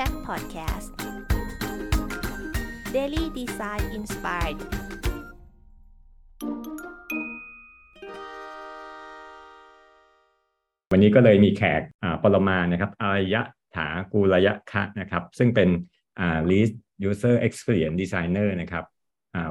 [0.00, 0.88] Check Podcast
[2.96, 4.58] Daily Design Inspired
[10.92, 11.82] วันนี้ก็เลยมีแขก
[12.22, 13.42] ปรมานะครับอารยะ
[13.76, 15.68] ถากูรยะคะนะครับ ซึ่งเป็น
[16.50, 16.70] Lead
[17.08, 18.84] User Experience Designer นะครับ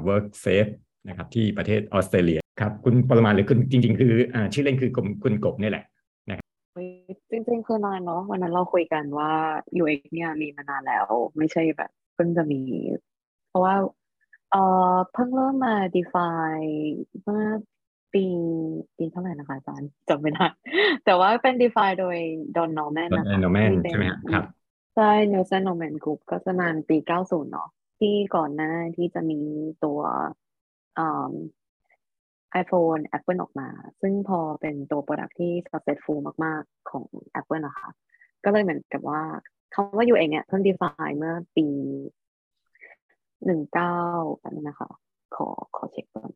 [0.08, 0.72] Work Safe
[1.08, 4.92] นะครับที่ประเทศออสเตรเลียครับคุณปรมาหรือคุณจริง ๆ คืออชื่อเล่นคือ
[5.24, 5.86] คุณกบนี่แหละ
[7.32, 9.32] จริงๆคือนานเนาะวันนั้นเราคุยกันว่า
[9.82, 11.06] UX เนี่ยมีมานานแล้ว
[11.38, 12.62] ไม่ใช่แบบเพิ่งจะมี
[13.48, 13.76] เพราะว่า
[14.52, 14.56] เอ
[14.94, 16.72] อเพิ่งเริ่มมา define
[17.24, 17.44] เมื่อ
[18.14, 18.26] ปี
[18.98, 20.48] ปีเท่าไหร่นะคะอาจารย์จำไม่ได้
[21.06, 22.18] แต่ว่าเป็น define โดย
[22.56, 24.46] Don Norman นะคะ Don Norman ใช่ไหมครับ
[24.96, 29.40] ใช่ Nelson Norman Group ก็จะมาปี 90 เนาะที่ก่อนหน้าที่จะมี
[29.84, 30.00] ตัว
[30.98, 31.34] อ่า
[32.62, 33.70] iPhone Apple ออกมา
[34.02, 37.06] ซึ่งพอเป็นตัว Product ที่ successful มาก ๆ ของ
[37.40, 37.90] Apple นะคะ
[38.44, 39.22] ก็เลยเหมือนกับว่า
[39.74, 41.68] คำว่า UX เนี่ยเพิ่ง define เมื่อปี
[43.46, 43.98] หนึ่งเก้า
[44.40, 44.90] แบบนี้นะคะ
[45.36, 46.32] ขอขอเช็คก่อน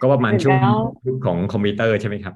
[0.00, 0.58] ก็ประมาณช่วง
[1.06, 2.34] ยุคของคอมพิวเตอร์ใช่ไหมครับ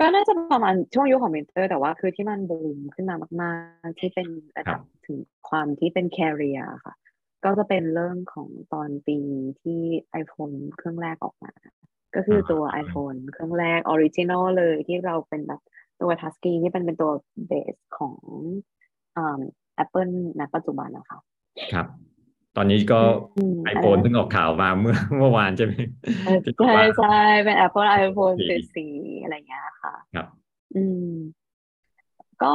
[0.00, 3.54] ก็น่าจะประมาณช่วงยุคของคอมพิวเตอร์ แต่ว่าคือที่มันบูมขึ้นมามา
[3.86, 4.26] ก ๆ ที่เป็น
[4.56, 6.94] ระดับถึงความที่เป็น career ค่ะ
[7.44, 9.18] ก็จะเป็นเรื่องของตอนปี
[9.62, 9.80] ที่
[10.22, 11.52] iPhone เครื่องแรกออกมา
[12.14, 15.60] ก็คือตัว iPhone เครื่องแรก original เลยที่เราเป็นแบบ
[16.00, 17.12] ตัว touch screen ที่เป็นเป็นตัว
[17.46, 18.16] base ของ
[19.16, 19.40] อ่า
[19.84, 21.18] Apple ณปัจจุบันนะคะ
[21.72, 21.86] ครับ
[22.56, 23.00] ตอนนี้ก็
[23.74, 25.74] iPhone เพิ่งออกข่าวมาเมื่อเมื่อวานใช่ไหม
[26.58, 28.36] ใช่ใช่เป็น Apple iPhone
[28.80, 30.26] 14อะไรเงี้ยค่ะ ครับ
[30.76, 31.12] อืม
[32.42, 32.52] ก็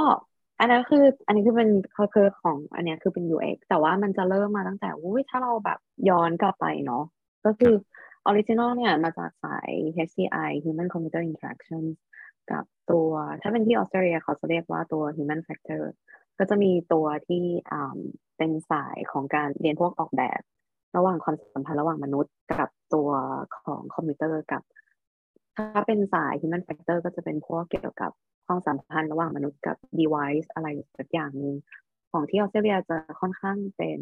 [0.60, 1.70] อันนั้นคืออันนี้คือเป็น
[2.14, 7.04] คือของอันนี้คือเป็น UX แต่ว่ามันจะเริ่มมาตั้งแต่อุ้ยถ้าเราแบบย้อนกลับไปเนาะ
[7.46, 7.74] ก็คือ
[8.26, 11.84] original เนี่ยมาจากสาย HCI Human Computer Interaction
[12.52, 13.10] กับตัว
[13.42, 15.84] ถ้าเป็นที่ออสเตรเลียเขาจะเรียกว่าตัว Human Factor
[16.38, 17.44] ก็จะมีตัวที่
[18.38, 20.42] เป็นสายของการเรียนพวกออกแบบ
[20.98, 23.10] ระหว่างความสัมพันธ์ระหว่างมนุษย์กับตัว
[23.64, 24.62] ของคอมพิวเตอร์กับ
[25.56, 28.12] ถ้าเป็นสาย Human Factor ก็จะเป็นพวกเกี่ยวกับ
[28.48, 31.56] ความสัมพันธ์ระหว่างมนุษย์กับ device อะไรสักอย่างหนึ่ง
[32.12, 34.00] ของที่ออสเตรเลียจะค่อนข้างเป็น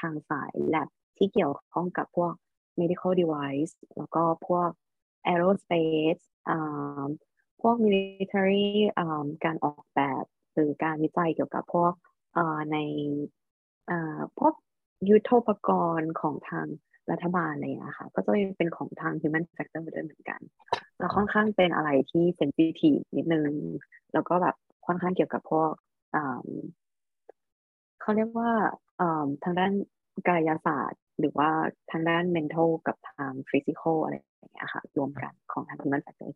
[0.00, 2.32] ทางสาย lab ที่เกี่ยวข้องกับพวก
[2.80, 4.70] medical device แล้วก็พวก
[5.30, 6.24] aerospace
[7.62, 8.66] พวก military
[9.44, 10.24] การออกแบบ
[10.54, 11.92] หรือการวิจัยเกี่ยวกับพวก
[12.72, 12.78] ใน
[14.38, 14.54] พวก
[15.08, 16.66] ยุทโธปกรณ์ของทาง
[17.12, 20.40] รัฐบาลอะไรอย่างนี้ค่ะ ก็จะเป็นของทาง human factor ด้วยเหมือนกัน
[20.98, 23.50] แล้วค่อนข้างเป็นอะไรที่เซนซิทีฟนิดนึง
[24.12, 24.56] แล้วก็แบบ
[24.86, 25.70] ค่อนข้างเกี่ยวกับพวก
[28.00, 28.50] เขาเรียกว่า
[29.44, 29.72] ทางด้าน
[30.28, 31.50] กายศาสตร์ หรือว่า
[31.90, 36.30] ทางด้าน mental กับทาง physical อะไรอย่างเงี้ยค่ะรวมกันของทาง human factor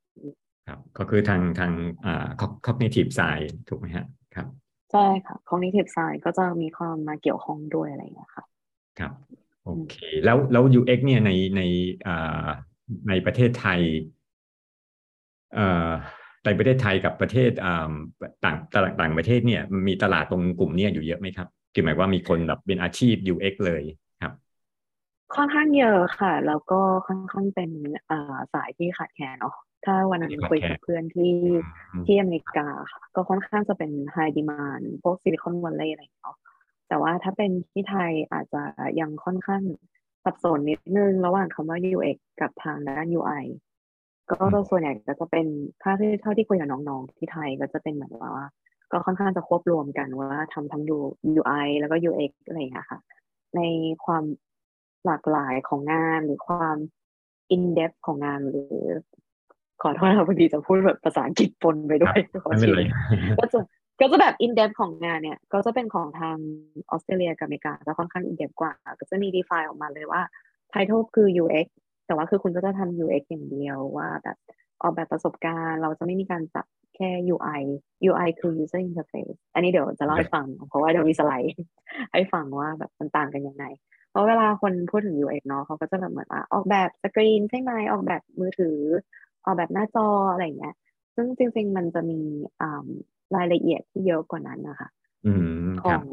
[0.67, 1.73] ครับก็คือทางทาง
[2.05, 2.29] อ่า
[2.67, 4.49] cognitive side ถูกไหมฮะครับ
[4.93, 8.45] ใช่ค่ะ cognitive side ก็จะมีความมาเกี่ยวข้องด้วยอะไรอย่างเงี้ยค่ะ
[8.99, 9.13] ครับ
[9.71, 11.61] โอเค แล้วแล้ว UX เนี่ยในใน
[12.07, 12.47] อ่า
[13.09, 13.81] ในประเทศไทย
[16.47, 17.51] ในประเทศไทยกับประเทศ
[18.45, 18.57] ต่าง
[19.01, 23.83] ต่างประเทศเนี่ยมีตลาดตรงกลุ่มนี้อยู่เยอะไหมครับ คือหมายว่ามีคนแบบเป็นอาชีพ UX เลย
[24.23, 24.33] ครับ
[25.37, 27.71] ค่อนข้างเยอะค่ะ แล้วก็ค่อนข้างเป็น
[28.55, 29.55] สายที่ขาดแคลนเนาะ
[29.85, 31.33] ถ้าวันนั้นคุยกับเพื่อนที่
[32.07, 36.37] ที่อเมริกาค่ะก็ค่อนข้างจะเป็น high demand พวก Silicon Valley อะไรเนาะ
[36.91, 38.63] แต่ว่าถ้าเป็นที่ไทยอาจจะ
[39.01, 39.63] ยังค่อนข้าง
[40.25, 43.45] สับสนนิดนึง ระหว่างคำว่า UX กับทางด้าน UI
[44.31, 45.47] ก็โดยส่วนใหญ่ก็จะเป็น
[45.83, 48.47] ถ้าที่เท่าที่คุยกับน้องๆที่ไทยก็จะเป็นเหมือนว่า
[48.93, 50.83] ก็ค่อนข้างจะควบรวมกันว่าทำทั้ง
[51.41, 53.01] UI แล้วก็ UX อะไรอย่างเงี้ยค่ะ
[53.57, 53.61] ใน
[54.05, 54.25] ความ
[55.07, 56.77] หลากหลายของงานหรือความ
[57.55, 58.77] in depth ของงานหรือ
[59.83, 62.71] ขอโทษนะพอดีจะพูดแบบภาษาอังกฤษปนไปด้วยขอชิ
[63.39, 63.61] ก็จะ
[64.01, 66.37] ก็จะแบบ in depth ของงานเนี่ย ก็จะเป็นของทาง
[66.91, 70.23] ออสเตรเลียกับอเมริกาจะค่อนข้าง in depth กว่า ก็จะมี define ออกมาเลยว่า
[70.73, 71.67] title คือ UX
[72.07, 74.37] แต่ว่าคือคุณก็จะทำ UX อย่างเดียวว่าแบบ
[74.83, 76.67] ออกแบบประสบการณ์ เราจะไม่มีการจับ
[76.97, 77.63] แค่ UI
[78.11, 81.55] UI คือ user interface อันนี้เดี๋ยวจะเล่าให้ฟัง เพราะว่าเดี๋ยวมีสไลด์
[82.13, 83.65] ให้ฟังว่าแบบมันต่างกันยังไง
[84.11, 88.79] เพราะเวลาคนพูดถึง UX เนาะเขาก็จะแบบเหมือนว่าออกแบบสกรีนใช่ไหมออกแบบมือถือ
[89.45, 90.75] ออกแบบหน้าจออะไรเงี้ย
[91.15, 92.21] ซึ่งจริง ๆ มันจะมี
[93.37, 94.89] รายละเอียดที่เยอะกว่านั้นนะคะ
[95.83, 96.05] ของ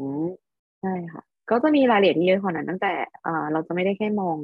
[0.82, 2.92] ใช่ค่ะ ก็จะมีรายละเอียดที่เยอะกว่านั้น ตั้งแต่
[3.52, 4.36] เราจะไม่ได้แค่มอง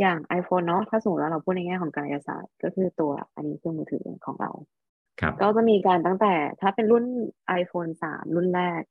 [0.00, 4.50] อย่าง iPhone เนาะถ้าสมมติว่าเราพูดในแง่ของกายศาสตร์ก็คือตัวอันนี้เครื่องมือถือของเรา
[5.20, 7.04] ครับก็จะมีการตั้งแต่ถ้าเป็นรุ่น
[7.60, 8.82] iPhone 3 รุ่นแรก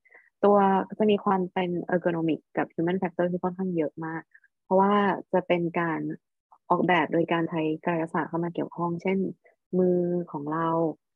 [0.44, 0.57] ตัว
[1.00, 4.21] จะมีความเป็น ergonomic กับ human factor ที่ค่อนข้างเยอะมาก
[4.63, 4.94] เพราะว่า
[5.33, 6.00] จะเป็นการ
[6.69, 9.17] ออกแบบโดยการใช้การยศาสตร์เข้ามาเกี่ยวข้อง เช่น
[9.79, 10.00] มือ
[10.31, 11.10] ของเราอ่า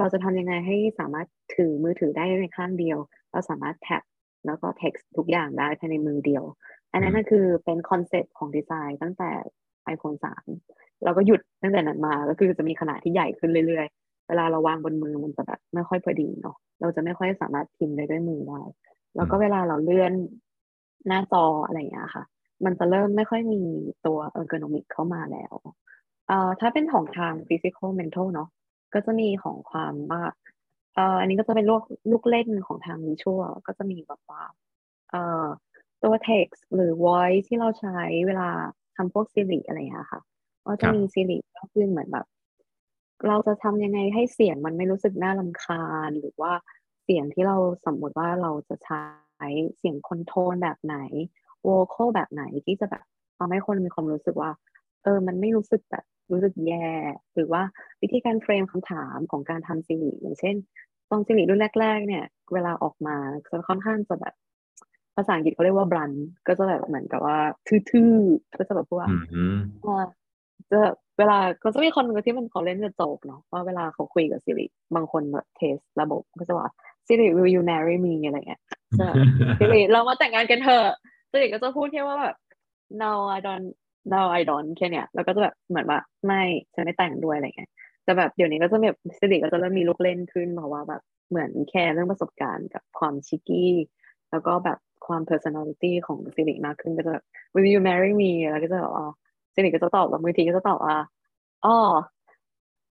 [0.00, 1.26] เราจะทำยังไงให้สามารถ
[1.56, 2.98] ถือมือถือได้ในข้างเดียว
[3.32, 4.02] เราสามารถ tap
[4.46, 6.44] แล้วก็ text ทุกอย่างได้ภายในมือเดียว
[6.92, 9.30] อันนั้นก็คือเป็นคอนเซ็ปต์ของดีไซน์ตั้งแต่
[9.94, 10.18] iPhone
[10.60, 18.62] 3 เราก็หยุดตั้งแต่นั้นมาก็คือจะมีขนาดที่ใหญ่ขึ้นเรื่อยๆ เวลาเราวางบนมือมันจะแบบไม่ค่อยพอดีเนาะเราจะไม่ค่อยสามารถพิมพ์ได้ด้วยมือได้
[19.16, 20.12] แล้วก็เวลาเราเลื่อน
[21.06, 22.24] หน้าจออะไรอย่างเงี้ยค่ะ
[22.64, 23.62] มันจะเริ่มไม่ค่อยมี
[24.06, 25.54] ตัวเออร์โกนอมิกเข้ามาแล้ว
[26.28, 28.48] เอ่อถ้าเป็นของทาง physical mental เนาะ
[28.94, 30.22] ก็จะมีของความว่า
[30.94, 34.42] เอ่ออันนี้ก็จะเป็นลูกลูกเล่นของทางวิชวลก็จะมีแบบว่า
[35.10, 35.46] เอ่อ
[36.02, 38.48] ตัว text หรือ voice ที่เราใช้เวลา
[38.96, 40.20] ทำพวก Siri อะไรอย่างเงี้ยค่ะ
[40.66, 42.26] ก็จะมี Siri ก็คือเหมือนแบบ
[43.28, 46.52] เราจะทำยังไงให้เสียงมันไม่รู้สึกน่ารำคาญ หรือว่า
[47.04, 47.56] เสียงที่เรา
[47.86, 49.48] สมมติว่าเราจะใช้
[49.78, 50.96] เสียงคอนโทรลแบบไหน
[51.62, 53.04] โวคอลแบบไหนที่จะแบบ
[53.38, 54.50] ทำให้คนมีความรู้สึกว่า
[55.02, 56.86] เออ มันไม่รู้สึกแบบ รู้สึกแย่
[57.34, 57.62] หรือว่า
[58.02, 60.54] วิธีการเฟรมคำถามของการทำซีรีอย่างเช่น
[61.10, 62.24] ตอนซีรีรุ่นแรก ๆ เนี่ย
[62.54, 63.16] เวลาออกมา
[63.50, 64.34] จะค่อนข้างจะแบบ
[65.16, 66.12] ภาษาอังกฤษเขาเรียกว่าบรัน
[66.46, 67.38] ก็จะแบบเหมือนกับว่า
[67.90, 69.08] ทื่อๆ ก็จะแบบว่า
[70.70, 70.80] จะ
[71.18, 76.68] เวลาก็จะมีคนนึงที่มันเขาเล่นกับโจกเนาะว่าเวลาเขาคุยกับซิริบางคนแบบเทสระบบก็จะว่า
[77.06, 78.62] ซิริ will you marry me อะไรเงี้ย
[79.58, 80.96] ซิริเรามาแต่งงานกันเถอะ
[81.30, 82.36] ซิริก็จะพูดแค่ว่าแบบ
[83.02, 83.68] no I don't
[84.12, 86.42] no I don't แค่เนี้ยแล้วก็จะแบบเหมือนว่าไม่
[86.74, 87.70] ฉันไม่แต่งด้วยอะไรเงี้ย
[88.04, 93.72] แต่แบบเดี๋ยวนี้ก็จะแบบซิริก็จะเริ่มมีลูกเล่นขึ้นเพราะว่าแบบเหมือนแคร์เรื่องประสบการณ์กับความชิคกี้
[94.30, 97.24] แล้วก็แบบความ personality ของซิริมากขึ้นก็จะแบบ
[97.54, 99.06] will you marry me แล้วก็จะแบบอ๋อ
[99.54, 100.98] ซิริก็จะตอบแบบมือทีก็จะตอบว่า
[101.64, 101.76] อ๋อ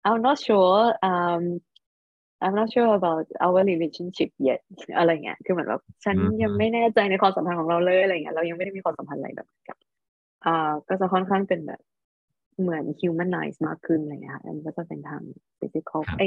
[0.07, 1.43] I'm not sure um
[2.43, 4.61] I'm not sure about our relationship yet
[4.97, 9.77] อะไรเงี้ย คือเหมือนแบบฉันยังไม่แน่ใจในความสัมพันธ์ของเราเลยอะไรเงี้ย เรายังไม่ได้มีความสัมพันธ์อะไรแบบกับ
[10.47, 11.81] อ่าก็จะค่อนข้างเป็นแบบ
[12.61, 15.21] เหมือน humanize มากขึ้นอะไรเงี้ยอันก็จะเป็นทาง
[15.59, 16.23] physical ไอ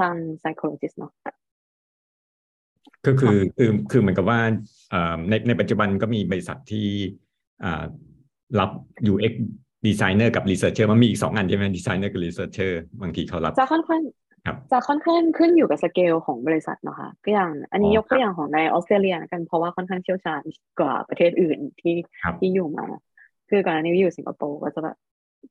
[0.00, 1.12] ทาง psychologist เนาะ
[3.06, 4.40] ก็คือคือคือเหมือนกับว่า
[5.28, 6.86] ในในปัจจุบันก็มีบริษัทที่
[8.60, 8.70] รับ
[9.12, 9.34] UX
[9.86, 14.02] designer กับ researcher มันมีอีกสองอันใช่ไหม designer กับ researcher บางทีเขารับจะค่อนข้าง
[14.72, 20.42] จะค่อนข้างขึ้นอยู่กับสเกลของบริษัทนะคะก็อย่างอันนี้ยกตัวอย่างของในออสเตรเลียกันเพราะว่าค่อนข้างเชี่ยวชาญ
[20.80, 21.96] กว่าประเทศอื่นที่
[22.38, 22.86] ที่อยู่มา
[23.48, 24.96] คือก่อนหน้านี้อยู่สิงคโปร์ก็จะแบบ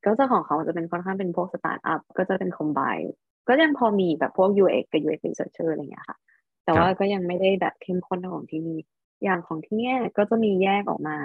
[0.05, 2.79] ก็จะของเขาจะเป็นค่อนข้างเป็นพวกสตาร์ทอัพก็จะเป็น combine
[3.47, 6.17] ก็ยังพอมีแบบพวก UX กับ UX researcher อะไรเงี้ยค่ะ
[6.65, 8.79] แต่ว่าก็ยังไม่ได้แบบเข้มข้นของที่นี่
[9.23, 11.17] อย่างของที่นี่ก็จะมีแยกออกมา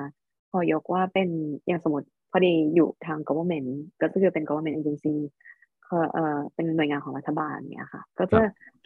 [0.50, 1.28] พอยกว่าเป็น
[1.66, 3.68] อย่างสมมติพอดีอยู่ทาง government
[4.00, 5.14] ก็คือเป็น government agency
[5.86, 8.40] เอ่อเป็นหน่วยงานของรัฐบาลเนี่ยค่ะ ก็จะ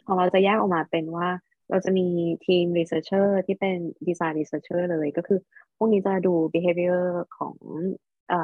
[0.05, 1.27] ของเราจะแยกออกมาเป็นว่า
[1.69, 2.07] เราจะมี
[2.45, 3.77] ทีม researcher ที่เป็น
[4.07, 5.39] design researcher เลยก็คือ
[5.77, 7.03] พวกนี้จะดู behavior
[7.37, 7.55] ของ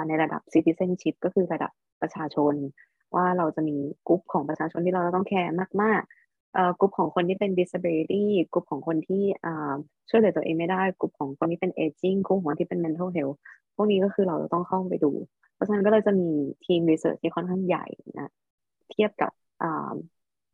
[0.08, 1.72] ในระดับ citizenship ก็คือระดับ
[2.02, 2.54] ประชาชน
[3.16, 3.78] ว่าเราจะมี
[4.08, 8.24] กลุ่มของประชาชนที่เราต้องแคร์มากๆกลุ่มของคนที่เป็น disability
[8.54, 9.24] กลุ่มของคนที่
[10.10, 13.38] ช่วยเหลือตัวเองไม่ได้ กลุ่มของคนที่เป็น aging กลุ่มของที่เป็น mental health
[13.76, 15.12] พวกนี้ก็คือเราต้องเข้าไปดู
[15.56, 16.30] เพราะฉะนั้นก็เลยจะมี
[16.66, 17.86] ทีม research ที่ค่อนข้างใหญ่
[18.20, 18.32] นะ
[18.92, 19.32] เทียบกับ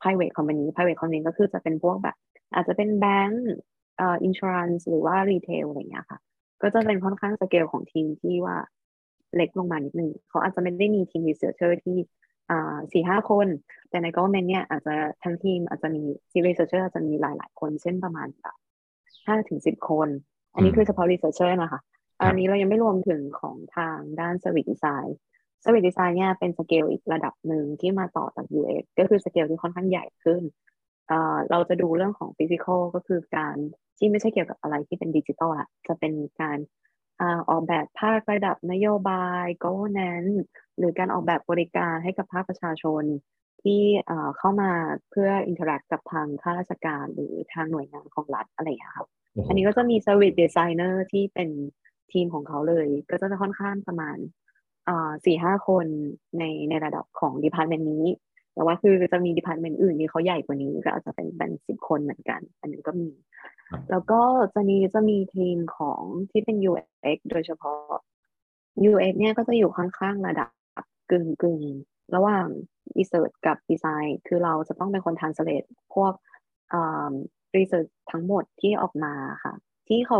[0.01, 2.15] private company private company ก็คือจะเป็นพวกแบบ
[2.53, 3.47] อาจจะเป็นแบงก์
[3.99, 6.19] อ่า insurance หรือว่า retail อะไรเงี้ยค่ะ
[6.61, 8.57] ก็จะเป็นค่อนข้างสเกลของทีมที่ว่า
[9.35, 11.97] เล็กลงมานิดนึงเขาอาจจะไม่ได้มีทีม researcher ที่
[12.49, 13.47] อ่าสี่ห้าคน
[13.89, 18.55] แต่ใน government เนี่ยอาจจะทั้งทีมอาจจะมีทีม researcher อาจจะมีหลาย ๆ คนเช่นประมาณแบบ
[19.27, 20.09] ห้าถึงสิบคน
[20.53, 21.81] อันนี้คือเฉพาะ researcher นะคะ
[22.19, 25.09] อันนี้เรายังไม่รวมถึงของทางด้าน service design
[25.63, 30.41] service design เนี่ยเป็นสเกลอีกระดับหนึ่งที่มาต่อจาก UX ก็คือสเกลที่ค่อนข้างใหญ่ขึ้น
[31.51, 33.55] เราจะดูเรื่องของ physical ก็คือการ
[33.97, 36.57] ที่ไม่ใช่เกี่ยวกับอะไรที่เป็นดิจิตอลอะจะเป็นการ
[37.49, 40.35] ออกแบบภาคระดับนโยบาย governance
[40.77, 43.03] หรือการออกแบบบริการให้กับภาคประชาชน
[43.63, 43.81] ที่
[44.37, 44.71] เข้ามา
[45.11, 49.07] เพื่อ interact กับทางข้าราชการหรือทางหน่วยงานของรัฐอะไรอย่างนี้ครับ
[49.47, 51.49] อันนี้ก็จะมี Service Designer ที่เป็น
[52.11, 54.17] ทีมของเขาเลย ก็จะค่อนข้างประมาณ
[55.25, 55.85] สี่ห้าคน
[56.39, 58.05] ในในระดับของ department นี้
[58.57, 63.09] แต่ว่าคือจะมี department อื่นที่เขาใหญ่กว่านี้ก็อาจจะเป็นเป็นสิบคนเหมือนกัน อันนี้ก็มี
[63.89, 64.21] แล้วก็
[64.55, 67.79] จะมีจะมีทีมของที่เป็น UX โดยเฉพาะ
[68.89, 70.49] UX เนี่ยก็จะอยู่ข้างๆระดับ
[71.11, 71.61] กึ่งกึ่ง
[72.15, 72.47] ระหว่าง
[72.97, 76.13] research กับ design คือเราจะต้องเป็นคน translate พวก
[77.55, 79.53] research ทั้งหมดที่ออกมาค่ะ
[79.87, 80.19] ที่เขา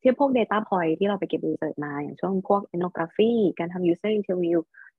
[0.00, 4.58] ที่พวก Data Point ที่เราไปเก็บ Research มา อย่างช่วงพวก Ethnography การทำ User Interview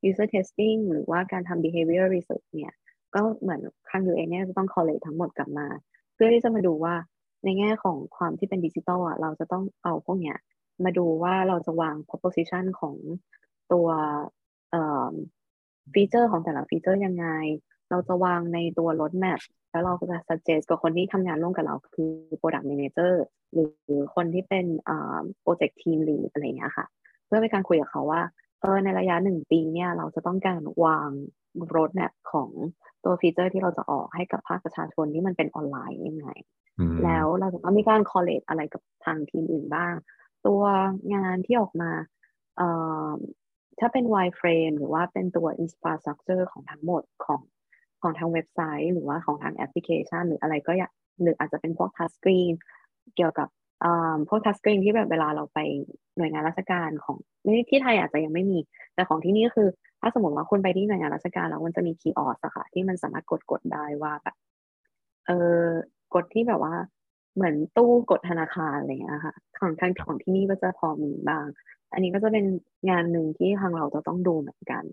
[0.09, 2.75] User Testing หรือว่าการทำ Behavior Research เนี่ย
[3.15, 5.67] ก็เหมือนทาง UA เนี่ยจะต้อง collate ทั้งหมดกลับมา
[6.13, 6.95] เพื่อที่จะมาดูว่า
[7.45, 10.37] ในแง่ของความที่เป็นดิจิตอลอะเราจะต้องเอาพวกเนี้ย
[10.83, 12.95] มาดูว่าเราจะวาง proposition ของ
[13.71, 13.87] ตัว
[15.93, 17.27] ฟีเจอร์ของแต่ละฟีเจอร์ยังไง
[17.89, 19.39] เราจะวางในตัว roadmap
[19.71, 23.13] แล้วเราก็จะ suggest กับคนที่ทำงานร่วมกับเราคือ product manager
[23.53, 24.65] หรือคนที่เป็น
[25.43, 26.85] project team lead อะไรเงี้ยค่ะ
[27.25, 28.21] เพื่อเป็นการคุยกับเขาว่า
[28.63, 31.09] เออในระยะหนึ่งปีเนี่ยเราจะต้องการวาง
[31.75, 32.49] roadmap ของ
[33.03, 36.27] ตัวฟีเจอร์ที่เราจะออกให้กับภาคประชาชนที่มันเป็นออนไลน์ยังไง
[37.03, 39.93] แล้วเราจะต้องมีการ collab อะไรกับทางทีมอื่นบ้าง
[40.47, 40.63] ตัว
[41.13, 41.91] งานที่ออกมา
[42.57, 42.67] เอ่
[43.07, 43.11] อ
[43.79, 47.41] ถ้าเป็น wireframe หรือว่าเป็นตัว infrastructure ของทั้งหมดของ
[48.01, 50.91] ของทางเว็บไซต์ หรือว่าของทางแอปพลิเคชัน หรืออะไรก็อยาก
[51.21, 52.53] หรืออาจจะเป็นพวกทัชสกรีน
[53.15, 53.47] เกี่ยวกับ
[54.27, 55.59] พวกทัชสกรีนที่แบบเวลาเราไป
[56.17, 58.59] หน่วยงานราชการของไม่ที่ไทยอาจจะยังไม่มี
[58.93, 59.67] แต่ของที่นี่คือ
[60.01, 64.35] ถ้าสมมติว่าคุณไปที่หน่วยงานราชการแล้วมันจะมี kiosk อะค่ะที่มันสามารถกดกดได้ว่าแบบ
[65.27, 65.63] เออ
[66.13, 66.73] กดที่แบบว่า
[67.35, 71.45] เหมือนตู้กดธนาคารอะไรเงี้ยค่ะของทางของที่นี่ก็จะพอมีบ้าง
[71.93, 72.45] อันนี้ก็จะเป็น
[72.89, 74.83] งานหนึ่งที่ทางเราจะต้องดูเหมือนกัน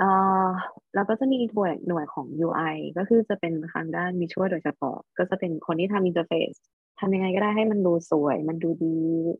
[0.00, 0.48] อ่า
[0.94, 6.52] แล้วก็จะมีหน่วยหน่วยของ UI ก็คือจะเป็นทางด้าน visual โดยเฉพาะ ก็จะเป็นคนที่ทำ interface
[7.00, 8.96] ทำยังไงก็ได้ให้มันดูสวย มันดูดี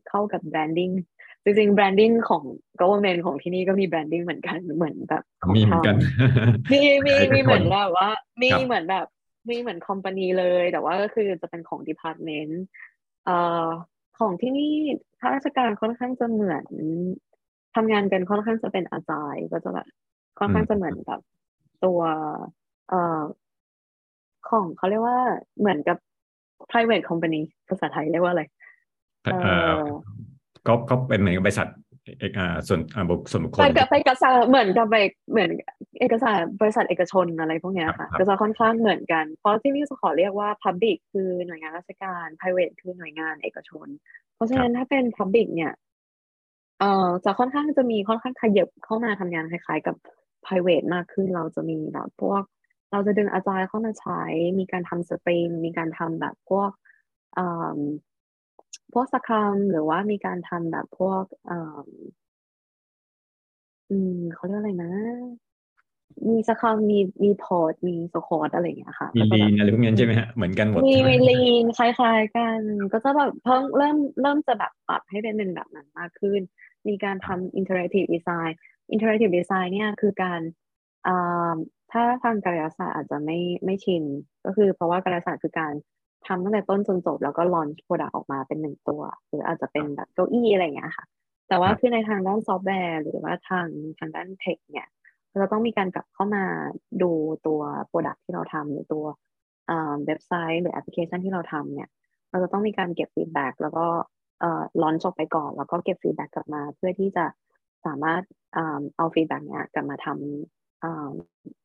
[0.09, 0.91] เข้ากับ branding
[1.43, 2.43] จริงๆ branding ของ
[2.79, 5.23] government ของที่นี่ก็มี branding เหมือนกันเหมือนแบบ
[5.55, 5.95] มีเหมือนกัน
[6.71, 8.09] มีมีมีเหมือนแบบว่า
[8.41, 9.05] มีเหมือนแบบ
[9.49, 12.63] มีเหมือน company เลย แต่ว่าก็คือจะเป็นของ department
[13.25, 13.67] เอ่อ
[14.19, 14.73] ของที่นี่
[15.19, 16.65] ข้าราชการค่อนข้างจะเหมือน
[17.75, 19.87] ทำงานกันค่อนข้างจะเป็น agile ก็จะแบบ
[20.39, 21.19] ค่อนข้างจะเหมือนกับ
[21.85, 22.01] ตัว
[22.89, 23.21] เอ่อ
[24.49, 25.19] ของเขาเรียกว่า
[25.59, 25.97] เหมือนกับ
[26.71, 28.43] private company ภาษาไทยเรียกว่าอะไร
[29.23, 29.29] เอ
[29.77, 29.79] อ
[30.67, 31.67] ก็ก็เป็นเหมือนกับบริษัท
[32.19, 34.95] เอกส่วนบุคส่วนบุคคลไปกับไปกับสารเหมือนกับไป
[35.31, 35.49] เหมือน
[35.99, 43.87] เอกสารบริษัทเอกชนอะไรพวกนี้ค่ะก็จะค่อนข้างเหมือนกันเพราะที่นี่จะขอเรียกว่า Public คือหน่วยงานราชการ Private คือหน่วยงานเอกชน
[44.35, 45.73] เพราะฉะนั้นถ้าเป็น Public เนี่ย
[46.79, 49.95] เอ่อจะค่อนข้างจะมีค่อนข้างขยับเข้ามาทำงานคล้ายๆกับ
[50.45, 52.43] private มากขึ้นเราจะมีแบบพวก
[52.91, 54.21] เราจะดึง agile เข้ามาใช้
[54.59, 56.71] มีการทำ sprint มีการทำแบบพวก
[58.93, 61.23] พวก scrum หรือว่ามีการทำแบบพวก
[63.89, 64.93] อืมเขาเรียกอะไรนะ
[66.29, 72.59] มี scrum มีมี pod มี squad อะไรอย่างเงี้ยค่ะมี lean อะไรพวกนี้ใช่ไหมฮะเหมือนกันหมดมีมี leanคล้ายๆกัน
[72.91, 76.41] ก็จะแบบเพิ่งเริ่มเริ่มจะแบบปรับให้เป็นเป็นแบบนั้นมากขึ้น
[76.87, 78.53] มีการทำ iterative design
[78.93, 80.41] iterative design เนี่ยคือการ
[81.91, 84.03] ถ้าทางการยศาสตร์อาจจะไม่ไม่ชิน
[84.45, 85.73] ก็คือเพราะว่าการยศาสตร์คือการ
[86.27, 91.05] ทำตั้งแต่ต้นจนจบ แล้วก็ launch product ออกมาเป็นหนึ่งตัว หรืออาจจะเป็นแบบเก้าอี้อะไรอย่างเงี้ยค่ะ
[91.47, 93.67] แต่ว่าคือในทางด้านซอฟต์แวร์หรือว่าทาง
[93.99, 94.87] ทางด้าน tech เนี่ย
[95.37, 96.43] เราต้องมีการกลับเข้ามา
[97.01, 97.11] ดู
[97.47, 99.05] ตัว product ที่เราทำหรือตัว
[100.05, 101.89] เว็บไซต์หรือแอปพลิเคชันที่เราทำเนี่ย
[102.29, 103.85] เราจะต้องมีการเก็บ feedback แล้วก็
[104.39, 107.25] เอ่อ launch จบไปก่อน แล้วก็เก็บ feedback กลับมา เพื่อที่จะ
[107.85, 108.21] สามารถ
[108.95, 110.60] เอา feedback เนี้ยกลับมาทำ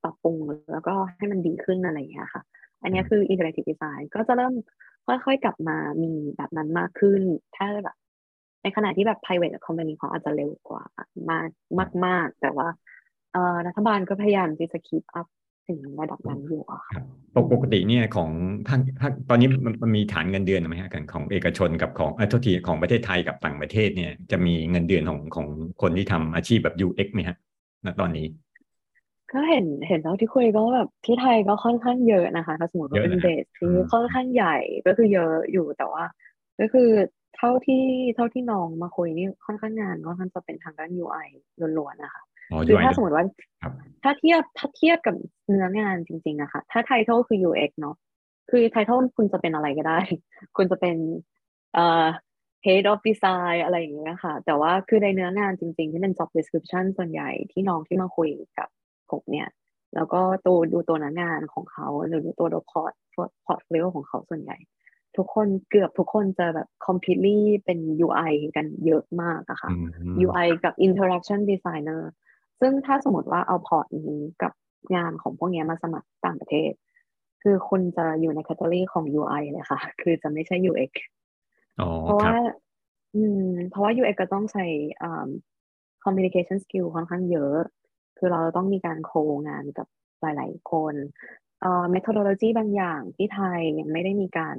[0.02, 0.36] ปรับปรุง
[0.72, 2.42] แล้วก็ให้มันดีขึ้นอะไรอย่างเงี้ยค่ะ
[2.82, 4.54] อันนี้คือ iterative design ก็จะเริ่ม
[5.06, 7.22] ค่อยๆกลับมามีแบบนั้นมากขึ้น
[7.56, 7.96] ถ้าแบบ
[8.62, 10.82] ในขณะที่แบบ private company เขาอาจจะเร็วกว่า
[11.30, 12.68] มากมาก ๆ แต่ว่า
[13.66, 15.26] รัฐบาลก็พยายามที่จะ keep up
[15.68, 16.92] ถึงระดับนั้นอยู่อะค่ะ
[17.52, 18.30] ปกติเนี่ยของ
[18.68, 18.80] ทาง
[19.30, 19.48] ตอนนี้
[19.82, 25.46] มันมีฐานเงินเดือนไหมฮะกันของเอกชนกับของเออทษทีของประเทศไทยกับต่างประเทศเนี่ยจะมีเงินเดือนของของ
[25.82, 27.36] คนที่ทำอาชีพแบบ UX ไหมฮะ
[27.84, 28.26] ณตอนนี้
[29.32, 34.56] ก็เห็นเห็นแล้วที่คุยก็แบบที่ไทยก็ค่อนข้างเยอะนะคะ ถ้าสมมติว่าเป็นเบสที่ค่อนข้างใหญ่
[34.86, 36.04] ก็คือเยอะอยู่แต่ว่า
[36.60, 36.88] ก็คือ
[37.36, 37.84] เท่าที่
[38.16, 41.28] เท่าที่น้องมาคุยนี่ค่อนข้างงานก็ค่อนข้างจะเป็นทางด้าน UI
[41.78, 42.22] ล้วนๆนะคะ
[42.68, 43.24] คือถ้าสมมติว่า
[44.02, 45.14] ถ้าเทียบถ้าเทียบกับ
[45.48, 47.96] เนื้องานจริงๆอะค่ะถ้า title คือ UX เนาะ
[48.50, 50.00] คือ title คุณจะเป็นอะไรก็ได้
[50.56, 50.96] คุณจะเป็น
[51.74, 52.06] เอ่อ
[52.66, 58.68] head of design อะไรอย่างเงี้ยค่ะ แต่ว่าคือในเนื้องานจริงๆ ที่เป็น job description ส่วนใหญ่ที่น้องที่มาคุยกับ
[59.10, 59.48] ผมเนี่ย
[59.94, 62.92] แล้วก็ตัวดูตัวนักงานของเขาหรือดูตัวดู port
[63.46, 64.56] portfolio ของเขาส่วนใหญ่
[65.16, 69.70] ทุกคนเกือบทุกคนจะแบบ completely เป็น UI กันเยอะมากอะค่ะ
[70.26, 72.02] UI กับ interaction designer
[72.60, 74.52] ซึ่งถ้าสมมติว่าเอาพอร์ตนี้กับ
[74.96, 76.72] งานของพวกนี้มาสมัครต่างประเทศ
[77.42, 80.92] คือคุณจะอยู่ในแคตตาล็อของ UI เลยค่ะ คือจะไม่ใช่ UX
[82.02, 82.34] เพราะว่า
[83.14, 84.64] อืมเพราะว่า UX ก็ต้องใช้
[86.04, 87.58] communication skill ค่อนข้างเยอะ
[88.18, 89.12] คือเราต้องมีการโค
[89.48, 89.86] งานกับ
[90.20, 90.94] หลาย ๆ คน
[91.60, 94.56] เอ่อ methodology บางอย่างที่ไทยยังไม่ได้มีการ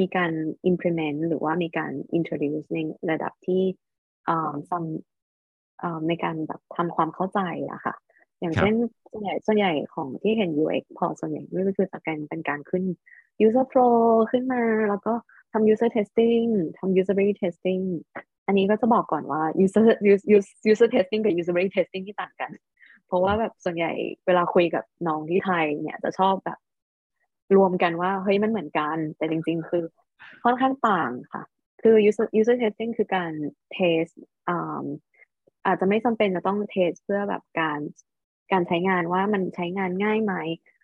[0.00, 0.32] มีการ
[0.70, 2.78] implement หรือว่ามีการ introduce ใน
[3.10, 3.62] ระดับที่
[4.28, 7.40] อ่าในการแบบทำความเข้าใจ
[7.72, 7.94] อะค่ะ
[8.40, 8.74] อย่างเช่น
[9.12, 12.84] ส่วนใหญ่ส่วนใหญ่ของที่เห็น UX พอส่วนใหญ่ก็คือจากการเป็นการขึ้น
[13.46, 13.96] user flow
[14.30, 15.12] ขึ้นมาแล้วก็
[15.52, 17.82] ทำ user testing ทำ usability testing
[18.50, 22.50] อันนี้ก็จะบอกก่อนว่า user user user testing กับ usability testing ที่ต่างกัน
[23.06, 23.92] เพราะว่าแบบส่วนใหญ่
[24.26, 26.58] เวลาคุยกับน้องที่ไทยเนี่ยจะชอบแบบ
[27.56, 29.84] รวมกันว่าเฮ้ยมันเหมือนกัน แต่จริง ๆ คือ
[30.44, 31.42] ค่อนข้างต่างค่ะ
[31.82, 33.32] คือ user user testing คือการ
[33.76, 34.14] test
[34.48, 34.84] อ่า
[35.66, 37.80] อาจจะไม่จำเป็นจะต้อง test เพื่อแบบการ
[38.52, 40.34] การใช้งานว่ามันใช้งานง่ายไหม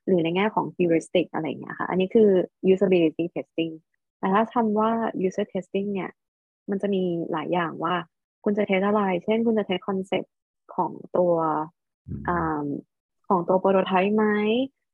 [0.07, 2.31] หรือในแง่ของ heuristic อะไรเงี้ยค่ะ อันนี้คือ
[2.73, 3.73] usability testing
[4.19, 4.91] แต่ถ้าคำว่า
[5.27, 6.11] user testing เนี่ย
[6.71, 7.95] มันจะมีหลายอย่างว่า
[8.45, 10.35] คุณจะ test อะไร เช่น คุณจะ test คอนเซ็ปต์
[10.75, 11.35] ของตัว
[13.29, 14.27] ของตัว prototype ไหม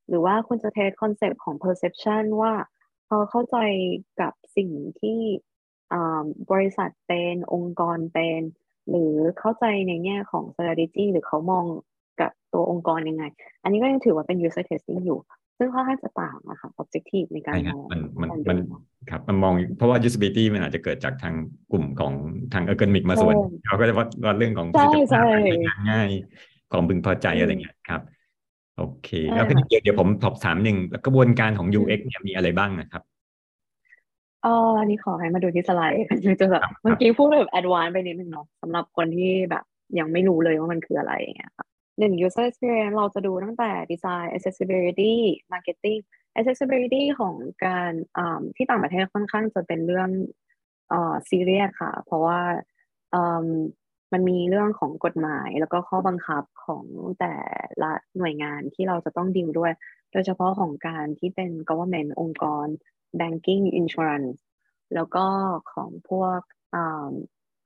[0.09, 2.52] หรือว่าคุณจะ test concept ของ perception ว่า
[3.07, 3.57] เขาเข้าใจ
[4.21, 5.21] กับสิ่งที่
[6.50, 8.41] บริษัทเป็นองค์กรเป็น
[8.88, 11.64] หรือเข้าใจในแง่ของ strategy หรือเขามอง
[12.21, 13.25] กับตัวองค์กรยังไง
[13.62, 15.19] อันนี้ก็ยังถือว่าเป็น user testing อยู่
[15.62, 18.59] ซึ่งค่อนข้างจะต่างนะคะ objective ในการมองมันมันมัน
[19.11, 21.35] ครับมันมองเพราะว่า usability มันอาจจะเกิดจากทาง
[21.73, 22.12] กลุ่มของ
[22.54, 23.35] ทาง ergonomic มาส่วน
[23.66, 25.26] เขาก็จะวัดวัดเรื่องของประสิทธิภาพ
[25.90, 26.09] ง่าย
[26.71, 28.00] ความพึงพอใจอะไรเงี้ยครับ
[28.78, 33.02] โอเคแล้วเดี๋ยวเดี๋ยวผมสอบถามหนึ่งกระบวนการของ UX เนี่ยมีอะไรบ้างนะครับ
[34.45, 36.04] อ๋ออันนี้ขอให้มาดูที่สไลด์
[36.40, 39.64] จะแบบเมื่อกี้พูดแบบแอดวานซ์ไปนิดนึงเนาะสำหรับคนที่แบบ
[39.99, 41.66] ยังไม่รู้เลยว่ามันคืออะไรอย่างเงี้ยค่ะ
[41.99, 45.14] หนึ่ง user experience เราจะดูตั้งแต่ design accessibility
[45.52, 46.00] marketing
[46.38, 47.34] accessibility ของ
[47.64, 47.92] การ
[48.56, 50.11] ที่ต่างประเทศค่อนข้างจะเป็นเรื่อง
[50.92, 52.40] อ่อ serious ค่ะ เพราะว่า
[54.12, 56.84] มันมีเรื่องของกฎหมายแล้วก็ข้อบังคับของ
[57.20, 57.34] แต่
[57.82, 59.72] ละหน่วยงานที่เราจะต้องดิวด้วย
[60.12, 62.66] โดยเฉพาะของการที่เป็น government องค์กร
[63.20, 64.40] banking insurance
[64.94, 65.26] แล้วก็
[65.72, 66.40] ของพวก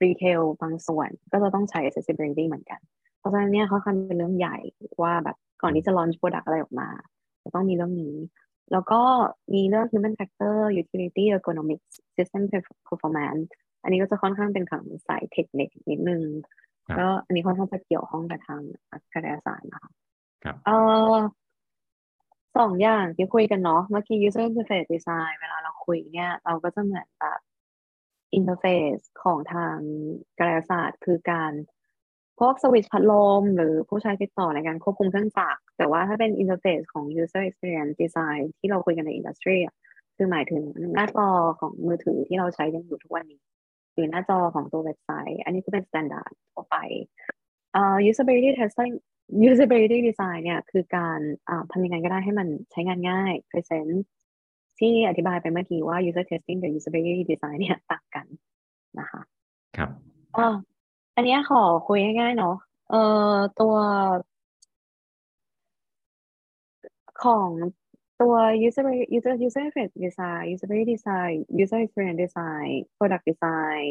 [0.04, 2.80] รีเทลบางส่วนก็จะต้องใช้ accessibility เหมือนกัน
[3.26, 4.56] ราะฉะนั้นเนี่ยเขาคันเป็นเรื่องใหญ่
[5.02, 6.88] ว่าแบบก่อนที่จะ launch product อะไรออกมา
[7.44, 8.16] จะต้องมีเรื่องนี้
[8.72, 9.00] แล้วก็
[9.54, 12.42] มีเรื่อง human factor utility economics system
[12.88, 13.46] performance
[13.82, 16.22] อันนี้ก็จะค่อนข้างเป็นของสายเทคนิคนิดนึง
[16.98, 18.62] ก็อันนี้ค่อนข้างจะเกี่ยวข้องกับทาง
[19.12, 19.90] การยศาสตร์นะคะ
[20.44, 20.70] ครับเอ
[21.12, 21.16] อ
[22.58, 27.40] สองอย่างที่คุยกันเนาะเมื่อกี้ user interface design เวลาเราคุยเนี่ย เราก็จะเหมือนแบบ
[28.34, 29.76] interface ของทาง
[30.38, 31.52] การยศาสตร์คือการ
[32.40, 39.56] พวกสวิตช์พัดลม หรือผู้ใช้ติดต่อในการควบคุมเครื่องจักรแต่ว่าถ้าเป็น interface ของ user experience design ที่เราคุยกันใน industry
[40.16, 40.62] คือหมายถึง
[40.94, 41.28] หน้าจอ
[41.60, 43.40] ของมือถือที่เราใช้กันอยู่ทุกวันนี้
[43.94, 46.76] หรือหน้าจอของตัวเว็บไซต์ อันนี้ก็เป็นมาตรฐานทั่วไป
[47.78, 48.92] uh, usability testing
[49.50, 51.20] usability design เนี่ยคือการ
[51.72, 53.94] ทำยังไงก็ได้ให้มันใช้งานง่าย present
[54.78, 58.26] ที่อธิบายไปเมื่อกี้ว่า user testing กับ usability design เนี่ยต่างกัน
[58.98, 59.22] นะคะ
[59.76, 59.90] ครับ
[61.16, 62.54] อันนี้ขอคุยง่ายๆเนาะ
[62.90, 62.96] เอ่อ
[63.60, 63.74] ตัว
[67.22, 67.50] ของ
[68.20, 68.34] ตัว
[68.66, 73.86] user user user interface design usability design user experience design product design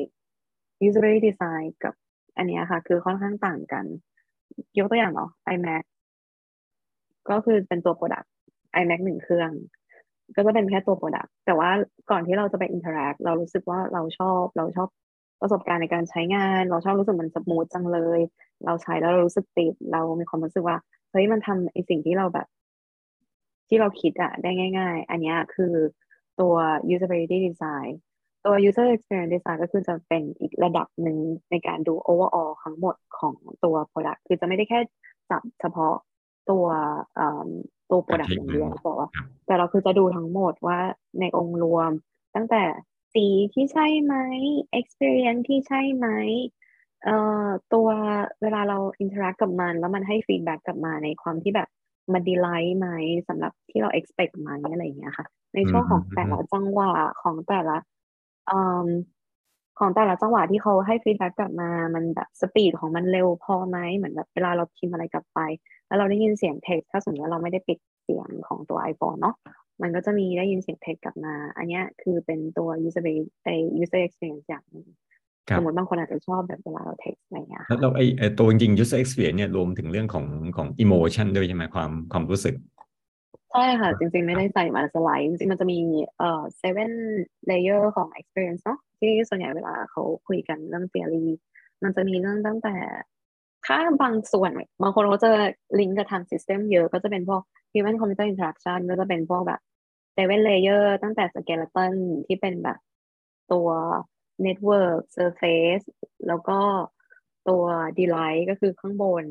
[0.87, 1.93] usability design กับ
[2.37, 3.85] อันนี้ค่ะ คือค่อนข้างต่างกัน
[4.77, 5.83] ยกตัวอย่างเนาะ iMac
[7.29, 8.27] ก็คือเป็นตัว product
[8.79, 9.51] iMac หนึ่งเครื่อง
[10.35, 11.69] ก็จะเป็นแค่ตัว product แต่ว่า
[12.11, 14.89] ก่อนที่เราจะไป interact เรารู้สึกว่าเราชอบเราชอบ
[15.41, 18.19] ประสบการณ์ในการใช้งาน เราชอบรู้สึกมันสมูทจังเลย
[18.65, 20.77] เราใช้แล้วเรารู้สึกติด เรามีความรู้สึกว่า
[21.11, 22.47] เฮ้ยมันทำไอสิ่งที่เราแบบ
[23.67, 25.73] ที่เราคิดอะได้ง่าย ๆ อันนี้คือ
[26.39, 26.53] ตัว
[26.93, 27.91] usability design
[28.45, 31.17] ตัว user experience design ก็คือจะเป็นอีกระดับหนึ่ง
[31.51, 34.79] ในการดู overall ทั้งหมดของตัว product คือจะไม่ได้แค่
[35.29, 35.93] จับเฉพาะ
[36.49, 36.65] ตัว
[37.91, 39.09] ตัว product อย่างเดียวบอกว่า
[39.45, 40.79] แต่เราคือจะดูทั้งหมดว่า
[41.19, 41.91] ในองค์รวม
[42.35, 42.63] ตั้งแต่
[43.15, 44.15] สีที่ใช่ไหม
[44.79, 46.07] experience ที่ใช่ไหม
[47.03, 47.87] เอ่อตัว
[48.41, 51.69] เวลาเรา interact กับมัน แล้วมันให้ feedback กลับมาในความที่แบบ
[52.13, 52.87] มัน delight ไหม
[53.27, 57.77] สำหรับที่เรา expect ไหมอะไรอย่างเงี้ยค่ะ ในช่วงของแต่ละจังหวะของแต่ละ
[59.79, 65.39] ของแต่ละจังหวะที่เขาให้ feedback กลับมา มันแบบ speed ของมันเร็วพอไหมเหมือนแบบเวลาเราพิมพ์อะไรกลับไป
[65.87, 69.35] แล้วเราได้ยินเสียงเท็กซ์ถ้าสมมติว่าเราไม่ได้ปิด เสียงของตัว iPhone เนาะ
[69.81, 73.49] มันก็จะมีได้ยินเสียงเท็กซ์กลับมา อันนี้คือเป็นตัว user base ไอ
[73.81, 74.87] user experience อย่างหนึ่ง
[75.57, 80.25] สมมติบางคนอาจจะชอบแบบเวลาเราเท็กซ์อะไรเงี้ยแล้วไอตัวจริง user experience เนี่ยรวมถึงเรื่องของ
[80.57, 82.55] ของ emotion ด้วยใช่ไหมความความรู้สึก
[83.51, 85.79] ใช่ค่ะ จริงๆ ไม่ได้ใส่มาสไลด์จริงๆมันจะมี
[86.17, 86.91] เอ่อ seven
[87.49, 91.25] layer ของ experience เนาะที่ส่วนใหญ่เวลาเขาคุยกันเรื่อง theory
[91.83, 92.75] มันจะมีเรื่องตั้งแต่
[93.65, 94.51] ถ้าบางส่วน
[94.81, 95.31] บางคนเขาจะ
[95.79, 97.41] ลิงก์กับทาง system เยอะก็จะเป็นพวก
[97.73, 99.61] human computer interaction ก็จะเป็นพวกแบบ
[100.15, 101.93] seven layer ตั้งแต่ skeleton
[102.27, 102.77] ที่เป็นแบบ
[103.51, 103.69] ตัว
[104.45, 105.85] network surface
[106.27, 106.59] แล้วก็
[107.49, 107.63] ตัว
[107.97, 109.23] delight ก็คือข้างบน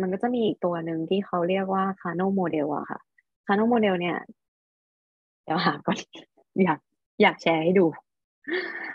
[0.00, 3.00] มันก็จะมีอีกตัวหนึ่งที่เขาเรียกว่า Kano model อะค่ะ
[3.46, 4.16] Kano model เนี่ย
[5.44, 5.98] เดี๋ยวหาก่อน
[6.62, 6.78] อยาก
[7.22, 7.86] อยากแชร์ให้ดู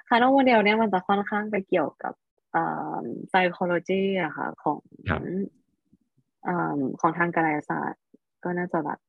[0.09, 2.13] Kano model เนี่ยมันจะค่อนข้างไปเกี่ยวกับ
[3.31, 4.79] psychology อะค่ะของ
[6.47, 8.03] อาของทางการยศาสตร์
[8.43, 8.99] ก็น่าจะแบบ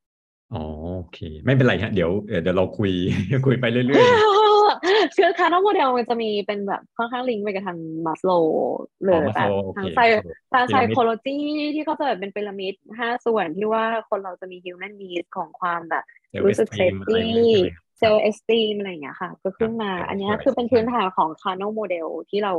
[0.54, 0.64] อ๋อ
[0.96, 2.10] โอเค ไม่เป็นไรฮะเดี๋ยว
[2.42, 2.92] เดี๋ยวเราคุย
[3.46, 8.30] คุยไปเรื่อยๆคือ Kano model มันจะมีเป็นแบบค่อนข้างลิงก์ไปกับทางมัสโล
[9.02, 10.00] หรือแบบทางไซ
[10.52, 11.36] ทาง psychology
[11.74, 16.04] ที่เขาจะแบบเป็นพีระมิดห้าส่วนที่ว่าคนเราจะมี human needs ของความแบบ
[16.44, 17.22] รู้สึก safety
[17.98, 22.52] self-esteem อะไรอย่างเงี้ยค่ะ ก็ขึ้นมา อันนี้คือเป็นพื้นฐานของ Kano model ที่เรา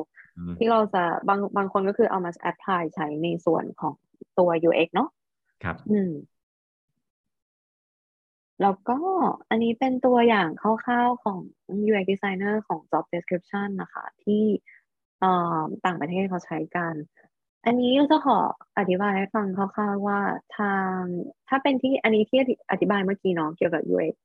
[0.58, 3.94] ที่เราจะบางบางคนก็คือเอามาแอพพลายใช้ในส่วนของ
[4.40, 5.10] ตัว UX เนาะ
[5.64, 6.12] ครับ อืม
[8.62, 8.98] แล้วก็
[9.50, 11.40] อันนี้เป็นตัวอย่างคร่าวๆของ
[11.90, 14.44] UX designer ของ job description นะคะ ที่
[15.86, 16.94] ต่างประเทศเขาใช้กัน
[17.66, 18.38] อันนี้เราจะขอ
[18.78, 20.20] อธิบายให้ฟังคร่าวๆว่า
[20.58, 20.94] ทาง
[21.48, 22.40] ถ้าเป็นที่อันนี้ที่
[22.72, 24.16] อธิบายเมื่อกี้เนาะเกี่ยวกับ UX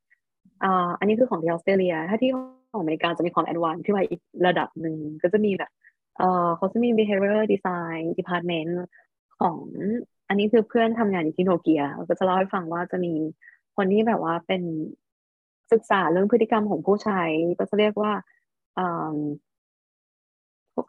[0.62, 2.30] อ่าอันนี้คือของที่ออสเตรเลีย ถ้าที่
[2.72, 5.70] ของอเมริกาจะมีความ advance ขึ้นมาอีกระดับหนึ่งก็จะมีแบบ
[6.18, 8.72] เอ่อเขาจะมี behavior design department
[9.38, 9.58] ของ
[10.28, 13.12] อันนี้คือเพื่อนทำงานอยู่ที่โนเกียก็จะเล่าให้ฟังว่าจะมี
[13.76, 14.62] คนที่แบบว่าเป็น
[15.72, 17.22] ศึกษาเรื่องพฤติกรรมของผู้ใช้
[17.58, 18.12] ก็จะเรียกว่า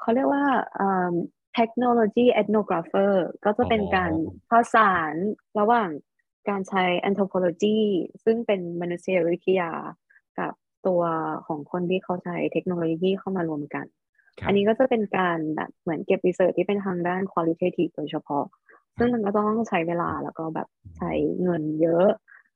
[0.01, 0.45] เขาเรียกว่า
[1.57, 3.13] technology ethnographer
[3.45, 4.11] ก็จะเป็นการ
[4.49, 5.13] ผสาน
[5.59, 5.89] ระหว่าง
[6.49, 7.79] การใช้ anthropology
[8.23, 9.71] ซึ่งเป็นมนุษยวิทยา
[10.39, 10.53] กับ
[10.87, 11.01] ตัว
[11.47, 13.85] ของคนที่เขาใช้เทคโนโลยีเข้ามารวมกัน
[14.47, 18.45] อันนี้ก็จะเป็นการแบบเหมือนเก็บรีเสิร์ชที่เป็นทางด้าน qualitative โดยเฉพาะ
[18.97, 20.67] ซึ่งมันก็ต้องใช้เวลาแล้วก็แบบ
[20.97, 22.07] ใช้เงินเยอะ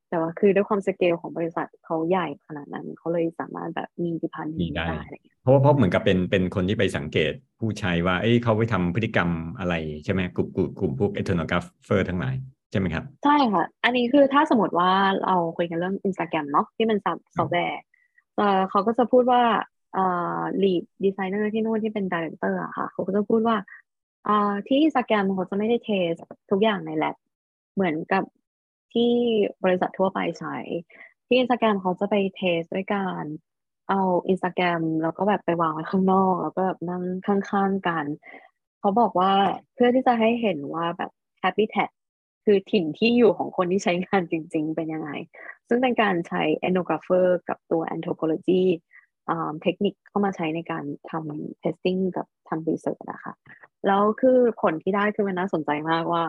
[0.09, 4.85] แต่ว่าคือด้วยความสเกลของบริษัทเขาใหญ่ขนาดนั้นเขาเลยสามารถแบบมีดิพันธ์ได้
[5.41, 12.35] เพราะเพราะเหมือนกับเป็นเป็นคนที่ไปสังเกตผู้ใช้ว่า เอ้ยเขาไปทำพฤติกรรมอะไรใช่ไหมกลุ่มกลุ่มกลุ่มพวก ethnographer ทั้งหลาย
[12.71, 14.91] ใช่ไหมครับ ใช่ค่ะ อันนี้คือถ้าสมมติว่า
[15.23, 17.07] เราคุยกันเรื่อง Instagram เนาะที่มันซ
[17.41, 17.81] อฟต์แวร์
[18.69, 19.41] เขาก็จะพูดว่า
[19.93, 19.99] เอ่
[20.39, 23.57] อ lead designer ที่นู่นที่เป็น director อะค่ะ เขาก็จะพูดว่า
[24.25, 26.13] เอ่อที่ Instagram เขาจะไม่ได้ test
[26.51, 27.15] ทุกอย่างใน lab
[27.75, 28.23] เหมือนกับ
[28.93, 29.11] ที่
[29.63, 30.55] บริษัททั่วไปใช้
[31.27, 33.23] ที่ Instagram เขาจะไป test ด้วยการ
[33.89, 38.05] เอา Instagram แล้วก็แบบไปวางไว้ข้างนอก แล้วก็แบบนั่งข้างๆกัน
[38.79, 39.31] เขาบอกว่า
[39.73, 41.11] เพื่อที่จะให้เห็นว่าแบบ
[41.43, 41.89] habitat
[42.45, 45.09] คือถิ่นที่อยู่ของคนที่ใช้งานจริง ๆ เป็นยังไง
[45.67, 48.63] ซึ่งเป็นการใช้ ethnographer กับตัว anthropology
[49.61, 53.33] เทคนิคเข้ามาใช้ในการทำ testing กับทำ research นะคะ
[53.87, 56.23] แล้วคือผลที่ได้คือมันน่าสนใจมากว่า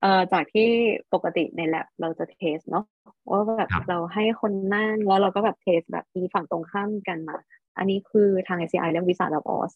[0.00, 0.68] เอ่อจากที่
[1.14, 2.84] ปกติใน lab เราจะเทสเนาะ
[3.30, 7.36] ว่าแบบเราให้คนนั่งแล้วเราก็แบบเทสแบบมีฝั่งตรงข้ามกันมา
[7.78, 9.72] อันนี้คือทาง HCI เรียก Wizard of Oz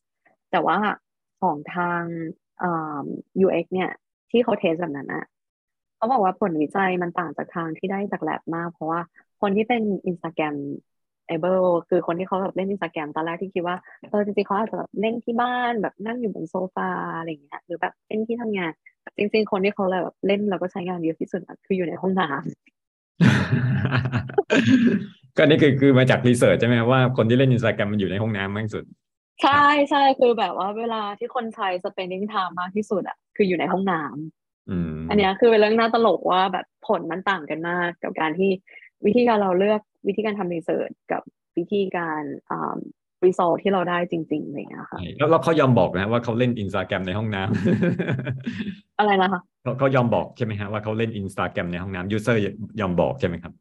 [0.51, 0.79] แต่ว่า
[1.41, 2.03] ของทาง
[3.45, 3.91] UX เนี่ย
[4.31, 5.25] ที่เขา test แบบนั้นอะ
[5.97, 9.01] เขาบอกว่าผลวิจัยมันต่างจากทางที่ได้จากแลบมาก เพราะว่า
[9.41, 10.57] คนที่เป็น Instagram
[11.35, 13.77] able คือคนที่เขาแบบเล่นอินสตาแกรมตอนแรกที่คิดว่า
[14.11, 18.73] เออจริงๆเขาอาจจะแบบเล่นที่บ้านแบบนั่งอยู่บนโซฟาอะไรอย่างเงี้ยหรือแบบเล่นที่ทำงาน
[19.19, 22.37] จริง ๆ คนที่เขาแบบเล่นแล้วก็ใช้งานเยอะที่สุดคืออยู่ในห้องน้ำ
[25.37, 28.85] ก็นี่คือคือมาจาก research ใช่ไหมว่าคนที่เล่นอินสตาแกรมมันอยู่ในห้องน้ำมากสุด
[29.43, 38.51] ใช่ใช่คือแบบว่าเวลาที่คนใช้ spending time มากที่สุดอะคืออยู่ในห้องน้ำอันนี้คือเป็นเรื่องน่าตลกว่าแบบผลมันต่างกันมากกับการที่
[39.07, 41.23] วิธีการเราเลือกวิธีการทำ research กับ
[41.59, 42.79] วิธีการอ่า
[43.25, 52.41] result ที่เราได้จริงๆอะไรอย่างเงี้ยค่ะแล้วเขายอมบอกนะว่าเขาเล่นอินสตาแกรมในห้องน้ำอะไรนะคะเขาเขายอมบอกใช่ไหมฮะว่าเขาเล่นอินสตาแกรมในห้องน้ำ user
[52.81, 53.53] ยอมบอกใช่ไหมครับ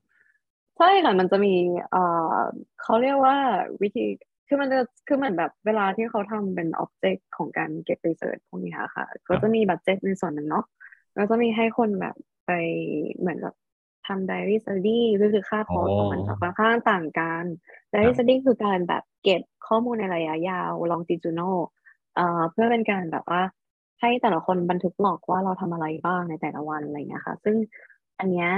[0.77, 1.53] ใช่ค่ะมันจะมี
[1.91, 2.03] เอ่
[2.34, 2.36] อ
[2.81, 3.36] เขาเรียกว่า
[3.81, 4.05] วิธี
[4.47, 10.65] คือมันจะคือเหมือนแบบเวลาที่เขาทำเป็น object ของการเก็บ research พวกนี้ค่ะ ก็จะมี budget ในส่วนหนึ่งเนาะ
[11.15, 12.51] แล้วจะมีให้คนแบบไป
[13.19, 13.55] เหมือนแบบ
[14.06, 17.44] ทำ diary study ก็คือค่าคอร์สของมันค่อนข้างต่างกัน
[17.91, 21.58] diary study คือการแบบเก็บข้อมูลในระยะยาว longitudinal
[22.15, 23.41] เอ่อเพื่อเป็นการแบบว่า
[24.02, 27.56] ให้แต่ละคนบันทึก log ว่าเราทำอะไรบ้างในแต่ละวันอะไรเงี้ยค่ะ ซึ่ง
[28.20, 28.50] อันเนี้ย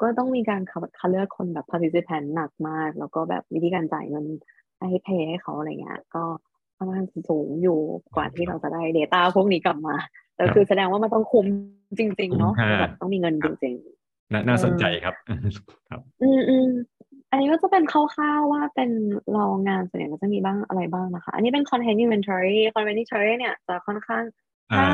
[0.00, 4.26] ก็ต้องมีการคัดเลือกคนแบบ participant หนักมาก แล้วก็แบบวิธีการจ่ายเงิน
[4.78, 6.24] ให้เพย์ให้เขาอะไรเงี้ยก็
[6.76, 7.78] ค่อนข้างสูงอยู่
[8.14, 9.96] กว่าที่เราจะได้ Data พวกนี้กลับมา
[10.36, 11.46] แต่คือแสดงว่ามันต้องคุ้ม
[11.98, 13.99] จริง ๆ เนาะแบบต้องมีเงินจริง ๆ
[14.48, 15.14] น่าสนใจครับ
[15.90, 16.68] ครับ อืมอืม
[17.30, 18.90] อันนี้ก็จะเป็นคร่าวๆว่าเป็น
[19.32, 24.24] เรางานส่วนใหญ่ก็จะมีบ้างอะไรบ้างนะคะ อันนี้เป็น content inventory content inventory เนี่ยจะค่อนข้าง
[24.76, 24.86] ถ้า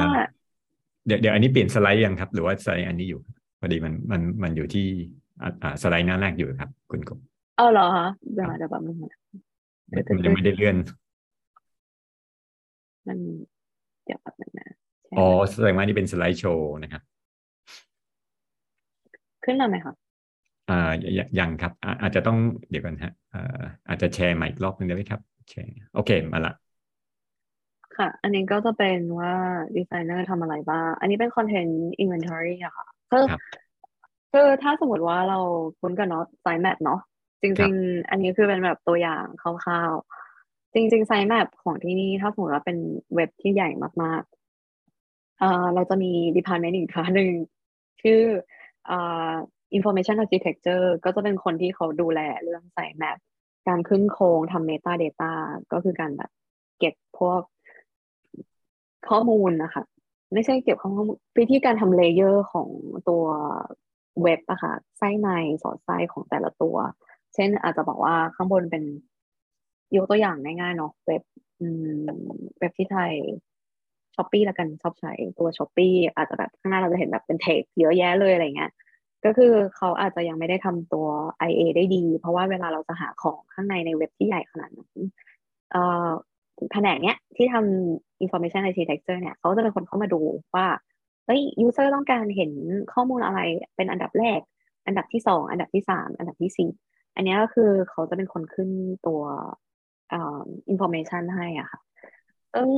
[1.06, 3.20] เดี๋ยวเดี๋ยวอันนี้เปลี่ยนสไลด์ยังครับ หรือว่าสไลด์อันนี้อยู่
[3.60, 4.86] พอดีมันมันมันอยู่ที่
[5.42, 7.18] อ่าสไลด์หน้าแรกอยู่ครับ คุณกบ
[7.56, 10.76] เออเหรอคะเดี๋ยวเดี๋ยวแบบนึงมันยังไม่ได้เลื่อน
[13.06, 13.18] มัน
[14.04, 14.68] เดี๋ยวแบบนึงนะ
[15.18, 17.02] อ๋อแสดงว่านี่เป็นสไลด์โชว์นะครับ
[19.46, 19.94] ขึ้นมาไหมคะ
[20.68, 20.74] อ่า
[21.38, 22.36] ยังครับ อาจจะต้อง
[22.70, 23.38] เดี๋ยวกันฮะอ่า
[23.88, 26.52] อาจจะแชร์ใหม่อีกรอบนึงได้ไหมครับแชร์โอเคมาละ
[27.96, 29.32] ค่ะ อันนี้ก็จะเป็นว่า
[29.76, 33.56] ดีไซเนอร์ทำอะไรบ้าง อันนี้เป็น content inventory อะค่ะคือครับ
[34.32, 35.38] คือถ้าสมมติว่าเรา
[35.80, 37.00] คุ้นกับเนาะ sitemap เนาะ
[37.42, 42.76] ครัริบงๆ อันนี้คือเป็นแบบตัวอย่างคร่าวๆ จริง ๆ sitemap ของที่นี่ถ้าสมมติว่าเป็น
[43.14, 43.68] เว็บที่ใหญ่
[44.02, 47.28] มากๆเอ่อเราจะมี department อีกค่ะหนึ่ง
[48.02, 48.55] ชื่อเอ่อ
[49.76, 53.18] information architecture ก็จะเป็นคนที่เขาดูแลเรื่อง sitemap
[53.68, 55.32] การขึ้นโครงทำ metadata data
[55.72, 56.30] ก็คือการแบบ
[56.78, 57.40] เก็บพวก
[59.08, 59.82] ข้อมูลนะคะ
[60.32, 61.04] ไม่ใช่เก็บข้อมูล
[61.38, 62.68] วิธีการทำ layer ของ
[63.08, 63.24] ตัว
[64.22, 65.28] เว็บอะค่ะไส้ใน
[65.62, 66.76] สอดไส้ของแต่ละตัว
[67.34, 68.84] เช่นอาจจะบอกว่าข้างบนเป็น
[69.96, 71.22] ยกตัวอย่างง่ายๆเนาะเว็บ
[72.58, 73.12] เว็บที่ไทย
[74.16, 78.72] Shopee ละกันชอบใช้ตัว Shopee อาจจะแบบข้างหน้าเราจะเห็นแบบเป็น tag เยอะแยะเลยอะไรเงี้ย
[79.24, 81.06] ก็คือเขาอาจจะยังไม่ได้ทำตัว
[81.48, 84.98] IA ได้ดี เพราะว่าเวลาเราจะหาของข้างในในเว็บที่ใหญ่ขนาดนั้น
[85.70, 86.08] เอ่อ
[86.72, 90.20] แผนกเนี้ยที่ทำ information architecture เนี่ยเขาจะเป็นคนเข้ามาดู
[90.54, 90.66] ว่า
[91.26, 92.50] เฮ้ย user ต้องการเห็น
[92.92, 93.40] ข้อมูลอะไร
[93.76, 94.40] เป็นอันดับแรก
[94.86, 96.70] อันดับที่สองอันดับที่สามอันดับที่สี่
[97.16, 98.70] อันนี้ก็คือเขาจะเป็นคนขึ้น
[99.06, 99.20] ตัว
[100.12, 101.80] อ่อ information ให้อะค่ะ
[102.52, 102.68] ซึ่ง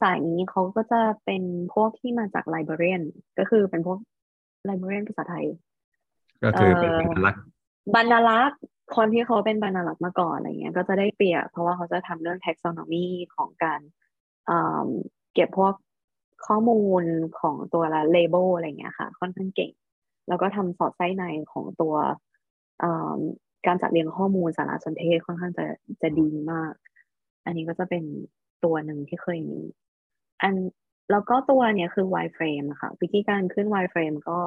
[0.00, 1.42] สายนี้เขาก็จะเป็น
[1.74, 3.02] พวกที่มาจาก librarian
[3.38, 3.98] ก็คือเป็นพวก
[4.68, 5.46] librarian ภาษาไทย
[6.44, 7.42] ก็คือเป็นเอ่อสัญลักษณ์
[7.94, 8.60] บรรลักษ์
[8.96, 13.80] คนที่เขาเป็นบรรลักษ์มาก่อนอะไรเงี้ย ก็จะได้เปรียบเพราะว่าเขาจะทำเรื่อง taxonomy ของการ
[14.48, 14.88] อ่า
[15.34, 15.74] เก็บพวก
[16.46, 17.04] ข้อมูล
[17.40, 19.72] ของตัวละ label อะไรเงี้ยค่ะ ค่อนข้างเก่ง
[20.28, 21.94] แล้วก็ทำสอดไส้ในของตัว
[22.82, 23.18] อ่า
[23.66, 25.64] การจัดเรียงข้อมูลสารสนเทศค่อนข้างจะ
[26.02, 26.72] จะดีมาก
[27.46, 28.04] อันนี้ก็จะเป็น
[28.64, 29.60] ตัวหนึ่งที่เคยมี
[30.42, 30.54] อัน
[31.10, 34.38] แล้วก็ตัวเนี่ยคือ wireframe อะค่ะ วิธีการขึ้น wireframe ก็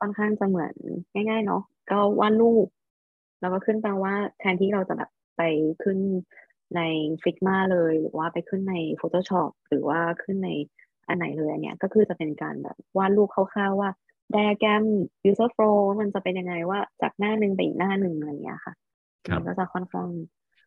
[0.00, 0.74] ค่อนข้างจะเหมือน
[1.14, 2.66] ง่ายๆเนาะก็วาดรูป
[3.40, 5.42] แล้วก็ขึ้นแปลว่าแทนที่เราจะแบบไป
[5.82, 5.98] ขึ้น
[6.76, 6.80] ใน
[7.22, 10.50] Figma เลย หรือว่าไปขึ้นใน Photoshop หรือว่าขึ้นใน
[11.08, 13.90] อันไหนเลยอันเนี้ยก็คือจะเป็นการแบบวาดรูปคร่าวๆว่า
[14.34, 14.84] diagram
[15.28, 18.74] user flow มันจะเป็นยังไงว่าจากหน้าหนึ่งไปอีกหน้าหนึ่งอะไรอย่างเงี้ยค่ะ
[19.28, 20.08] ครับมันก็จะค่อนข้าง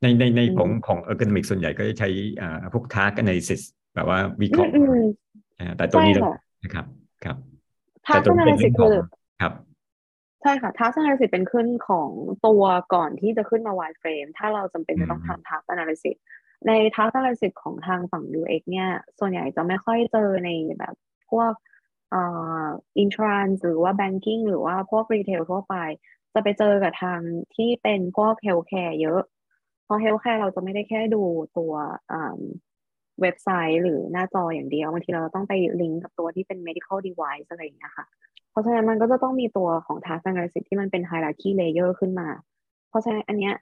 [0.02, 2.10] ในในในอืมของของ ergonomic ส่วนใหญ่ก็จะใช้
[2.42, 3.62] อ่าพวก task analysis
[3.96, 4.94] แบบว่าวิเคราะห์อืม
[5.58, 6.32] อ่าแต่ตัวนี้ใช่เราค่ะ
[6.64, 6.86] นะครับ
[7.24, 7.38] ครับ
[8.08, 8.96] ทัแต่ศตัวนนี้เป็นสิเรื่ทองธิ์ขอคืงอ
[9.40, 9.54] ครับ
[10.42, 12.12] ใช่ค่ะทัศน a สิทธิ์เป็นขึ้นของ
[12.48, 16.24] ตัวก่อนที่จะขึ้นมา wireframe ถ้าเราจำเป็นจะต้องอืมทำทัศน a สิทธิ์
[16.68, 20.50] ในทัศน a สิทธิ์ของทางฝั่ง UX เนี่ย ส่วนใหญ่จะไม่ค่อยเจอใน
[20.80, 20.96] แบบ
[21.30, 21.54] พวก
[22.12, 22.22] เอ่
[22.64, 22.68] อ
[23.04, 25.76] insurance หรือว่า banking หรือว่าพวก retail ทั่วไป
[26.34, 27.22] จะไปเจอกับทาง
[27.56, 29.22] ที่เป็นพวก healthcare เยอะ
[29.84, 31.24] เพราะ healthcare เราจะไม่ได้แค่ดู
[31.58, 31.74] ตัว
[32.12, 32.40] อ่า
[33.22, 38.06] เว็บไซต์หรือหน้าจออย่างเดียวบางทีเราต้องไปลิงก์กับตัวที่เป็น medical device อะไรอย่างเงี้ยค่ะ
[38.52, 42.28] เพราะฉะนั้นมันก็จะต้องมีตัวของ task analysis ที่มันเป็น hierarchy layer ขึ้นมา
[42.90, 43.54] เพราะฉะนั้นอันเนี้ย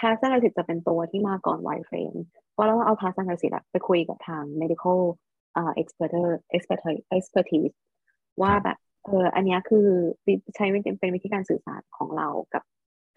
[0.00, 2.18] task analysis จะเป็นตัวที่มาก่อน wireframe
[2.52, 5.00] เพราะเราต้องเอา task analysis อะไปคุยกับทาง medical
[5.56, 6.12] อ่า expert
[6.56, 7.74] expertise expertise
[8.42, 9.86] ว่าครับแบบเอออันเนี้ยคือ
[10.54, 10.64] ใช้
[11.00, 12.64] เป็นวิธีการสื่อสารของเรากับ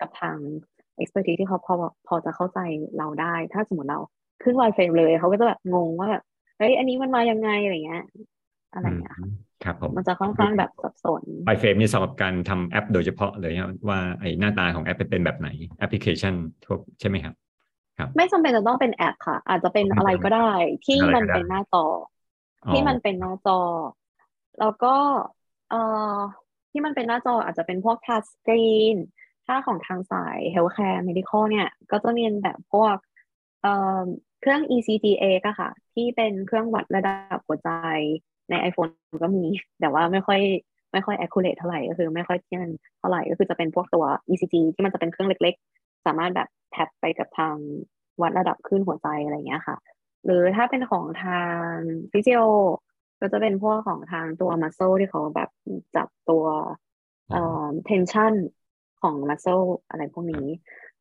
[0.01, 0.37] กับทาง
[1.01, 1.75] expertise ที่เขาพอ
[2.07, 2.59] พอจะเข้าใจ
[2.97, 3.99] เราได้ ถ้าสมมติเรา
[4.43, 6.23] ขึ้น wireframe เลยเขาก็จะแบบงงว่าแบบ
[6.57, 8.03] เฮ้ยอันนี้มันมายังไงอะไรเงี้ย
[8.73, 9.27] อะไรเงี้ยค่ะ
[9.63, 17.35] ครับผมมันจะค่อนข้างแบบสับสน wireframe นี่สำหรับการทำแอปโดยเฉพาะเลยครับว่าไอหน้าตาของแอปเป็นแบบไหนแอปพลิเคชันทั่วใช่ไหมครับ
[18.15, 20.51] ไม่จำเป็นจะต้องเป็นแอปค่ะ อาจจะเป็นอะไรก็ได้
[20.85, 21.85] ที่อะไรก็มันได้เป็นหน้าจอ
[22.65, 23.59] อ๋อที่มันเป็นหน้าจอ
[24.59, 24.95] แล้วก็
[25.69, 25.81] เอ่
[26.17, 26.17] อ
[26.71, 28.97] ที่มันเป็นหน้าจออาจจะเป็นพวกทัชสกรีน
[29.45, 32.95] ถ้าของทางสาย healthcare medical เนี่ย ก็จะเรียนแบบพวก
[33.61, 33.99] เอ่อ
[34.41, 37.69] เครื่อง ECGA ก็ค่ะ ที่เป็นเครื่องวัดระดับหัวใจ
[38.49, 38.91] ใน iPhone
[39.23, 39.45] ก็มี
[39.79, 40.39] แต่ว่าไม่ค่อย
[40.93, 42.63] ไม่ค่อย accurate เท่าไหร่ก็คือไม่ค่อยเที่ยง
[42.99, 47.55] เท่าไหร่ก็คือจะเป็นพวกตัว ECG ที่มันจะเป็นเครื่องเล็กๆ สามารถแบบแท็บไปกับทาง
[48.21, 49.77] วัดระดับขึ้นหัวใจอะไรอย่างเงี้ยค่ะ
[50.25, 51.71] หรือถ้าเป็นของทาง
[52.11, 52.39] ฟิสิโอ
[53.19, 55.49] ก็จะเป็นพวกของทางตัวมัสเซลที่เขาแบบ
[55.95, 56.45] จับตัว
[57.31, 58.33] เอ่อ tension
[59.01, 60.45] ของมัสเซลอะไรพวกนี้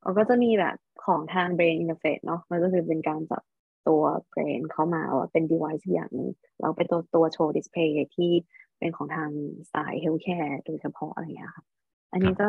[0.07, 3.43] เขาก็จะมีแบบของทาง brain interface เนาะมันก็คือเป็นการจับ
[3.89, 8.31] ตัว brain เข้ามาว่าเป็น device อย่างหนึงแล้วเป็นตัวตัวโชว์ display ที่
[8.79, 9.31] เป็นของทาง
[9.73, 11.65] สาย healthcare โดยเฉพาะอะไรอย่างเงี้ยค่ะ
[12.13, 12.49] อันนี้ก็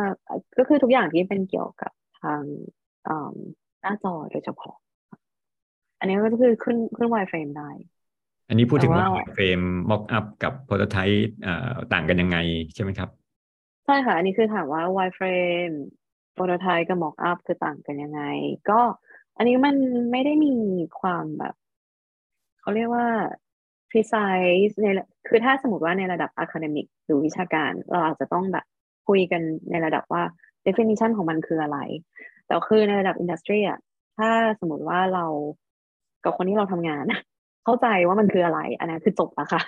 [0.57, 1.91] ก็คือทุกอย่างที่เป็นเกี่ยวกับ
[2.21, 2.41] ทาง
[3.05, 3.35] เอิ่ม
[3.81, 4.75] หน้าจอโดยเฉพาะ
[5.99, 7.69] อันนี้ก็คือขึ้นขึ้น wireframe ได้
[8.49, 11.29] อันนี้พูดถึงว่าแต่ว่าเฟรมม็อกอัพกับโปรโตไทป์
[11.93, 12.37] ต่างกันยังไง
[12.73, 13.09] ใช่ไหมครับ
[13.85, 15.75] ใช่ค่ะ อันนี้คือถามว่า wireframe
[16.37, 18.21] prototype กับ mock up คือต่างกันยังไง
[18.69, 18.79] ก็
[19.37, 19.75] อันนี้มัน
[20.11, 20.53] ไม่ได้มี
[20.99, 21.53] ความแบบ
[22.61, 23.07] เขาเรียกว่า
[23.89, 24.85] precise ใน
[25.27, 28.65] คือถ้าสมมติว่าในระดับ academic หรือวิชาการ เราอาจจะต้องแบบ
[29.07, 30.23] คุยกันในระดับว่า
[30.65, 31.79] definition ของมันคืออะไร
[32.47, 33.79] แต่คือในระดับ industry อะ
[34.17, 35.25] ถ้าสมมติว่าเรา
[36.23, 37.05] กับคนที่เราทำงาน
[37.63, 39.61] เข้าใจว่ามันคืออะไร อันนั้นคือจบล้วค่ะ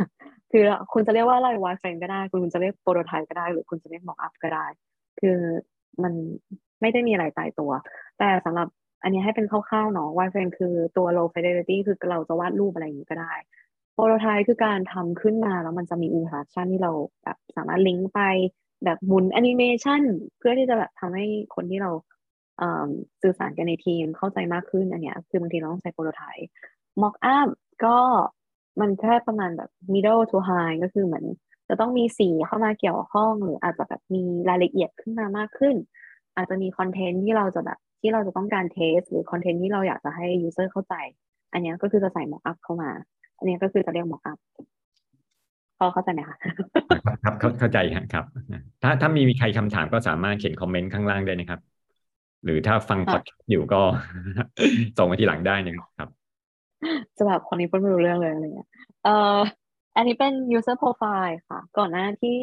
[0.52, 4.66] คือคุณจะเรียกว่าอะไรวายเฟรมก็ได้ คุณจะเรียกโปรโตไทป์ก็ได้ หรือคุณจะเรียกมอกอัพก็ได้
[5.20, 5.40] คือ
[6.04, 6.14] มัน
[6.82, 7.72] ไม่ได้มีอะไรตายตัว
[8.20, 8.68] แต่สำหรับ
[9.04, 13.34] อันนี้ให้เป็นคร่าวๆเนาะวายเฟรมคือตัว low fidelity คือเราจะวาดรูปอะไรอย่างนี้ก็ได้
[13.94, 16.92] โปรโตไทป์คือการทำขึ้นมาแล้วมันจะมีอินท r ั c ชันที่เรา
[17.24, 18.22] แบบสามารถลิงก์ไป
[18.86, 20.02] แบบหมุนแอนิเมชัน
[20.38, 21.26] เพื่อที่จะแบบทำให้
[21.56, 21.92] คนที่เรา
[23.22, 26.48] สื่อสารกันในทีมเข้าใจมากขึ้นอันเนี้ยคือบางทีเราต้องใช้ prototype
[27.02, 27.48] mock up
[27.86, 27.98] ก็
[28.80, 31.26] มันแค่ประมาณแบบ middle to high ก็คือเหมือน
[31.70, 35.76] จะต้องมีสีเข้ามาเกี่ยวข้อง หรืออาจจะแบบมีรายละเอียดขึ้นมามากขึ้น
[36.36, 40.94] อาจจะมีคอนเทนต์ที่เราจะแบบที่เราจะต้องการ test หรือคอนเทนต์ที่เราอยากจะให้ user เข้าใจ
[41.54, 42.90] อันนี้ก็คือจะใส่ mock up เข้ามา
[43.38, 44.40] อันนี้ก็คือจะเรียก mock up
[45.78, 46.38] พอเข้าใจไหมคะ
[47.24, 47.78] ครับเข้าใจ
[48.14, 48.26] ครับ
[48.82, 51.60] ถ้าถ้ามีมีใครคำถามก็สามารถเขียนคอมเมนต์ข้างล่างได้นะครับ
[52.44, 53.82] หรือถ้าฟังพอดอยู่ก็
[54.98, 56.10] ส่งมาทีหลังได้นะครับ
[57.18, 58.68] จะแบบคนนี้พูดไม่รู้เรื่องเลยอะไรเงี้ย
[59.04, 59.40] เอ่อ
[60.00, 62.40] อันนี้เป็น user profile ค่ะ ก่อนหน้าที่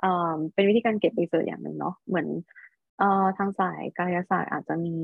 [0.00, 2.26] เอ่อเป็นวิธีการเก็บรีเสิร์ชอย่างหนึ่งเนาะเหมือน
[3.00, 4.96] อ่อทางสายการยศาสตร์อาจจะมี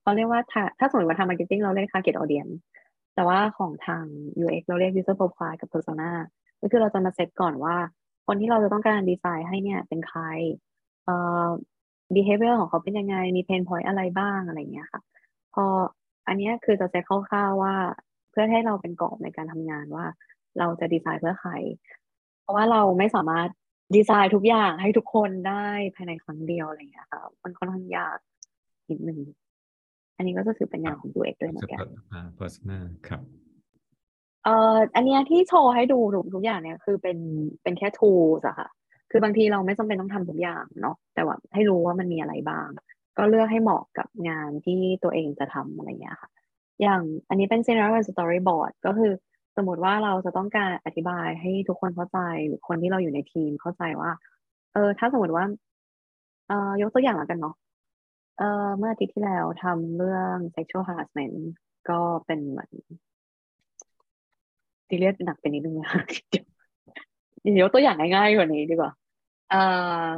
[0.00, 2.54] เขาเรียกว่าถ้าถ้าสมมติว่าทำ marketing เราเรียก target audience
[3.14, 4.04] แต่ว่าของทาง
[4.44, 6.10] UX เราเรียก user profile กับ persona
[6.60, 7.76] ก็คือเราจะมาเซตก่อนว่า
[8.26, 10.22] คนที่เราจะต้องการดีไซน์ให้เนี่ยเป็นใคร
[11.04, 11.14] เอ่
[11.46, 11.48] อ
[12.14, 15.00] behavior ของเขาเป็นยังไง มี pain point อะไรบ้างอะไรเงี้ยค่ะ
[15.54, 15.64] พอ
[16.28, 17.74] อันนี้คือจะเซตคร่าวๆว่า
[18.30, 20.06] เพื่อให้เราเป็นกรอบในการทำงานว่า
[20.58, 21.52] เราจะดีไซน์เพื่อใคร
[22.42, 23.48] เพราะว่าเราไม่สามารถ
[23.96, 28.18] ดีไซน์ทุกอย่างให้ทุกคนได้ภายในครั้งเดียวอะไรอย่างเงี้ยค่ะมันค่อนข้างยาก
[28.90, 29.20] นิดนึง
[30.16, 31.80] อันนี้ก็จะถือเป็นงานของตัวเองด้วยเหมือนกัน
[32.38, 33.22] persona ครับ
[34.44, 35.98] เอ่ออันนี้ที่โชว์ให้ดู
[36.34, 37.18] ทุกอย่างเนี่ยคือเป็น
[37.62, 38.68] เป็นแค่ tools อะค่ะ
[39.10, 42.68] คือบางทีเราไม่จำเป็นต้องทำทุกอย่างเนาะแต่ว่าให้รู้ว่ามันมีอะไรบ้าง
[43.18, 46.30] ก็เลือกให้เหมาะกับงานที่ตัวเองจะทำอะไรเงี้ยค่ะ
[46.82, 49.12] อย่างอันนี้เป็น scenario storyboard ก็คือ
[49.56, 54.10] สมมติว่าเราจะต้องการอธิบายให้ทุกคนเข้าใจหรือคนที่เราอยู่ในทีมเข้าใจว่า
[54.72, 55.44] เออ ถ้าสมมติว่า
[56.48, 57.54] เออยกตัวอย่างแล้วกันเนาะ
[58.38, 61.36] เออเมื่ออาทิตย์ที่แล้วทำเรื่อง sexual harassment
[61.88, 62.70] ก็เป็นเหมือน
[64.88, 65.90] ทีเรียสหนักไปนิดนึงนะ
[67.40, 68.92] เดี๋ยวยกตัวอย่างง่ายๆกว่านี้ดีกว่า
[69.50, 69.62] เอ่
[70.14, 70.16] อ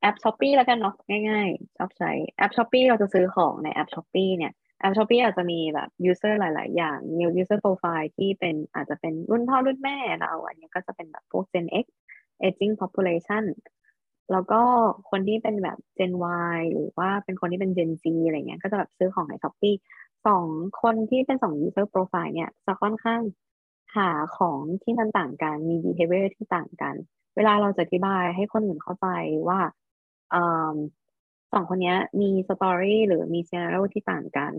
[0.00, 0.94] แอป Shopee แล้วกันเนาะ
[1.28, 11.44] ง่ายๆชอบใช้แอป Shopee เราจะซื้อของในแอป Shopee เนี่ย แอป Shopee อาจจะมีแบบ user หลาย ๆ อย่างมี user profile ที่เป็นอาจจะเป็นรุ่นพ่อรุ่นแม่เรา อันนี้ก็จะเป็นแบบพวก
[11.52, 11.86] Gen X
[12.46, 13.44] aging population
[14.32, 14.62] แล้วก็
[15.10, 16.12] คนที่เป็นแบบ Gen
[16.54, 19.74] Y หรือว่าเป็นคนที่เป็น Gen Z อะไรเงี้ย ก็จะแบบซื้อของใน Shopee
[20.26, 20.46] สอง
[20.82, 23.20] คนที่เป็นสอง user profile เนี่ยจะค่อนข้าง
[23.96, 26.94] หาของที่มันต่างกัน มี behavior ที่ต่างกัน
[27.36, 29.06] เวลาเราจะอธิบายให้คนอื่นเข้าใจ
[29.48, 29.60] ว่า
[31.52, 34.52] สองคนนี้มี story หรือมี scenario ที่ต่างกัน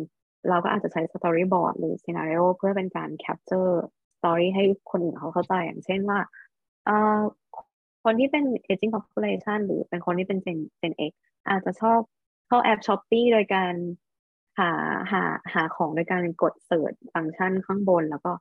[0.50, 3.84] เราก็อาจจะใช้ storyboard หรือ scenario เพื่อเป็นการ capture
[4.18, 6.20] story ให้คนอื่นเขาเข้าใจอย่างเช่นว่า
[8.04, 11.12] คนที่เป็น aging population หรือเป็นคนที่เป็น Gen Gen X
[11.50, 12.00] อาจจะชอบ
[12.48, 13.74] เข้าแอป Shopee โดยการ
[14.60, 14.72] หา
[15.12, 15.24] หา
[15.54, 18.32] หาของโดยการกด search function ข้างบน แล้วก็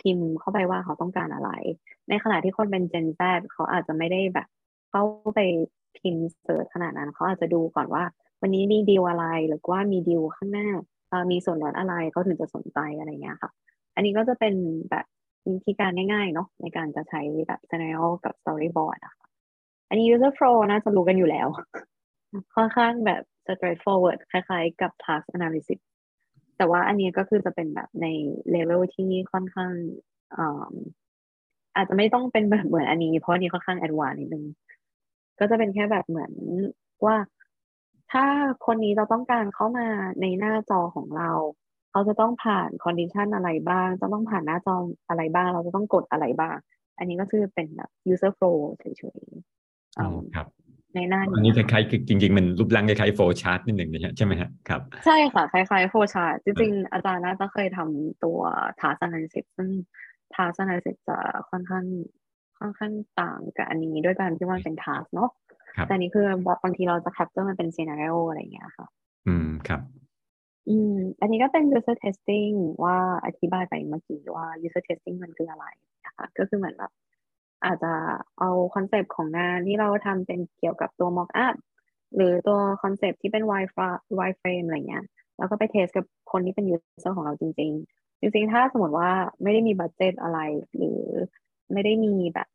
[0.00, 1.50] พิมพ์เข้าไปว่าเขาต้องการอะไร
[2.08, 3.20] ในขณะที่คนเป็น Gen Z
[3.52, 4.48] เขาอาจจะไม่ได้แบบ
[4.90, 5.02] เข้า
[5.34, 5.40] ไป
[6.00, 8.04] พิมพ์ search ขนาดนั้น เขาอาจจะดูก่อนว่า
[8.40, 10.68] วันนี้มีดีลอะไรหรือว่ามีดีลข้างหน้า
[11.30, 13.50] มีส่วนลดอะไรเขาถึงจะสนใจอะไรเงี้ยค่ะ
[13.94, 14.54] อันนี้ก็จะเป็น
[14.90, 15.06] แบบ
[15.48, 19.26] วิธีการง่ายๆเนาะในการจะใช้แบบ scenario กับ storyboard อะค่ะ
[19.88, 21.48] อันนี้ user flow น่าจะรู้กันอยู่แล้ว
[22.54, 25.80] ค่อนข้างแบบ straightforward คล้ายๆ กับ task analysis
[26.56, 28.06] แต่ว่าอันนี้ก็คือจะเป็นแบบใน
[28.50, 29.72] เลเวลที่ค่อนข้าง
[31.76, 34.44] อาจจะไม่ต้องเป็นแบบเหมือนอันนี้ เพราะอันนี้ค่อนข้างแอดวานนิดนึง
[35.40, 36.32] ก็จะเป็นแค่แบบเหมือน
[37.06, 37.16] ว่า
[38.12, 38.24] ถ้า
[38.66, 39.86] คนนี้เราต้องการเข้ามา
[40.20, 41.30] ในหน้าจอของเรา
[41.90, 44.76] เขาจะต้องผ่าน condition อะไรบ้าง จะต้องผ่านหน้าจอ
[45.08, 46.56] อะไรบ้าง เราจะต้องกดอะไรบ้าง
[46.98, 48.84] อันนี้ก็คือเป็นแบบ user flow เฉ
[49.18, 50.46] ยๆอ๋อครับ
[50.94, 58.38] ในหน้าอันนี้คล้ายๆจริงๆ มันรูปร่างคล้ายๆ flowchart นิดหนึ่งนะใช่ไหมฮะครับ ใช่ค่ะ คล้ายๆ flowchart จริงๆ อาจารย์น่าจะเคยทำตัว
[58.80, 59.70] task analysis ซึ่ง
[60.34, 61.18] task analysis จะ
[61.50, 61.84] ค่อนข้าง
[62.60, 65.30] ค่อนข้างต่างกับอันนี้ด้วยการที่ว่าเป็น task เนาะ
[65.86, 66.24] แต่นี้คือ
[66.64, 68.86] บางทีเราจะ capture มันเป็น scenario อะไรอย่างเงี้ยค่ะ
[69.26, 69.80] อืมครับ
[70.68, 72.54] อืม อันนี้ก็เป็น user testing
[72.84, 75.66] ว่าอธิบายไปเมื่อกี้ว่า user testing มันคืออะไร
[76.06, 76.92] นะคะก็คือเหมือนแบบ
[77.64, 77.92] อาจจะ
[78.38, 81.54] เอา concept ของงานที่เราทำเป็นเกี่ยวกับตัว mock up
[82.14, 85.04] หรือตัว concept ที่เป็น wireframe wireframe อะไรเงี้ย
[85.38, 89.10] แล้วก็ไป test กับคนที่เป็น user ของเราจริง ๆ จริง ๆ ถ้าสมมติว่า
[89.42, 90.38] ไม่ได้มี budget อะไร
[90.76, 91.00] หรือ
[91.72, 92.48] ไม่ได้มีแบบ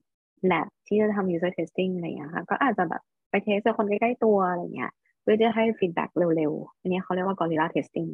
[0.52, 4.92] lab ที่จะทำ user testing อะไรอย่างเงี้ยค่ะ ก็อาจจะแบบไป test กับคนใกล้ๆตัวอะไรเงี้ย
[5.22, 8.10] เพื่อจะให้ feedback เร็วๆ อันนี้เขาเรียกว่า guerrilla testing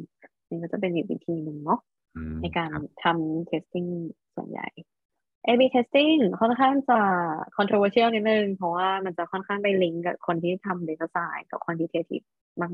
[0.48, 1.80] นี่ก็จะเป็นอีกวิธีหนึ่งเนาะ
[2.16, 3.88] อืมในการครับทำ testing
[4.36, 4.68] ส่วนใหญ่
[5.46, 7.00] A/B testing ค่อนข้างจะ
[7.56, 12.26] controversial นิดนึง เพราะว่ามันจะค่อนข้างไปลิงก์กับคนที่ทำ data science กับ quantitative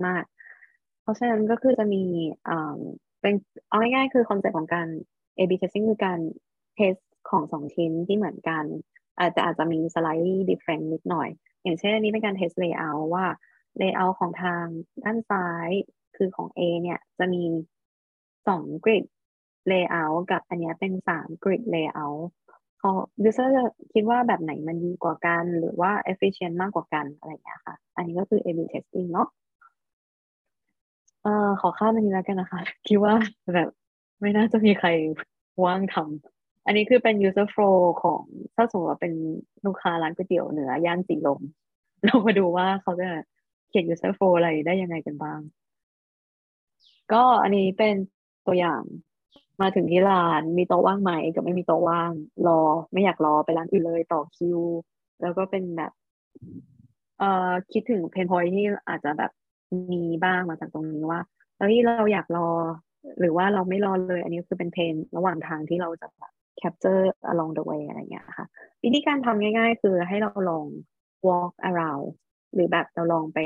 [0.07, 0.25] มาก
[0.65, 2.03] ๆ เพราะฉะนั้นก็คือจะมี
[2.49, 2.79] อ่า
[3.21, 3.35] เป็น
[3.69, 4.89] เอาง่ายๆคือ concept ของการ
[5.37, 6.19] A/B testing คือการ
[6.79, 8.65] test ของสองชิ้นที่เหมือนกัน
[9.19, 11.29] อาจจะอาจจะมี slightly different นิดหน่อย
[11.63, 13.27] อย่างเช่นอันนี้เป็นการ test layout ว่า
[13.81, 14.65] layout ของทาง
[15.05, 15.69] ด้านซ้าย
[16.17, 17.45] คือของ A เนี่ยจะมี
[18.49, 19.05] สอง grid
[19.71, 22.23] layout กับอันนี้เป็นสาม grid layout
[22.79, 22.91] เขา
[23.29, 29.29] user จะคิดว่าแบบไหนมันดีกว่ากัน หรือว่า efficient มากกว่ากันอะไรอย่างเงี้ยค่ะ อันนี้ก็คือ A/B testing เนาะ
[31.23, 33.15] เอ่อขอข้ามอันนี้แล้วกันนะคะ คิดว่า
[33.55, 33.69] แบบ
[34.21, 34.89] ไม่น่าจะมีใคร
[35.65, 36.38] ว่างทำ
[36.69, 38.23] อันนี้คือเป็น user flow ของ
[38.55, 39.13] ถ้าสมมติว่าเป็น
[39.67, 41.41] ลูกค้าร้านก๋วยเตี๋ยวเหนือย่านสีลม
[42.05, 43.09] เรามาดูว่าเขาจะ
[43.69, 45.41] เขียน user flow อะไรได้ยังไงกันบ้าง
[47.13, 47.95] ก็อันนี้เป็น
[48.47, 48.83] ตัวอย่าง
[49.61, 52.13] มาถึงที่ร้านมีโต๊ะว่างไหมกับไม่มีโต๊ะว่าง
[52.47, 52.61] รอ
[52.93, 54.61] ไม่อยากรอไปร้านอื่นเลยต่อคิว
[55.23, 55.93] แล้วก็เป็นแบบ
[57.19, 59.31] เอ่อคิดถึงเพนพอยที่อาจจะแบบ
[59.93, 61.21] มีบ้างมาจากตรงนี้ว่า
[61.59, 62.49] เฮ้ยเราอยากรอ
[63.21, 66.33] หรือว่าเราไม่รอเลย อันนี้คือเป็นเพนระหว่างทางที่เราจะแบบ
[66.63, 67.03] capture
[67.33, 68.47] along the way อะไรเงี้ยค่ะ
[68.85, 70.67] วิธีการทำง่าย ๆ คือให้เราลอง
[71.27, 72.07] walk around
[72.55, 73.39] หรือแบบเราลองไป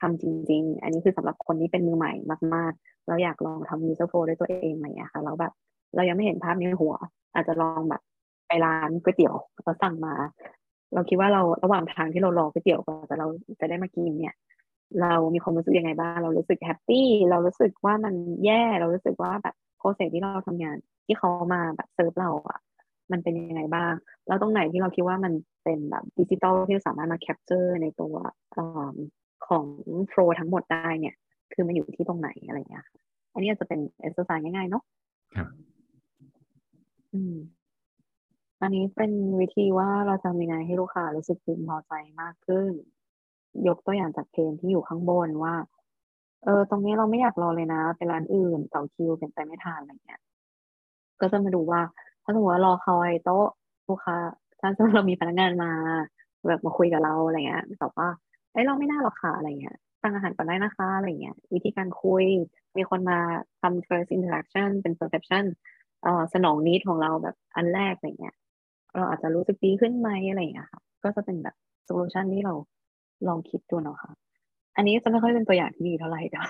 [0.00, 2.12] ทำจริง ๆ อันนี้คือสำหรับคนที่เป็นมือใหม่
[2.54, 5.52] มาก ๆ เราอยากลองทำ user flow ด้วยตัวเองอะไรอย่างเงี้ยค่ะแล้วแบบ
[5.94, 6.94] เรายังไม่เห็นภาพในหัว
[7.34, 8.02] อาจจะลองแบบ
[8.48, 10.14] ไปร้านก๋วยเตี๋ยวเราสั่งมา
[10.94, 13.28] เราคิดว่าเราระหว่างทางที่เรารอก๋วยเตี๋ยวกว่าจะเรา
[13.60, 14.34] จะได้มากินเนี่ย
[15.02, 18.14] เรามีความรู้สึกยังไงบ้าง เรารู้สึก happy เรารู้สึกว่ามัน
[18.44, 22.60] แย่ เรารู้สึกว่าแบบ process ที่เราทำงาน ที่เขามาแบบเซิร์ฟเราอะ
[23.12, 23.92] มันเป็นยังไงบ้าง
[24.26, 25.32] แล้วตรงไหนที่เราคิดว่ามัน
[25.64, 28.14] เป็นแบบดิจิตอลที่สามารถมา capture ในตัว
[28.52, 28.58] เอ
[28.90, 28.94] อ
[29.46, 29.64] ของ
[30.08, 31.14] flow ทั้งหมดได้เนี่ย
[31.52, 32.96] คือมันอยู่ที่ตรงไหนอะไรอย่างเงี้ยค่ะ
[33.32, 34.82] อันนี้อาจจะเป็นเอ็กซ์ไซส์ง่ายๆเนาะ
[35.34, 35.48] ครับ
[37.14, 37.36] อืม
[38.60, 42.72] อันนี้เป็นวิธีว่าเราทำยังไงให้ลูกค้ารู้สึกพึงพอใจมากขึ้น
[43.68, 45.54] ยกตัวอย่างจากเพนที่อยู่ข้างบนว่า
[46.44, 50.20] เออ ตรงนี้เราไม่อยากรอเลยนะไปร้านอื่นต่อคิวเป็นไปไม่ทันอะไรเงี้ย
[51.24, 51.80] ก็จะมาดูว่า
[52.24, 53.46] ถ้าสมมติว่ารอคอยโต๊ะ
[53.88, 54.16] ลูกค้า
[54.60, 55.70] ถ้าสมมติเรามีพนักงานมา
[56.48, 58.08] แบบมาคุยกับเราอะไรเงี้ยแบบว่า
[58.52, 62.24] เอ้ยเราไม่น่าหรอกค่ะอะไรเงี้ยสั่งอาหารก่อนได้นะคะอะไรเงี้ยวิธีการคุย
[62.76, 63.18] มีคนมา
[63.60, 65.44] ทำ first interaction เป็น perception
[66.02, 68.36] เอ่อสนองนิดของเราแบบอันแรกอะไรเงี้ย
[68.94, 71.54] เราอาจจะรู้สึกดีขึ้นไหมอะไรเงี้ยค่ะ ก็จะเป็นแบบ
[71.84, 72.54] โซลูชันที่เรา
[73.28, 74.12] ลองคิดดูเนาะค่ะ
[74.76, 76.40] อันนี้จะไม่ค่อยเป็นตัวอย่างที่ดีเท่าไหร่แต่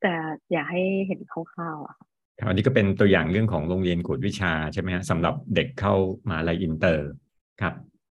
[0.00, 0.12] แต่
[0.52, 2.07] อยากให้เห็นคร่าวๆอะค่ะ
[2.46, 5.94] อันนี้ก็เป็นตัวอย่างเรื่องของโรงเรียนกวดวิชาใช่ไหมฮะสำหรับเด็กเข้า
[6.30, 7.08] มาลัยอินเตอร์
[7.60, 7.74] ครับ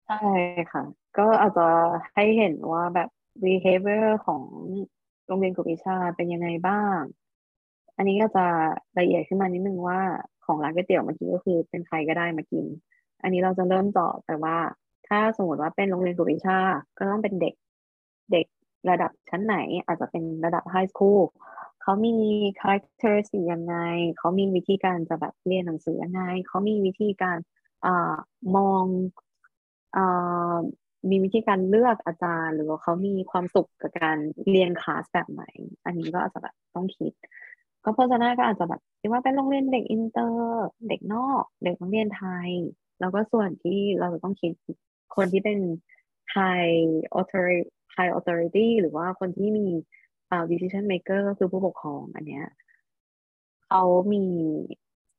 [0.07, 0.28] ใช่
[0.72, 0.84] ค่ะ
[1.17, 1.67] ก็อาจจะ
[2.13, 3.09] ให้เห็นว่าแบบ
[3.43, 4.43] behavior ของ
[5.28, 6.99] โรงเรียนกวดวิชาเป็นยังไงบ้าง
[7.97, 8.45] อันนี้ก็จะ
[8.99, 9.99] ละเอียดขึ้นมานิดนึงว่า
[10.45, 12.65] ของร้านก๋วยเตี๋ยวเมื่อกี้ก็คือเป็นใครก็ได้มากิน
[13.24, 14.57] อันนี้เราจะเริ่มเจาะแต่ว่า
[15.07, 16.57] ถ้าสมมติว่าเป็นโรงเรียนกวดวิชา
[16.97, 17.53] ก็ต้องเป็นเด็ก
[18.32, 18.45] เด็ก
[18.89, 21.22] ระดับชั้นไหนอาจจะเป็นระดับไฮสคูล
[21.82, 22.15] เขามี
[22.59, 23.75] characteristic ยังไง
[24.17, 27.38] เขามีวิธีการจะแบบเรียนหนังสือยังไง เขามีวิธีการ
[27.86, 28.15] อ่า
[28.55, 28.86] มอง
[29.95, 30.55] อ่า
[31.09, 34.17] มีวิธีการเลือกอาจารย์ หรือว่าเขามีความสุขกับการ
[34.49, 35.43] เรียนคลาสแบบไหน
[35.86, 37.13] อันนี้ก็อาจจะแบบต้องคิด
[37.84, 42.51] ก็โฆษณาก็อาจจะแบบคิดว่าเป็นโรงเรียนเด็กอินเตอร์ เด็กนอก เด็กโรงเรียนไทย
[42.99, 44.51] แล้วก็ส่วนที่เราจะต้องคิด
[45.15, 45.59] คนที่เป็น
[46.36, 46.75] high
[47.19, 49.67] authority high authority หรือว่าคนที่มี
[50.32, 52.43] อ่า decision maker ก็คือผู้ปกครองอันเนี้ย
[53.67, 54.23] เขามี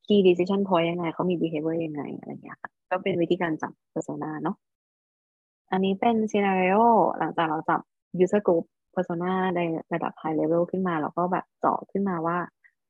[0.07, 4.57] key decision point ยังไงเขามี behavior ยังไงอะไรเงี้ยค่ะก็เป็นวิธีการจับ persona เนาะ
[5.71, 6.83] อันนี้เป็น scenario
[7.19, 7.81] หลังจากเราจับ
[8.25, 9.61] user group persona ใน
[9.93, 12.39] ระดับ high level ขึ้นมาเราก็แบบเจาะขึ้นมาว่า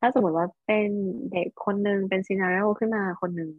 [0.00, 0.88] ถ้าสมมติว่าเป็น
[1.32, 3.50] เด็กคนหนึ่งเป็น scenario ขึ้นมาคนหนึ่ง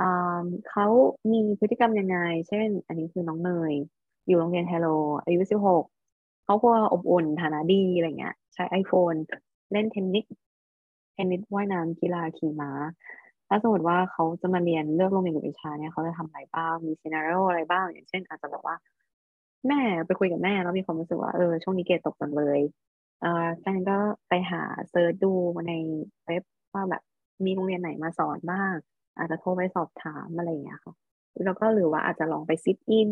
[0.00, 0.86] อ่าเขา
[1.32, 3.72] มีพฤติกรรมยังไง เช่น อันนี้คือน้องเนย
[4.26, 5.99] อยู่โรงเรียน Hello อายุ16
[6.60, 9.18] ครัวอบอุ่นฐานะดีอะไรเงี้ย ใช้ iPhone
[9.72, 10.24] เล่นเทนนิส
[11.14, 12.70] เทนนิสว่ายน้ำกีฬาขี่ม้า
[13.48, 18.76] ถ้าสมมติว่าเขาจะมาเรียนเลือกโรงเรียนกวดวิชาเนี่ยเขาจะทำอะไรบ้างมี scenario อะไรบ้าง อย่างเช่น อาจจะแบบว่า
[19.66, 22.60] แม่ไปคุยกับแม่แล้วมีความรู้สึกว่าเออช่วงนี้เกรดตกจังเลย
[23.20, 23.98] เออดังนั้นก็
[24.28, 25.32] ไปหา search ดู
[25.68, 25.72] ใน
[26.26, 26.42] เว็บ
[26.74, 27.02] ว่าแบบ
[27.44, 28.74] มีโรงเรียนไหนมาสอนบ้าง
[29.18, 30.94] อาจจะโทรไปสอบถามอะไรอย่างเงี้ยค่ะ
[31.44, 33.10] แล้วก็หรือว่าอาจจะลองไป sit in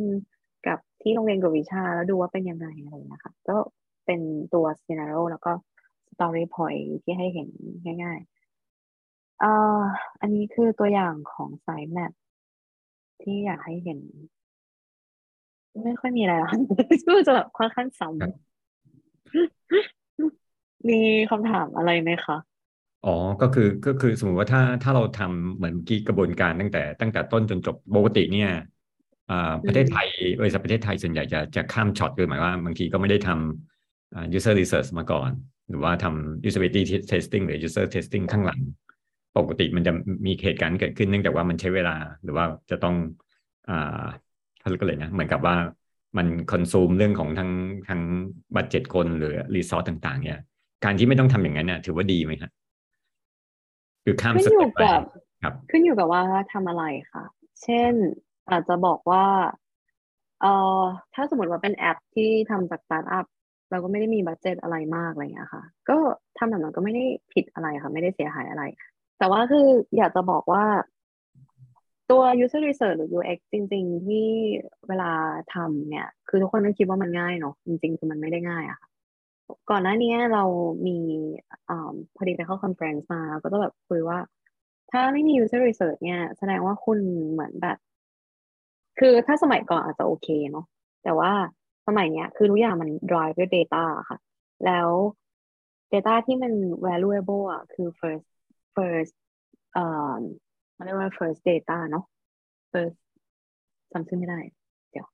[0.66, 3.56] กับที่โรงเรียนกวดวิชาแล้วดูว่าเป็นยังไงอะไรอย่างเงี้ยค่ะก็
[4.06, 4.20] เป็น
[4.54, 5.52] ตัวซีนารีโอแล้วก็
[6.12, 7.48] story point ที่ให้เห็น
[8.02, 9.82] ง่ายๆอ่า
[10.20, 12.12] อันนี้คือตัวอย่างของไซต์แมป
[13.22, 13.98] ที่อยากให้เห็น
[15.84, 16.50] ไม่ค่อยมีอะไรหรอก
[17.06, 21.00] ก็จะแบบค่อนข้างซ้ครับำมี
[21.30, 22.36] คำถามอะไรไหมคะ
[23.04, 28.54] ออ๋อ ก็คือก็คือสมมติว่าถ้าถ้าเราทำเหมือนเมื่อกี้กระบวนการตั้งแต่ตั้งแต่ต้นจนจบปกติเนี่ยอ่า
[29.66, 30.06] ประเทศไทย
[30.40, 35.30] บริษัทประเทศไทยส่วนใหญ่จะจะข้ามช็อตคือหมายว่าบางทีก็ไม่ได้ทำอ่า user research มาก่อน
[35.68, 38.60] หรือว่าทำ usability testing หรือ user testing ข้างหลัง
[39.38, 39.92] ปกติมันจะ
[40.26, 42.96] มีเหตุการณ์เกิดขึ้นเนื่องจากว่ามันใช้เวลาหรือว่าจะต้อง
[43.70, 44.04] อ่า
[44.60, 45.56] เขาเรียกอะไรนะเหมือนกับว่า
[46.16, 47.50] มัน consume เรื่องของทั้ง
[47.88, 48.00] ทั้ง
[48.56, 50.40] budget คนหรือ resource ต่าง ๆ เนี่ย
[50.84, 52.50] การที่ไม่ต้องทำอย่างนั้นเนี่ยถือว่าดีไหมครับ
[54.04, 55.02] คือข้ามขั้น step ไปกับ
[55.42, 56.22] ครับ ขึ้นอยู่กับว่า
[56.52, 57.24] ทำอะไรค่ะ
[57.62, 57.92] เช่น
[58.50, 59.24] อาจจะบอกว่า
[60.40, 60.82] เอ่อ
[61.14, 63.26] ถ้าสมมติว่าเป็นแอปที่ทำจากสตาร์ทอัพ
[63.70, 65.96] เราก็ไม่ได้มีบัดเจตอะไรมากอะไรอย่างเงี้ยค่ะ ก็
[66.38, 68.62] ทำแบบนั้นก็ไม่ได้ผิดอะไรค่ะ ไม่ได้เสียหายอะไร
[69.18, 70.64] แต่ว่าคืออยากจะบอกว่า
[72.10, 74.26] ตัว user research หรือ UX จริง ๆ ที่
[74.88, 75.12] เวลา
[75.54, 78.88] ทำเนี่ย คือทุกคนก็คิดว่ามันง่ายเนาะจริง ๆ คือมันไม่ได้ง่ายอะค่ะ
[79.70, 80.44] ก่อนหน้านี้เรา
[80.86, 80.98] มี
[81.68, 81.70] อ
[82.16, 84.18] พอดีไปเข้า conference มาก็จะแบบคุยว่า
[84.90, 86.98] ถ้าไม่มี user research เนี่ย แสดงว่าคุณ
[87.32, 87.78] เหมือนแบบ
[88.98, 90.66] คือถ้าสมัยก่อนอาจจะโอเคเนาะ
[91.04, 91.32] แต่ว่า
[91.86, 94.18] สมัยเนี้ยคือทุกอย่างมัน drive ด้วย data ค่ะ
[94.66, 94.88] แล้ว
[95.92, 96.52] data ที่มัน
[96.86, 98.28] valuable อะคือ first
[98.76, 99.14] first
[99.72, 100.18] เอ่อ
[100.76, 102.04] มันเรียกว่า first data เนาะ
[102.72, 102.98] first
[103.92, 104.40] จำชื่อไม่ได้
[104.90, 105.06] เดี๋ยว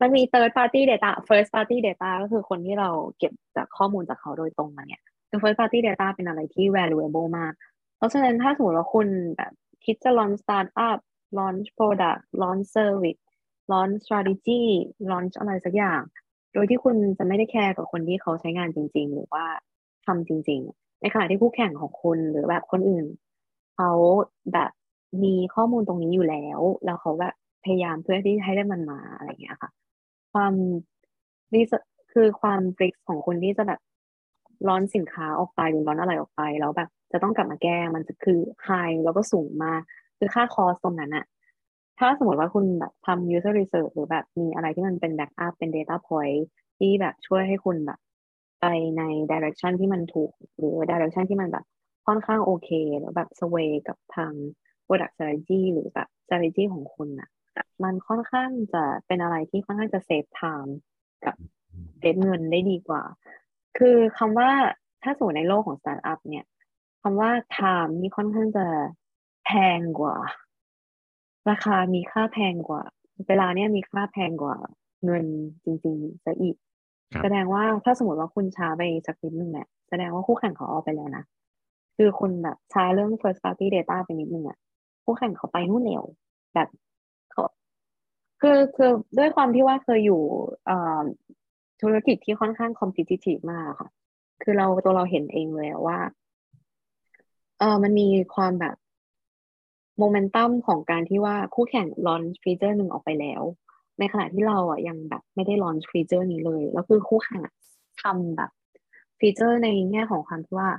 [0.00, 7.52] มันมี third party data first party data ก็คือคนที่เราเก็บจากข้อมูลจากเขาโดยตรงมาเนี่ยคือ first party data เป็นอะไรที่ valuable มาก
[7.96, 9.52] เพราะฉะนั้นถ้าสมมติว่าคุณแบบ
[9.84, 10.98] คิดจะ launch startup
[11.36, 13.20] launch product launch service
[13.72, 14.64] launch strategy
[15.10, 16.00] launch อะไรสักอย่าง
[16.52, 19.44] โดยที่คุณจะไม่ได้แคร์กับคนที่เขาใช้งานจริง ๆ หรือว่า
[20.06, 23.06] ทำจริง ๆ ในขณะที่คู่แข่งของคุณหรือแบบคนอื่น
[23.76, 23.90] เขา
[24.52, 24.70] แบบ
[25.24, 29.70] มีข้อมูลตรงนี้อยู่แล้ว แล้วเขาแบบพยายามเพื่อที่ให้ได้มันมาอะไรอย่างเงี้ยค่ะ
[30.32, 30.54] ความ
[31.54, 31.72] รีส
[32.12, 33.80] คือความฟริกของคนที่จะแบบ
[34.68, 38.70] ร้อนสินค้าออกไปหรือร้อนอะไรออกไป แล้วแบบจะต้องกลับมาแก้มันจะคือไฮ
[39.04, 39.82] แล้วก็สูงมาก
[40.18, 41.26] คือค่าคอสตรงนั้นอะ
[41.98, 46.40] ถ้าสมมติว่าคุณแบบทำ user research หรือแบบมีอะไรที่มันเป็น backup เป็น data point
[46.78, 47.98] ที่แบบช่วยให้คุณแบบ
[48.60, 48.66] ไป
[48.98, 51.64] ใน direction ที่มันถูก หรือ direction ที่มันแบบ
[52.06, 54.32] ค่อนข้างโอเคแล้วแบบ sway กับทาง
[54.86, 57.30] product strategy หรือแบบ strategy ของคุณอะ
[57.84, 60.72] มันค่อนข้างจะเป็นอะไรที่ค่อนข้างจะ save time
[61.24, 61.36] กับ
[61.98, 63.02] save เงินได้ดีกว่า
[63.78, 64.50] คือคำว่า
[65.02, 66.46] ถ้าสมมติในโลกของสตาร์ทอัพเนี่ย
[67.02, 68.66] คำว่า time นี่ค่อนข้างจะ
[69.48, 70.16] แพงกว่า
[71.50, 72.82] ราคามีค่าแพงกว่า
[73.28, 74.56] เวลาเนี่ยมีค่าแพงกว่า
[75.04, 75.24] เงิน
[75.64, 76.56] จริงๆซะอีก
[77.12, 81.24] ครับแสดงว่าถ้าสมมติว่าคุณช้าไปสักนิดนึงเนี่ยแสดงว่าคู่แข่งเขาเอาไปแล้วนะ
[81.96, 84.58] คือคุณแบบช้าเรื่อง first party data ไปนิดนึงอะ
[85.04, 86.04] คู่แข่งเขาไปนู่นเร็ว
[86.54, 86.68] แบบ
[87.30, 87.42] เขา
[88.40, 90.22] คือคือด้วยความที่ว่าเคยอยู่
[90.66, 91.02] เอ่อ
[91.82, 93.90] ธุรกิจที่ค่อนข้าง competitive มากค่ะ
[94.42, 95.98] คือเราตัวเราเห็นเองเลยอะว่า
[97.58, 98.76] เออมันมีความแบบ
[99.98, 103.42] โมเมนตัมของการที่ว่าคู่แข่งลอนฟีเจอร์หนึ่งออกไปแล้ว
[103.98, 107.54] ในขณะที่เราอะยังแบบไม่ได้ลอนฟีเจอร์นี้เลย แล้วคือคู่แข่งอะ
[108.02, 108.50] ทำแบบ
[109.18, 110.70] ฟีเจอร์ในแง่ของความที่ว่า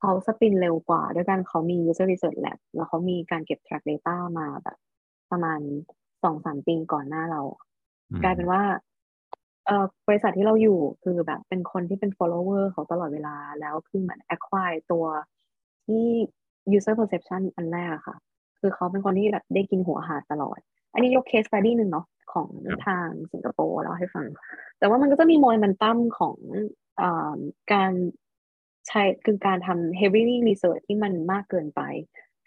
[0.00, 4.76] เขาสปินเร็วกว่า ด้วยกันเขามี user research lab แล้วเขามีการเก็บ track data มาแบบ
[5.30, 5.60] ประมาณ
[6.22, 7.40] สองสามปีก่อนหน้าเรา
[8.10, 8.62] อืมกลายเป็นว่า
[9.66, 15.06] เอ่อบริษัทที่เราอยู่คือแบบเป็นคนที่เป็น follower เขาตลอดเวลาแล้วคือเหมือน acquire ตัว
[15.86, 16.04] ที่
[16.76, 18.16] user perception อันแรกอะค่ะ
[18.60, 20.58] คือเขาเป็นคนที่แบบได้กินหัวอาหารตลอด
[20.92, 24.26] อันนี้ยกเคส study หนึ่งเนาะของครับทางสิงคโปร์แล้วให้ฟัง
[24.78, 26.36] แต่ว่ามันก็จะมีโมเมนตัมของ
[27.00, 27.36] อา
[27.72, 27.92] การ
[28.88, 31.80] ใช้คือการทำ heavy research ที่มันมากเกินไป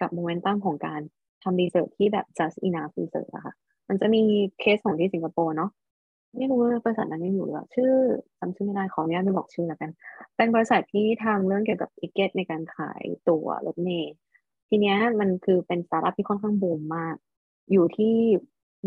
[0.01, 1.01] กับโมเมนตัมของการ
[1.43, 3.53] ทำ research ที่แบบ just enough research อะค่ะ
[3.89, 4.21] มันจะมี
[4.59, 5.71] เคสของที่สิงคโปร์เนาะ
[6.37, 7.91] ไม่รู้ว่าบริษัทนั้นยังอยู่หรือเปล่าชื่อ
[8.39, 9.91] จำชื่อไม่ได้ขออนุญาตไม่บอกชื่อแล้วกัน
[10.35, 14.15] เป็นบริษัทที่ทำเรื่องเกี่ยวกับทิเก็ตในการขายตั๋วรถเมล์
[14.75, 17.15] ทีเนี้ยมันคือเป็นสตาร์ทอัพที่ค่อนข้างบูมมาก
[17.71, 18.15] อยู่ที่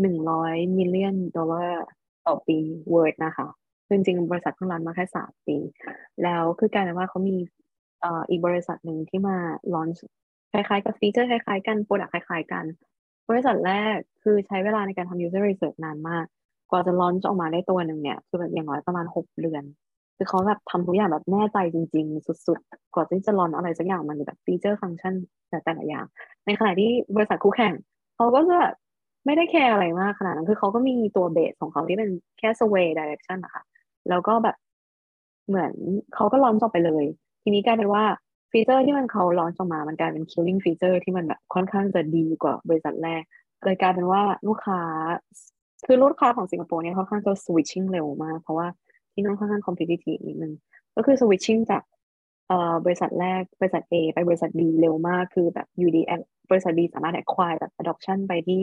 [0.01, 1.85] หนึ่งร้อย million ดอลลาร์
[2.27, 2.57] ต่อปี
[2.89, 3.47] worth นะคะ
[3.85, 5.57] คือจริงๆบริษัทเพิ่ง run มาแค่สามปี
[6.23, 7.35] แล้วคือกลายเป็นว่าเขามี
[8.29, 9.37] อีกบริษัทหนึ่งที่มา
[9.73, 10.05] launch
[10.51, 12.65] คล้ายๆ กับ feature คล้ายๆกัน product คล้ายๆกัน
[13.29, 16.25] บริษัทแรกคือใช้เวลาในการทำ user research นานมาก
[16.69, 19.63] กว่าจะ launch ออกมาได้ตัวหนึ่งเนี่ย คือแบบอย่างน้อยประมาณหกเดือน
[20.17, 25.13] คือเขาแบบทำทุกอย่างแบบแน่ใจจริง ๆ สุดๆ กว่าที่จะ launch อะไรสักอย่างมันแบบ feature ฟังก์ชัน
[25.49, 26.05] แต่แต่ละอย่าง
[26.45, 27.73] ในขณะที่บริษัทคู่แข่ง
[28.15, 28.75] เขาก็จะแบบ
[29.25, 32.09] ไม่ได้แคร์อะไรมากขนาดนั้น คือเขาก็มีตัว base ของเขาที่เป็น
[32.39, 33.63] แค่ sway direction นะคะ
[34.09, 34.55] แล้วก็แบบ
[35.47, 35.73] เหมือน
[36.15, 37.05] เขาก็ launch จบไปเลย
[37.43, 38.03] ทีนี้กลายเป็นว่า
[38.51, 43.23] feature ที่มันเขา launch ออกมา มันกลายเป็น killing feature ที่มันแบบค่อนข้างจะดีกว่าบริษัทแรก
[43.65, 44.81] เลยกลายเป็นว่าลูกค้า
[45.85, 48.67] คือลูกค้าของสิงคโปร์เนี่ยค่อนข้างจะ switching เร็วมาก เพราะว่า
[49.17, 50.53] ที่นั่นค่อนข้าง competitive นิดนึง
[50.95, 51.83] ก็คือ switching จาก
[52.47, 56.01] เอ่อบริษัทแรกบริษัท A ไปบริษัท B เร็วมากคือแบบอยู่ดี
[56.51, 58.61] บริษัท B สามารถ acquire แบบ adoption ไปที่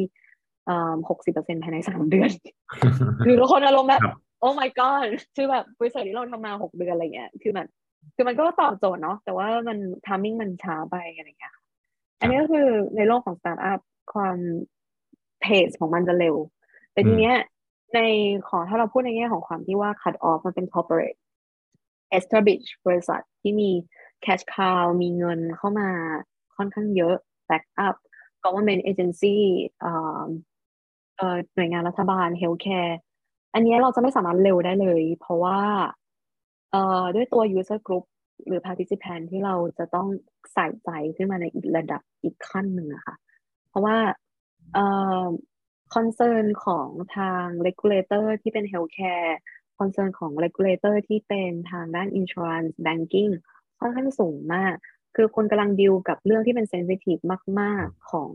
[1.08, 2.30] หกสิบเปอร์เซ็นภายในสามเดือน
[3.24, 4.02] คือทุกคนอารมณ์แบบ
[4.40, 7.66] โอ้ my god คือแบบบริษัทที่เราทำมาหกเดือนอะไรเงี้ยคือมัน
[8.14, 11.54] คือมันก็ตอบโจทย์เนาะแต่ว่ามันทามมิ่งมันช้าไปอะไรเงี้ย
[12.20, 13.80] อันนี้ก็คือในโลกของสตาร์ทอัพ
[14.14, 14.36] ความ
[15.42, 16.36] pace ของมันจะเร็ว
[16.92, 17.36] แต่ทีเนี้ย
[17.94, 17.98] ใน
[18.48, 21.18] ขอถ้าเราพูดในแง่ของความที่ว่า cut off มันเป็น corporate
[22.18, 23.70] establish บริษัทที่มี
[24.24, 25.90] cash cow มีเงินเข้ามา
[26.56, 27.14] ค่อนข้างเยอะ
[27.48, 27.96] back up
[28.44, 29.36] government agency
[31.54, 32.94] หน่วยงานรัฐบาล healthcare
[33.54, 35.60] อันนี้เราจะไม่สามารถเร็วได้เลย เพราะว่า
[37.14, 38.04] ด้วยตัว user group
[38.46, 40.06] หรือ participant ที่เราจะต้อง
[40.52, 43.16] ใส่ใจขึ้นมาในอีกระดับอีกขั้นหนึ่งอะค่ะ
[43.68, 43.96] เพราะว่า
[45.94, 49.32] concern ของทาง regulator ที่เป็น healthcare
[49.78, 53.32] concern ของ regulator ที่เป็นทางด้าน insurance banking
[53.80, 54.74] ค่อนข้างสูงมาก
[55.16, 57.18] คือคนกำลังดิวกับเรื่องที่เป็น sensitive
[57.60, 58.30] มาก ๆ ของ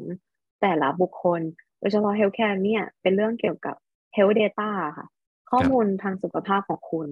[0.61, 1.41] แต่ละบุคคล
[1.79, 3.75] โดยเฉพาะ healthcare เนี่ยเป็นเรื่องเกี่ยวกับ
[4.15, 5.07] health data ค่ะ
[5.51, 7.09] ข้อมูลทางสุขภาพของคุณ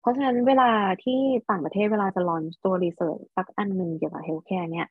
[0.00, 0.70] เพราะฉะนั้นเวลา
[1.04, 4.88] ที่ต่างประเทศเวลาจะลอนตัวรีเสิร์ชสักอันหนึ่งเกี่ยวกับ healthcare เนี่ย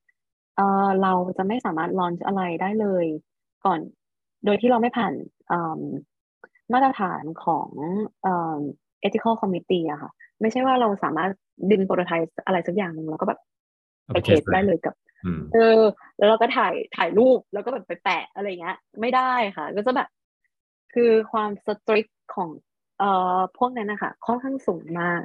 [0.55, 3.05] เออเราจะไม่สามารถลอนอะไรได้เลย
[3.66, 3.80] ก่อน
[4.46, 5.14] โดยที่เราไม่ผ่าน
[6.74, 7.70] มาตรฐานของ
[8.24, 8.60] เอ่อ
[9.06, 11.32] ethical committee อะค่ะ ไม่ใช่ว่าเราสามารถ
[11.72, 13.39] ดึงโปรโตไทป์อะไรสักอย่างหนึ่งแล้วก็แบบ
[14.08, 14.96] ไปเทสได้เลยกับ
[15.54, 15.82] เออ
[16.18, 20.10] แล้วเราก็ถ่ายถ่ายรูปแล้วก็แบบไปแปะอะไรเงี้ย ไม่ได้ค่ะ ก็จะแบบ
[20.93, 22.50] คือความสตริกของ
[23.00, 25.24] เอ่อพวกนั้นนะคะค่อนข้างสูงมาก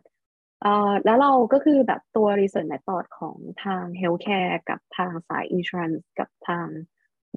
[0.63, 6.67] เอ่อแล้วเราก็คือแบบตัว research method ของทาง healthcare กับทางสาย insurance กับทาง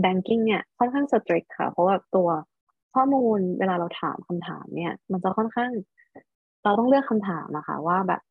[0.03, 2.29] banking เนี่ยค่อนข้างสตริกค่ะ เพราะว่าตัว
[2.95, 5.71] ข้อมูลเวลาเราถามคำถามเนี่ย มันจะค่อนข้าง
[6.63, 8.21] เราต้องเลือกคำถามนะคะ ว่าแบบ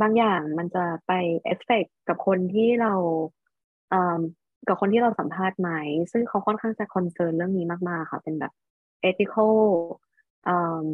[0.00, 1.12] บางอย่างมันจะไป
[1.44, 2.92] เอฟเฟกกับคนที่เรา
[3.90, 4.20] เอ่อ
[4.68, 5.70] กับคนที่เราสัมภาษณ์ไหม
[6.12, 8.52] ซึ่งเขาค่อนข้างจะคอนเซิร์นเรื่องนี้มากๆค่ะ เป็นแบบ
[9.10, 9.54] ethical
[10.44, 10.86] เอ่อ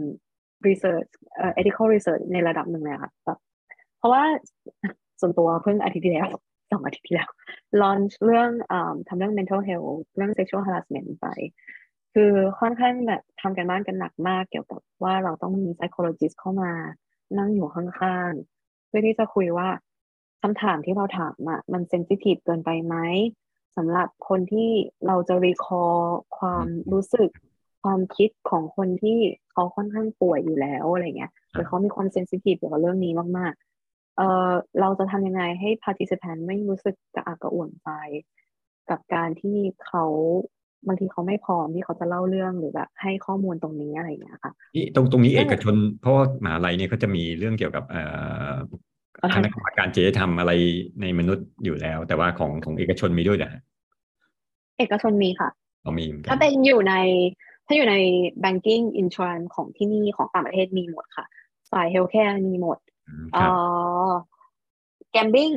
[0.66, 3.38] research เอ่อ ethical research ในระดับหนึ่งเลยค่ะแบบ
[3.98, 4.22] เพราะว่า
[5.20, 6.28] ส่วนตัวเพิ่งอาทิตย์ที่แล้ว
[6.70, 7.30] สองอาทิตย์ที่แล้ว
[7.80, 8.74] launch เรื่องอ
[9.08, 11.26] ทำเรื่อง mental health เรื่อง sexual harassment ไป
[12.14, 16.72] คือค่อนข้างแบบทำกันบ้านกันหนักมากเกี่ยวกับว่าเราต้องมี psychologist เข้ามา
[17.38, 19.68] นั่งอยู่ข้างๆ เพื่อที่จะคุยว่า
[20.42, 22.96] คำถามที่เราถามอะมัน sensitive เกินไปไหม
[23.76, 24.70] สำหรับคนที่
[25.06, 27.30] เราจะ record ความรู้สึก
[27.82, 29.18] ความคิดของคนที่
[29.52, 33.75] เขาค่อนข้างป่วยอยู่แล้วอะไรเงี้ยหรือเขามีความ sensitive เกี่ยวกับเรื่องนี้มากๆ
[34.16, 34.50] เออ
[34.80, 37.88] เราจะทำยังไงให้ participant ไม่รู้สึกกระอักกระอ่วนใจ
[38.90, 39.56] กับการที่
[39.86, 40.04] เขา
[40.86, 48.02] บางทีเขาไม่พร้อมที่เขาจะเล่าเรื่องหรือแบบให้ข้อมูลตรงนี้อะไรอย่างเงี้ยค่ะนี่ตรงตรงนี้เอกชน เพราะว่ามหาลัยเนี่ยเขาจะมีเรื่องเกี่ยวกับเอ่
[48.50, 48.52] อ
[49.34, 50.52] คณะกรรมการจริยธรรมอะไร
[51.00, 53.52] ในมนุษย์อยู่แล้ว แต่ว่าของของเอกชนมีด้วยนะ
[54.78, 55.48] เอกชนมีค่ะ
[55.98, 56.94] มีถ้าเป็นอยู่ใน
[57.66, 57.96] ถ้าอยู่ใน
[58.44, 61.26] banking insurance ของที่นี่ของต่างประเทศมีหมดค่ะ
[61.70, 63.44] ฝ่าย healthcare มีหมดเอ่
[64.08, 64.12] อ
[65.14, 65.56] gambling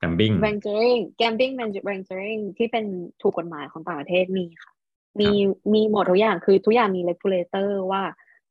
[0.00, 1.54] gambling venturing gambling
[1.88, 2.84] venturing ที่เป็น
[3.22, 4.72] ถูกกฎหมายของต่างประเทศมีค่ะ
[5.20, 5.30] มี
[5.74, 8.02] มีหมดทุกอย่างคือทุกอย่างมี regulator ว่า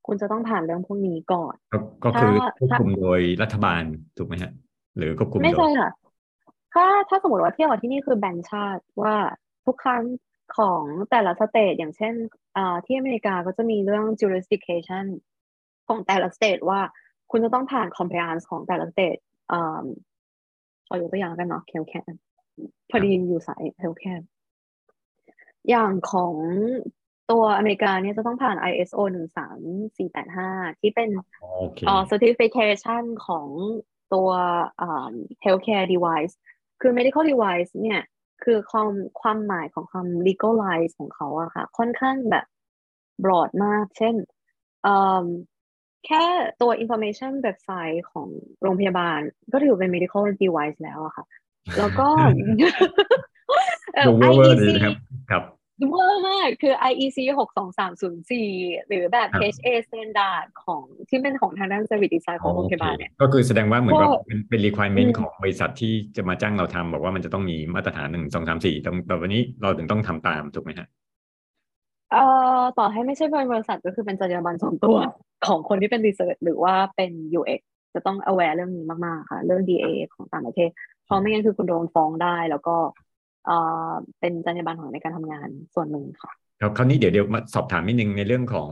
[0.07, 1.55] คุณจะต้องผ่านเรื่องพวกนี้ก่อน
[2.03, 3.83] ก็คือควบคุมโดยรัฐบาล
[4.17, 4.51] ถูกไหมฮะ
[4.97, 5.89] หรือควบคุมไม่ใช่ค่ะ
[6.73, 9.15] ถ้าถ้าสมมติว่าเที่ยวที่นี่คือแบงค์ชาติว่า
[9.65, 10.03] ทุกครั้ง
[10.57, 12.13] ของแต่ละ state อย่างเช่น
[12.85, 15.05] ที่อเมริกาก็จะมีเรื่อง jurisdiction
[15.87, 16.81] ของแต่ละ state ว่า
[17.35, 19.17] คุณจะต้องผ่าน compliance ของแต่ละ state
[20.87, 22.13] ขอยกตัวอย่างกันเนาะเคลแคน
[22.89, 24.21] พอดีอยู่สายเคลแคน
[25.69, 26.35] อย่างของ
[27.31, 29.59] ตัวอเมริกาเนี่ยจะต้องผ่าน ISO หนึ่งสาม
[29.97, 31.09] สี่แปดห้าที่เป็น
[31.87, 33.47] อ่อ certification ของ
[34.13, 34.29] ตัว
[34.81, 35.13] อ่า
[35.43, 36.33] healthcare device
[36.81, 38.01] คือ medical device เนี่ย
[38.43, 38.89] คือความ
[39.21, 42.45] ความหมายของคำ legalize ของเขาอะค่ะ ค่อนข้างแบบ
[43.23, 44.15] broad มาก เช่น
[46.07, 46.23] แค่
[46.61, 48.27] ตัว information เว็บไซต์ของ
[48.61, 49.19] โรงพยาบาล
[49.53, 51.25] ก็ถือเป็น medical device แล้วอะค่ะ
[51.77, 52.07] แล้วก็
[54.31, 54.63] IEC
[55.31, 55.43] ครับ
[55.89, 57.17] เวอร์มากคือ IEC
[57.83, 64.09] 62304 หรือแบบ HA standard ของที่เป็นของทางด้าน service design ของโรงพยาบาลเนี่ย ก็คือแสดงว่าเหมือนกับ
[64.49, 70.87] เป็น requirement ของบริษัทที่จะมาจ้างเราทำบอกว่ามันจะต้องมีมาตรฐานหนึ่งสองสามสี่ตรงแต่วันนี้เราถึงต้องทำตาม ถูกไหมฮะ
[72.13, 72.25] เอ่
[72.59, 74.97] อต่อให้ไม่ใช่บริษัทก็คือเป็นจรรยาบรรณส่วนตัว
[75.47, 77.61] ของคนที่เป็น research หรือว่าเป็น UX
[77.93, 80.69] จะต้อง aware เรื่องนี้มาก ๆ ค่ะ เรื่อง DA ของต่างประเทศ
[81.05, 82.75] เพราะไม่งั้นคือคุณโดนฟ้องได้ แล้วก็
[84.19, 88.69] เป็นจรรยาบรรณของในการทำงานส่วนหนึ่งค่ะ ครับคราวนี้เดี๋ยวเดี๋ยวมาสอบถามนิดนึงในเรื่องของ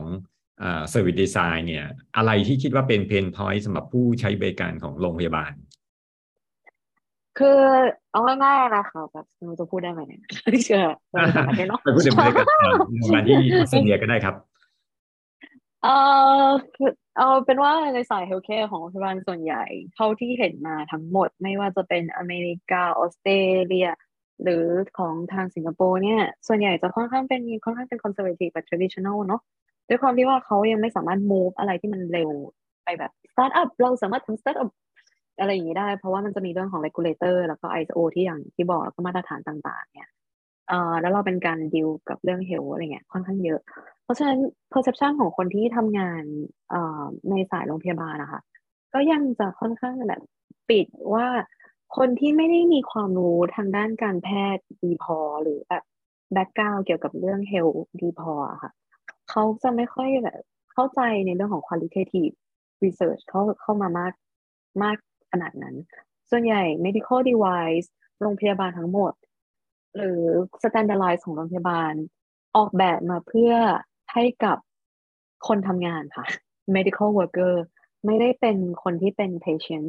[0.60, 1.86] service design เนี่ย
[2.16, 5.52] อะไรที่คิดว่าเป็น pain point สำหรับผู้ใช้บริการของโรงพยาบาล
[7.38, 7.58] คือ
[8.12, 12.72] เอาง่ายๆนะคะแบบเราจะพูดได้ไหมเนี่ยไม่เชื่อเราจะประเทศเนาะไปพูดถึงบริการ
[13.14, 14.34] มาที่ออสเตรเลียก็ได้ครับ
[15.82, 15.88] เอ
[16.46, 19.64] อคือเอาเป็นว่าในสาย healthcare ของโรงพยาบาลส่วนใหญ่
[19.94, 23.88] เท่าที่เห็นมาทั้งหมดไม่ว่าจะเป็นอเมริกาออสเตรเลีย
[24.42, 24.64] หรือ
[24.98, 29.40] ของทางสิงคโปร์เนี่ย ส่วนใหญ่จะค่อนข้างเป็นค่อนข้างเป็น conservative แบบ traditional เนาะ
[29.88, 32.30] ด้วยความที่ว่าเขายังไม่สามารถ move อะไรที่มันเร็ว
[32.84, 40.10] ไปแบบ start up เราสามารถทำ start up อะไรอย่างนี้ได้ เพราะว่ามันจะมีเรื่องของ regulator แล้วก็ ISO ที่อย่างที่บอกแล้วก็มาตรฐานต่างๆ เนี่ย
[40.68, 43.60] เอ่อแล้วเราเป็นการดีลกับเรื่อง hell อะไรเงี้ยค่อนข้างเยอะ
[44.04, 44.38] เพราะฉะนั้น
[44.72, 46.22] perception ของคนที่ทำงาน
[46.70, 48.40] เอ่อในสายโรงพยาบาลนะคะ
[48.94, 50.22] ก็ยังจะค่อนข้างแบบ
[50.68, 51.26] ปิดว่า
[51.96, 55.82] คนที่ไม่ได้มีความรู้ทางด้านการแพทย์ดีพอ หรือแบบ
[56.32, 58.70] แบ็กกราวเกี่ยวกับเรื่อง health ดีพออะค่ะ
[59.30, 60.40] เขาจะไม่ค่อยแบบ
[60.72, 62.34] เข้าใจในเรื่องของ qualitative
[62.84, 64.12] research เข้าเข้ามามาก
[64.82, 64.96] มาก
[65.32, 65.74] ขนาดนั้น
[66.30, 67.88] ส่วนใหญ่ medical device
[68.20, 69.12] โรงพยาบาลทั้งหมด
[69.96, 70.22] หรือ
[70.62, 71.92] standardize ของโรงพยาบาล
[72.56, 73.52] ออกแบบมาเพื่อ
[74.12, 74.58] ให้กับ
[75.48, 76.26] คนทำงานค่ะ
[76.76, 77.54] medical worker
[78.06, 79.88] ไม่ได้เป็นคนที่เป็น patient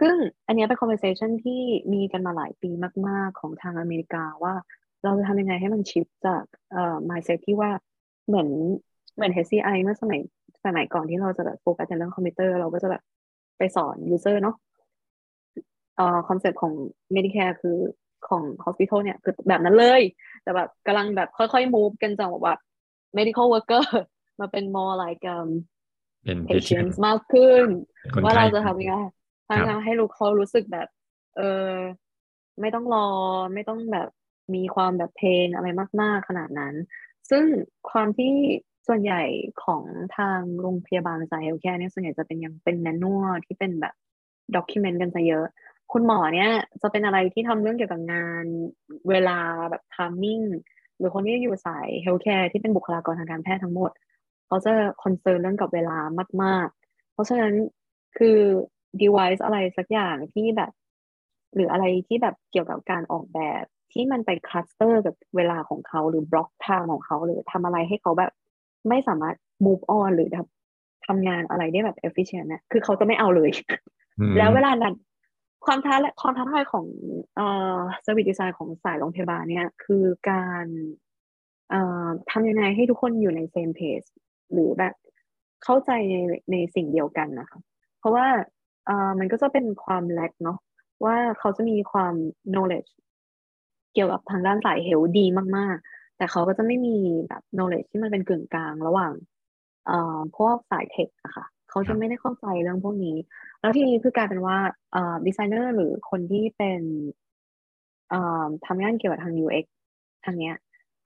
[0.00, 0.14] ซึ่ง
[0.46, 1.60] อันนี้เป็น conversation ที่
[1.92, 2.70] มีกันมาหลายปี
[3.08, 4.54] มาก ๆ ของทางอเมริกาว่า
[5.04, 7.70] เราจะทำยังไงให้มันชิปจากเอ่อ mindset ที่ว่า
[8.26, 8.48] เหมือน
[9.14, 10.20] เหมือน HCI เมื่อสมัย
[10.64, 13.02] สมัยก่อนที่เราจะแบบโฟกัสในเรื่องคอมพิวเตอร์เราก็จะแบบ
[13.58, 14.56] ไปสอน user เนาะ
[15.96, 16.72] เอ่อ concept ของ
[17.14, 17.78] Medicare คือ
[18.28, 20.02] ของ hospital เนี่ย คือแบบนั้นเลย
[20.42, 22.58] แต่แบบกำลังแบบค่อยๆ move กันจากแบบ
[23.16, 23.84] medical worker
[24.40, 25.48] มาเป็น more like um
[26.24, 27.64] เป็น patients มากขึ้น
[28.14, 28.94] คนว่าไข้เราจะทำยังไง
[29.48, 30.88] ทำยังไงให้ลูกค้ารู้สึกแบบ
[31.36, 31.70] เออ
[32.60, 33.08] ไม่ต้องรอ
[33.54, 34.08] ไม่ต้องแบบ
[34.54, 35.68] มีความแบบ pain อะไร
[36.00, 36.74] มาก ๆ ขนาดนั้น
[37.30, 37.44] ซึ่ง
[37.90, 38.34] ความที่
[38.86, 39.22] ส่วนใหญ่
[39.64, 39.82] ของ
[40.16, 43.94] ทางโรงพยาบาลสาย healthcare เนี่ยส่วนใหญ่จะเป็นยังเป็น manual ที่เป็นแบบ
[44.56, 45.46] document กันจะเยอะ
[45.92, 46.50] คุณหมอเนี่ย
[46.82, 48.44] จะเป็นอะไรที่ทำเรื่องเกี่ยวกับงาน
[49.08, 49.38] เวลา
[49.70, 50.40] แบบ timing
[50.98, 53.90] หรือคนที่อยู่สาย healthcare ที่เป็นบุคลากรทางการแพทย์ทั้งหมด
[54.46, 54.72] เขาจะ
[55.02, 55.98] concern เรื่องกับเวลา
[56.42, 57.54] มาก ๆ เพราะฉะนั้น
[58.18, 58.38] คือ
[59.00, 60.72] device อะไรสักอย่างที่แบบ
[61.54, 68.32] หรืออะไรที่แบบเกี่ยวกับการออกแบบที่มันไปคลัสเตอร์กับเวลาของเขาหรือบล็อกทม์ของเขาหรือทำอะไรให้เขาแบบ
[68.88, 73.50] ไม่สามารถ move on หรือทำทำงานอะไรได้แบบ efficient นะคือเขาจะไม่เอาเลย
[74.20, 74.94] อืมแล้วเวลานั้น
[75.66, 76.86] ความท้าและความท้าทายของ
[77.36, 80.66] เอ่อ service design ของสายโรงพยาบาลเนี่ย คือการ
[81.70, 84.06] เอ่อทำยังไงให้ทุกคนอยู่ใน same page
[84.52, 84.94] หรือแบบ
[85.64, 86.16] เข้าใจใน
[86.52, 87.60] ในสิ่งเดียวกันนะคะ
[87.98, 88.26] เพราะว่า
[88.86, 90.58] เอ่อมันก็จะเป็นความ lack เนาะ
[91.04, 92.14] ว่าเขาจะมีความ
[92.52, 92.90] knowledge
[93.94, 95.26] เกี่ยวกับทางด้านสายเฮลดี
[95.56, 96.96] มากๆ แต่เขาก็จะไม่มี
[97.28, 99.12] แบบ knowledge ที่มันเป็นกึ่งกลางระหว่าง
[99.86, 103.16] เอ่อพวกสายเทคอะค่ะเขาจะไม่ได้เข้าใจเรื่องพวกนี้
[103.60, 104.58] แล้วทีนี้คือกลายเป็นว่า
[104.92, 106.80] เอ่อดีไซเนอร์หรือคนที่เป็น
[108.10, 109.66] เอ่อทำงานเกี่ยวกับทาง UX
[110.24, 110.56] ทางเนี้ย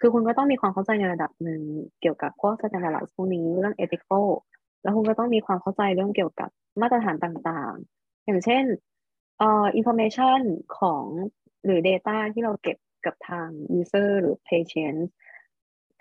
[0.01, 1.61] คือคุณก็ต้องมีความเข้าใจในระดับหนึ่ง
[2.01, 4.27] เกี่ยวกับพวก standardize พวกนี้เรื่อง ethical
[4.83, 6.51] แล้วคุณก็ต้องมีความเข้าใจเรื่องเกี่ยวกับ
[6.81, 8.65] มาตรฐานต่างๆ อย่างเช่น
[9.39, 10.41] เอ่อ information
[10.79, 11.05] ของ
[11.65, 12.77] หรือ data ที่เราเก็บ
[13.07, 13.49] กับทาง
[13.81, 15.01] user หรือ patient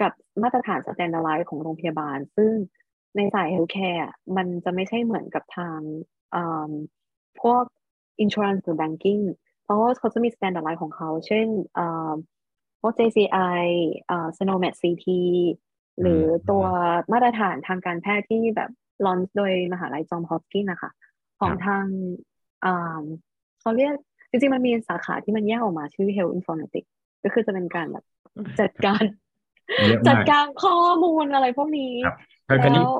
[0.02, 0.12] กับ
[0.44, 2.54] มาตรฐาน standardize ของโรงพยาบาล ซึ่ง
[3.16, 5.80] ในสาย healthcare อะมันจะไม่ใช่เหมือนกับทาง
[6.32, 6.72] เอ่อ
[7.42, 7.64] พวก
[8.24, 9.24] insurance หรือ banking
[9.64, 12.14] เพราะว่าเขาจะมี standardize ของเขา เช่นเอ่อ
[12.82, 13.64] พวก JCI
[14.08, 15.08] เอ่อ Sinomed CT
[16.02, 16.64] หรือตัว
[17.12, 18.70] มาตรฐานทางการแพทย์ที่แบบ
[19.06, 20.92] ลอนโดยมหาลัยจอมฮอปกินส์นะคะ
[21.40, 21.86] ของทาง
[22.66, 23.04] อ่า
[23.60, 23.96] เขาเรียก
[24.30, 26.90] จริงๆ มันมีสาขาที่มันแยกออกมาชื่อ Health Informatics
[27.24, 28.04] ก็คือจะเป็นการแบบ
[28.60, 29.04] จัดการ
[29.88, 32.16] เยอะจัดมากการข้อมูลอะไรพวกนี้ครับ
[32.48, 32.92] คราวนี้แล้ว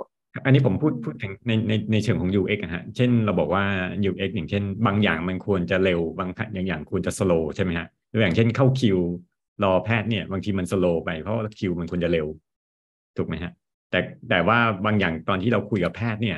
[0.46, 3.64] อันนี้ผมพูดพูดถึงในในในเชิงของ UX อะฮะ เช่นเราบอกว่า
[4.10, 8.98] UX อย่างเช่น บางอย่างมันควรจะเร็วบางอย่างอย่างควรจะสโลใช่ไหมฮะตัวอย่างเช่นเข้าคิว
[9.64, 12.28] รอแพทย์เนี่ย บางทีมันสโลไปเพราะว่าคิวมันควรจะเร็ว
[13.18, 13.52] ถูกไหมฮะ
[13.92, 14.00] แต่
[14.30, 16.38] แต่ว่าบางอย่างตอนที่เราคุยกับแพทย์เนี่ย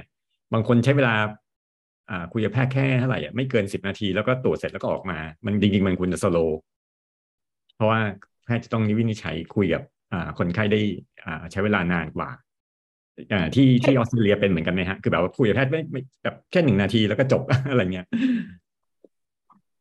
[0.54, 1.36] บางคนใช้เวลาอ่า
[2.34, 6.38] คุยกับแพทย์แค่เท่าไหร่อะไม่เกินสิบนาทีแล้วก็ตรวจเสร็จแล้วก็ออกมา มันจริงๆ มันควรจะสโล
[7.76, 8.00] เพราะว่า
[8.46, 9.84] แพทย์จะต้องวินิจฉัยคุยกับ
[10.14, 10.82] อ่าคนไข้ได้
[11.26, 12.30] อ่าใช้เวลานานกว่า
[13.32, 18.08] อ่าที่ที่ออสเตรเลียเป็นเหมือนกันไหมฮะ คือแบบว่าคุยกับแพทย์ไม่ไม่แบบแค่หนึ่งนาทีแล้วก็จบอะไรเงี้ย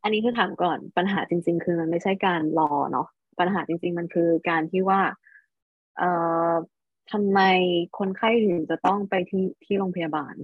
[0.03, 3.07] อันนี้คือถามก่อนปัญหาจริง ๆ คือมันไม่ใช่การรอเนาะ
[3.41, 5.01] ปัญหาจริง ๆ มันคือการที่ว่า
[5.99, 6.11] เอ่
[6.51, 6.53] อ
[7.13, 7.41] ทำไม
[7.99, 10.35] คนไข้ถึงจะต้องไปที่ที่โรงพยาบาล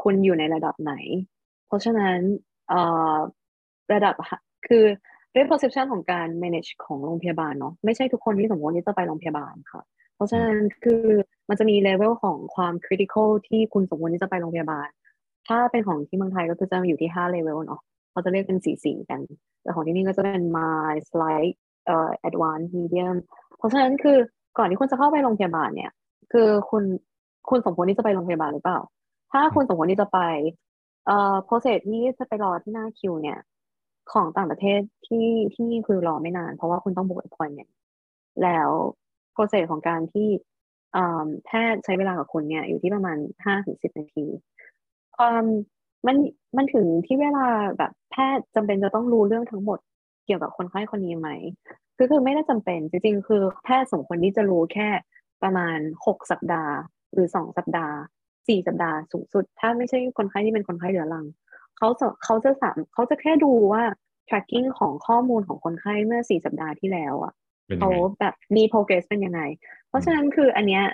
[0.00, 0.94] คุณอยู่ในระดับไหน
[1.66, 2.18] เพราะฉะนั้น
[2.68, 2.80] เอ่
[3.14, 3.16] อ
[3.92, 4.14] ระดับ
[4.68, 4.84] คือ
[5.34, 9.82] ด้วย perception ของการ manage ของโรงพยาบาลเนาะไม่ใช่ทุกคนที่สมมติที่จะไปโรงพยาบาลค่ะ
[10.14, 11.04] เพราะฉะนั้นคือ
[11.48, 14.88] มันจะมี level ของความ critical ที่คุณสมควรที่จะไปโรงพยาบาล
[15.48, 17.80] ถ้าเป็นของที่เมืองไทยก็คือจะอยู่ที่5 level เนาะ
[18.10, 19.20] เขาจะเรียกเป็นสีสีกัน
[19.62, 21.54] แต่ของที่นี่ก็จะเป็น my slight
[21.86, 23.16] เอ่อ advanced medium
[23.58, 24.16] เพราะฉะนั้นคือ
[24.58, 25.90] ก่อนที่คุณจะเข้าไปโรงพยาบาลเนี่ย
[26.32, 26.82] คือคุณ
[27.50, 28.78] คุณสมควรที่จะไปโรงพยาบาลหรือเปล่า
[29.32, 30.18] ถ้าคุณสมควรที่จะไป
[31.06, 33.38] เอ่อ process ที่จะไปรอที่หน้าคิว เนี่ย
[34.12, 37.72] ของต่างประเทศที่ที่นี่คือรอไม่นาน เพราะว่าคุณต้องบุก appointment
[38.42, 38.68] แล้ว
[39.34, 40.28] process ของการที่
[41.46, 44.24] แพทย์ใช้เวลากับคุณเนี่ยอยู่ที่ประมาณห้าถึงสิบนาที
[45.16, 45.44] ความ
[46.06, 46.16] มัน
[46.56, 47.46] มันถึงที่เวลา
[47.78, 49.78] แบบแพทย์จำเป็นจะต้องรู้เรื่องทั้งหมด
[50.26, 51.28] เกี่ยวกับคนไข้คนนี้ไหม
[51.96, 54.88] คือคือไม่ได้จำเป็นจริงๆ คือแพทย์สมควรที่จะรู้แค่
[55.42, 56.74] ประมาณหกสัปดาห์
[57.12, 57.96] หรือสองสัปดาห์
[58.48, 61.26] สี่สัปดาห์สูงสุด ถ้าไม่ใช่คนไข้ที่เป็นคนไข้เรื้อรัง
[61.78, 63.82] เขาจะเขาจะสามเขาจะแค่ดูว่า
[64.28, 67.32] tracking ของข้อมูลของคนไข้เมื่อสี่สัปดาห์ที่แล้วอะ
[67.78, 67.90] เขา
[68.20, 69.40] แบบมี progress เป็นยังไง
[69.88, 70.84] เพราะฉะนั้นคืออันเนี้ย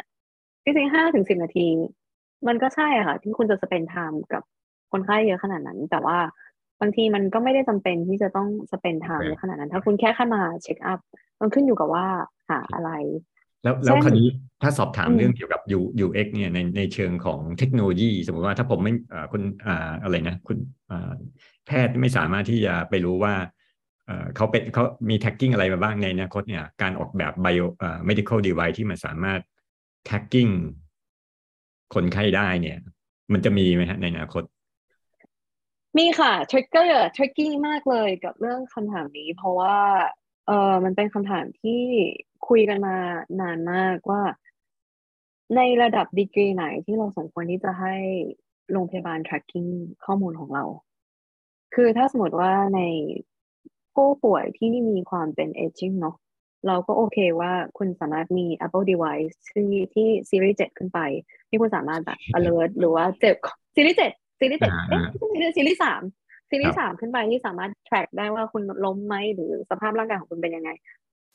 [0.63, 1.67] จริงๆห้าถึงสิบนาที
[2.47, 4.43] มันก็ใช่ค่ะ ที่คุณจะ spend time กับ
[4.93, 6.19] คนไข้เยอะขนาดนั้น แต่ว่า
[6.81, 11.01] บางทีมันก็ไม่ได้จำเป็นที่จะต้อง spend time เยอะขนาดนั้น ถ้าคุณแค่เข้ามา check up
[11.41, 12.07] มันขึ้นอยู่กับว่า
[12.49, 12.91] หาอะไร
[13.63, 14.29] แล้วแล้วคราวนี้
[14.63, 20.59] ถ้าสอบถามเรื่องเกี่ยวกับ U UX เนี่ยในในเชิงของเทคโนโลยี สมมติว่าถ้าผมไม่อ่าคุณอ่าอะไรนะ คุณ
[20.91, 21.13] อ่า
[21.67, 23.35] แพทย์ไม่สามารถที่จะไปรู้ว่า
[24.37, 29.41] เขาเป็นเขามี tracking อะไรมาบ้างในอนาคตเนี่ย การออกแบบ bio อ่า medical device ที่มันสามารถ
[30.07, 30.49] tracking
[31.95, 32.79] คนไข้ได้เนี่ย
[33.33, 34.43] มันจะมีไหมฮะในอนาคต
[35.99, 39.77] มีค่ะ trigger tricky มากเลยกับเรื่องคำถามนี้ เพราะว่า
[40.49, 41.83] เออมันเป็นคำถามที่
[42.49, 42.97] คุยกันมา
[43.41, 44.23] นานมากว่า
[45.57, 47.95] ในระดับดีกรีไหนที่เราสมควรที่จะให้
[48.73, 49.71] โรงพยาบาล tracking
[50.05, 50.65] ข้อมูลของเรา
[51.75, 52.81] คือถ้าสมมติว่าใน
[53.95, 56.17] ผู้ป่วยที่มีความเป็น aging เนาะ
[56.67, 61.01] เราก็โอเคว่าคุณสามารถมี Apple device ที่ที่ Siri 7ขึ้นไป
[61.49, 63.37] ที่คุณสามารถแบบ alert หรือว่าเจ็บ
[63.75, 70.71] Series 7 Series 7เอ๊ะ Series 3 ทีนี้สามขึ้นไปที่สามารถ track ได้ว่าคุณล้มไหมหรือสภาพร่างกายของคุณเป็นยังไง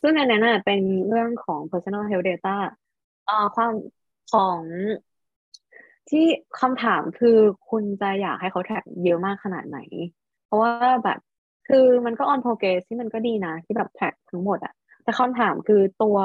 [0.02, 2.56] ซึ่งอันนั้นเป็นเรื่องของ personal health data
[3.30, 3.72] อ่าความ
[4.34, 4.60] ของ
[6.10, 6.26] ที่
[6.62, 7.38] คำถามคือ
[7.70, 9.80] คุณจะอยากให้เขา track เยอะมากขนาดไหน
[10.46, 10.72] เพราะว่า
[11.04, 11.20] แบบ
[11.68, 16.18] คือมันก็ on progress ที่มันก็ดีนะ ที่แบบ track ทั้งหมดอะแต่คำถามคือตัว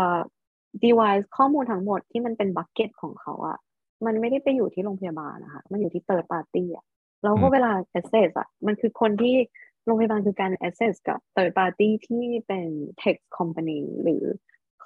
[0.85, 3.59] device ข้อมูลทั้งหมดที่มันเป็น bucket ของเขาอะ
[4.07, 6.85] มันไม่ได้ไปอยู่ที่โรงพยาบาลนะคะ มันอยู่ที่ third party อะ
[7.23, 9.37] แล้วก็เวลา access อะมันคือคนที่
[9.85, 12.69] โรงพยาบาลคือการ access กับ third party ที่เป็น
[13.03, 14.25] tech company หรือ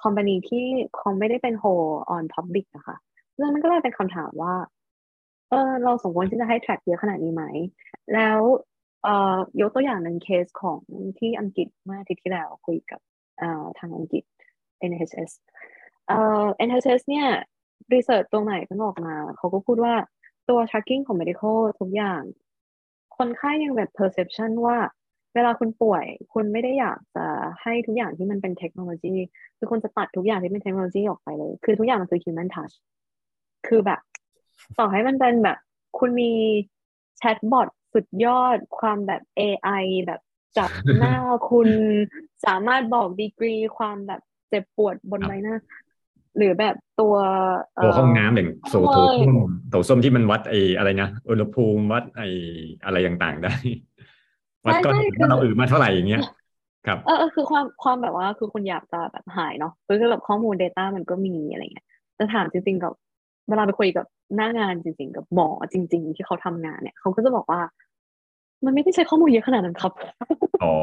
[0.01, 0.65] company ที่
[0.95, 2.97] เขาไม่ได้เป็น whole on public นะคะ
[3.37, 4.55] แล้วมันก็เลยเป็นคำถามว่า
[5.49, 7.43] เออเราสมควรที่จะให้ track เยอะขนาดนี้ไหม
[8.13, 8.39] แล้ว
[9.03, 10.79] เอ่อยกตัวอย่างหนึ่งเคสของ
[11.19, 12.99] ที่อังกฤษเมื่ออาทิตย์ที่แล้วคุยกับ
[13.79, 14.23] ทางอังกฤษ
[14.89, 15.31] NHS
[16.07, 17.27] เอ่อ NHS เนี่ย
[17.93, 19.93] รีเสิร์ชตรงไหนก็ออกมา เขาก็พูดว่า
[20.49, 22.21] ตัว tracking ของ medical ทุกอย่าง
[23.17, 24.77] คนไข้ยังแบบ perception ว่า
[25.33, 27.25] เวลาคุณป่วย คุณไม่ได้อยากจะ
[27.61, 29.15] ให้ทุกอย่างที่มันเป็นเทคโนโลยี
[29.57, 32.75] คือคุณจะตัดทุกอย่างที่เป็นเทคโนโลยีออกไปเลย คือทุกอย่างมันคือ human touch
[33.67, 33.99] คือแบบ
[34.79, 35.57] ต่อให้มันเป็นแบบ
[35.99, 36.31] คุณมี
[37.17, 40.21] แชทบอทสุดยอดความแบบ AI แบบ
[40.57, 41.15] จับหน้า
[41.51, 41.69] คุณ
[42.45, 45.55] สามารถบอกดีกรีความแบบเจ็บปวดบนใบหน้า
[46.37, 47.15] หรือแบบตัว
[47.83, 49.31] ตัวห้องน้ำอย่างโซโถส้ม
[49.69, 52.21] โถส้มที่มันวัดไออะไรนะอุณหภูมิวัดไอ
[52.85, 53.53] อะไรต่างๆได้
[54.65, 54.89] วัดก็
[55.29, 56.21] เราอื่นมาเท่าไหร่อย่างเงี้ย
[56.87, 61.85] ครับเออคือความความแบบว่าคือคุณอยากจะแบบหายเนาะคือแบบข้อมูล Data มันก็มีอะไรเงี้ย
[62.17, 62.93] จะถามจริงๆกับ
[63.49, 64.05] เวลาไปคุยกับ
[64.35, 67.59] หน้างานจริง ๆ กับหมอจริง ๆ ที่เขาทำงานเนี่ยเขาก็จะบอกว่า
[68.65, 69.93] มันไม่ได้ใช้ข้อมูลเยอะขนาดนั้นครับ
[70.63, 70.73] อ๋อ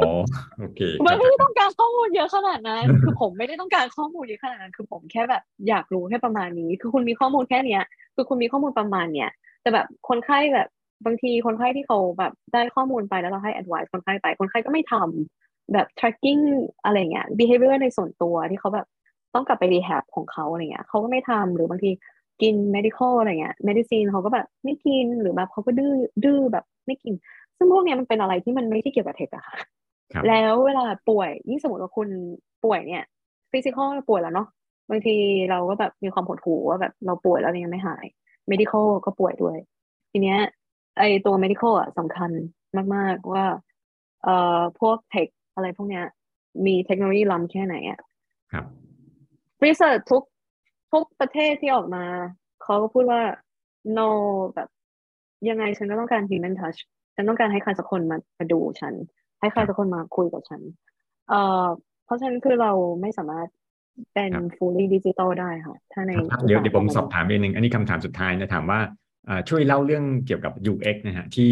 [0.59, 7.83] โอเคมันไม่ได้ต้องการข้อมูลเยอะขนาดนั้น คือผมไม่ได้ต้องการข้อมูลเยอะขนาดนั้น คือผมแค่แบบอยากรู้แค่ประมาณนี้ คือคุณมีข้อมูลแค่เนี้ย
[8.15, 9.31] คือคุณมีข้อมูลประมาณเนี้ย
[9.63, 10.69] แต่แบบคนไข้แบบ
[11.07, 16.43] บางทีคนไข้ที่เขาแบบได้ข้อมูลไปแล้วเราให้ advice คนไข้ไป คนไข้ก็ไม่ทำแบบ tracking
[16.85, 18.87] อะไรเงี้ย behavior ในส่วนตัวที่เขาแบบ
[19.35, 21.91] ต้องกลับไป rehab ของเขาอะไรเงี้ยเขาก็ไม่ทำหรือบางที
[22.43, 27.15] กิน medical อะไรเงี้ย medicine เขาก็แบบไม่กินหรือแบบเขาก็ดื้อดื้อแบบไม่กิน
[27.61, 29.57] ซึ่งพวกนี้มันเป็นอะไรที่มันไม่ได้เกี่ยวกับเทคอะค่ะ
[30.29, 32.09] แล้วเวลาป่วยยิ่งสมมติว่าคุณ
[32.65, 33.05] ป่วยเนี่ย
[33.53, 34.49] ฟิสิกอลป่วยแล้วเนาะ
[34.91, 35.17] บางที
[35.51, 38.05] เราก็แบบมีความหดหู่ว่าแบบเราป่วยแล้วยังไม่หาย
[38.51, 39.59] medical ก็ป่วยด้วย
[40.11, 40.39] ทีเนี้ย
[40.99, 42.31] ไอตัว medical อะสำคัญ
[42.95, 43.45] มาก ๆ ว่า
[44.23, 46.05] เอ่อพวกเทคอะไรพวกเนี้ย
[46.67, 48.01] มีเทคโนโลยีล้ำแค่ไหนอะ
[48.53, 48.65] ครับ
[49.65, 50.23] รีเสิร์ชทุก
[50.93, 52.05] ทุกประเทศที่ออกมา
[52.63, 53.23] เขาก็พูดว่า
[53.99, 54.09] no
[54.55, 54.69] แบบ
[55.49, 56.81] ยังไงฉันก็ต้องการ human touch
[57.15, 58.95] ฉันต้องการให้ใครสักคนมามาดูฉัน
[59.41, 60.61] ให้ใครสักคนมาคุยกับฉัน
[61.29, 61.67] เอ่อ
[62.05, 63.49] เพราะฉะนั้นคือเราไม่สามารถ
[64.15, 66.11] เป็น fully digital ได้ค่ะ ถ้าใน
[66.47, 68.81] เดี๋ยวเดี๋ยวผมสอบถามอีกหนึ่งอันนี้คำถามสุดท้ายนะถามว่า
[69.29, 71.51] อ่าช่วยเล่าเรื่องเกี่ยวกับ UX นะฮะที่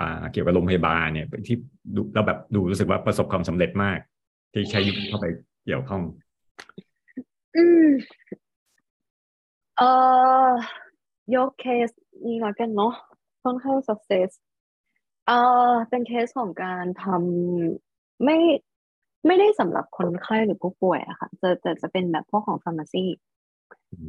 [0.00, 1.56] อ่าเกี่ยวกับโรงพยาบาลเนี่ยที่
[1.96, 3.98] ดูเราแบบดูรู้สึกว่าประสบความสำเร็จมาก
[4.52, 5.26] ที่ใช้ UX เข้าไป
[5.64, 6.02] เกี่ยวข้อง
[7.56, 7.88] อืม
[9.78, 9.90] เอ่
[10.46, 10.48] อ
[11.36, 11.90] ยกเคส
[12.26, 12.92] นี้ละกันเนาะ
[13.44, 14.30] ค่อนข้าง success
[15.30, 18.36] เอ่อเป็นเคสของการทำไม่
[19.26, 23.04] ไม่ได้สำหรับคนไข้หรือผู้ป่วยอะค่ะจะจะจะเป็นแบบพวกของ pharmacy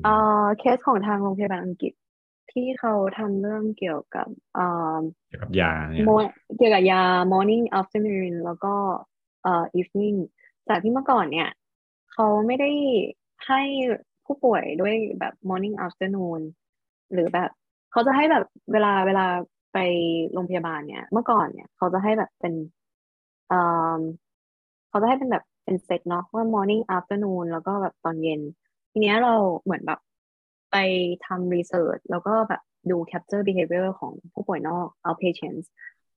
[0.04, 0.14] เอ่
[0.44, 1.94] อเคสของทางโรงพยาบาลอังกฤษ
[2.52, 4.66] ที่เขาทำเรื่องเกี่ยวกับเอ่
[4.96, 5.00] อ
[5.30, 7.02] เกี่ยวกับยาเนี่ย mo- เกี่ยวกับยา
[7.32, 8.74] morning afternoon แล้วก็
[9.44, 10.18] เอ่อ evening
[10.68, 11.50] จากที่เมื่อก่อนเนี่ย
[12.12, 12.72] เขาไม่ได้
[13.48, 13.62] ให้
[14.26, 16.42] ผู้ป่วยด้วยแบบ morning afternoon
[17.14, 17.50] หรือแบบ
[17.92, 19.28] เขาจะให้แบบเวลาเวลา
[19.74, 19.78] ไป
[20.34, 22.54] โรงพยาบาลเนี่ยเมื่อก่อนเนี่ย เขาจะให้แบบเป็น
[23.48, 24.02] เอ่อ
[24.90, 28.42] เขาจะให้เป็นแบบเป็นเซตเนาะว่า morning afternoon แล้วก็แบบตอนเย็น
[28.92, 30.00] ทีเนี้ยเราเหมือนแบบ
[30.72, 30.76] ไป
[31.26, 35.66] ทำ research แล้วก็แบบดู capture behavior ของผู้ป่วยนอก outpatients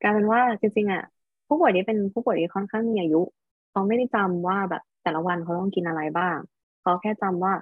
[0.00, 1.02] กลายเป็นว่าจริงๆอะ
[1.48, 3.22] ผู้ป่วยที่เป็นผู้ป่วยที่ค่อนข้างมีอายุ
[3.70, 6.36] เขาไม่ได้จำว่าแบบแต่ละวันเขาต้องกินอะไรบ้าง
[6.80, 7.52] เขาแค่จำว่า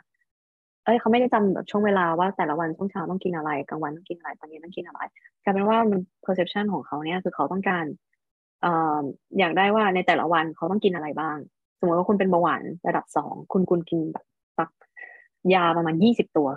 [0.84, 5.00] เอ้ยเขาไม่ได้จำแบบช่วงเวลาว่าแต่ละวันช่วงเช้าต้องกินอะไรกลางวันต้องกินอะไรตอนเย็นต้องกินอะไร
[5.44, 7.84] กลายเป็นว่ามัน perception ของเขาเนี่ยคือเขาต้องการ
[8.62, 9.00] เอ่อ
[9.38, 11.36] อยากได้ว่าในแต่ละวันเขาต้องกินอะไรบ้าง
[11.78, 14.24] สมมติว่าคุณเป็นเบาหวานระดับสองคุณคุณกินแบบ
[14.58, 14.70] สัก
[15.54, 16.48] ยาประมาณยี่สิบตัว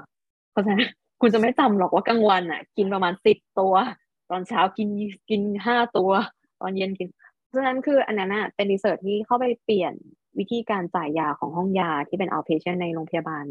[0.51, 0.81] เพราะฉะนั้น
[1.21, 3.73] คุณจะไม่จำหรอกว่ากลางวันอะ กินประมาณสิบตัว
[4.31, 4.89] ตอนเช้ากิน
[5.29, 6.11] กินห้าตัว
[6.61, 7.07] ตอนเย็นกิน
[7.45, 9.93] เพราะฉะนั้นคืออันนั้นอะเป็นรีเสิร์ชที่เข้าไปเปลี่ยน
[10.39, 13.45] วิธีการจ่ายยาของห้องยาที่เป็น outpatient ในโรงพยาบาล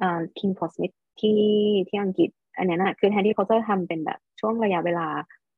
[0.00, 1.40] อ่าอ่า King for Smith ที่
[1.88, 5.08] ที่อังกฤษ อันนั้นอะคือแทนที่เขาจะทำเป็นแบบช่วงระยะเวลา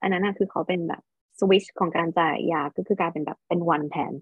[0.02, 1.02] อันนั้นอะคือเขาเป็นแบบ
[1.38, 4.12] สวิชของการจ่ายยาก็คือกลายเป็นแบบเป็นวันแทน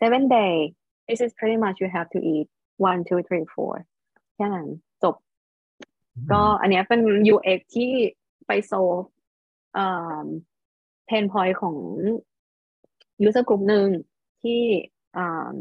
[0.00, 0.54] seven day
[1.06, 2.46] this is pretty much you have to eat
[2.90, 3.74] one two three four
[4.34, 4.68] แค่นั้น
[5.02, 5.14] จบ
[6.32, 7.00] ก็อันเนี้ยเป็น
[7.34, 7.90] UX ที่
[8.46, 8.90] ไปโซล
[9.74, 9.86] เอ่
[10.24, 10.26] อ
[11.08, 11.76] pain point ของ
[13.26, 13.86] user group หนึ่ง
[14.42, 14.60] ที่
[15.16, 15.54] อ่า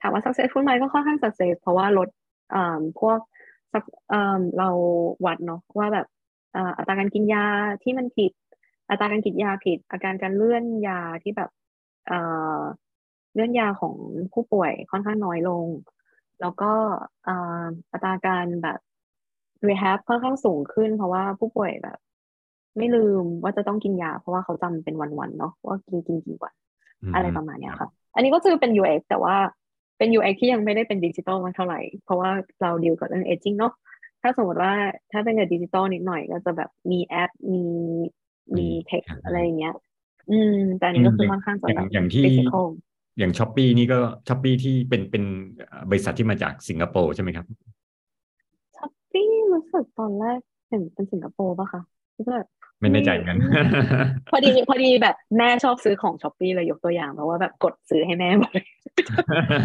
[0.00, 2.08] ถามว่า successful ไหมก็ค่อนข้าง success เพราะว่าลด
[2.54, 3.18] อ่าพวก
[3.72, 4.68] suc- อ่าเรา
[5.26, 6.06] วัดเนาะว่าแบบ
[6.54, 7.44] อ่าอัตราการกินยา
[7.82, 8.32] ที่มันผิด
[8.90, 11.50] อัตราการกินยาผิด อาการการเลื่อนยาที่แบบ
[12.06, 12.18] เอ่
[12.58, 12.60] อ
[13.34, 13.94] เลื่อนยาของ
[14.32, 15.66] ผู้ป่วยค่อนข้างน้อยลง
[16.40, 16.72] แล้วก็
[17.26, 18.78] อ่าอัตราการแบบ
[19.68, 21.98] rehab ค่อนข้างสูงขึ้น เพราะว่าผู้ป่วยแบบ
[22.78, 26.54] ไม่ลืมว่าจะต้องกินยา เพราะว่าเขาจำเป็นวันๆเนาะว่ากินกินกี่วัน
[27.14, 29.36] อะไรประมาณเนี้ยค่ะ อันนี้ก็คือเป็น UX แต่ว่า
[30.02, 32.30] เป็น UX ที่ยังไม่ได้เป็นดิจิตอลมากเท่าไหร่ เพราะว่า
[32.62, 33.72] เราดีลกับเรื่อง aging เนาะ
[34.22, 34.72] ถ้าสมมติว่า
[35.12, 37.64] ถ้าเป็นกับดิจิตอลนิดหน่อยก็จะแบบมีแอปมี
[38.56, 39.74] มี tech อะไรอย่างเงี้ย
[40.30, 42.66] อืม แต่อันนี้ก็คือค่อนข้างจะอย่าแบงบอย่างที่ physi cal
[43.18, 43.98] อย่าง Shopee นี่ก็
[44.28, 45.24] Shopee ที่เป็นเป็น
[45.90, 47.46] บริษัทที่มาจากสิงคโปร์ใช่ไหมครับ
[48.76, 52.46] Shopee รู้สึกตอนแรกเห็นเป็นสิงคโปร์ป่ะคะคือ แบบ
[52.80, 53.38] ไม่แน่ใจเหมือนกัน
[54.30, 58.66] พอดีพอดีแบบแม่ชอบซื้อของ Shopee เลยยกตัวอย่างเพราะว่าแบบกดซื้อให้แม่หมดเลย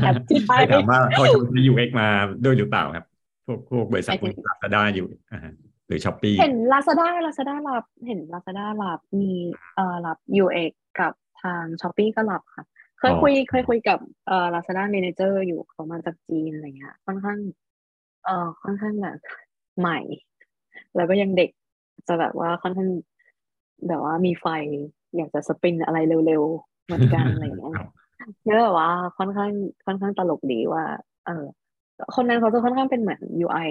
[0.04, 2.08] แอปที่ไปถามว่าเขาจะมี UX มา
[2.44, 3.06] ด้วยหรือเปล่าครับ
[3.46, 5.40] พวกพวกบริษัทหมายถึงลาซาด้าอยู่อ่า
[5.88, 9.32] หรือ Shopee เห็น Lazada Lazada รับเห็น Lazada รับมี
[9.76, 12.66] เอ่อรับ UX กับทาง Shopee ก็รับค่ะ
[13.00, 17.40] เคยคุยเคยคุยกับเอ่อ Lazada Manager อยู่เขามาจากจีนอะไรเงี้ยค่อนข้าง
[18.26, 19.18] เอ่อค่อนข้างแบบ
[19.80, 20.00] ใหม่
[20.96, 21.50] แล้วก็ยังเด็ก
[22.08, 22.90] จะแบบว่าค่อนข้าง
[23.88, 24.46] แบบว่ามีไฟ
[25.16, 25.98] อยากจะสปรินอะไร
[26.28, 27.90] เร็วๆเหมือนกันอะไรเงี้ยครับ
[28.44, 29.52] แล้วแบบว่าค่อนข้าง
[29.86, 30.86] ค่อนข้างตลกดีว่า
[31.26, 31.46] เออ
[32.16, 33.70] คนนั้นเขาจะค่อนข้างเป็นเหมือน UI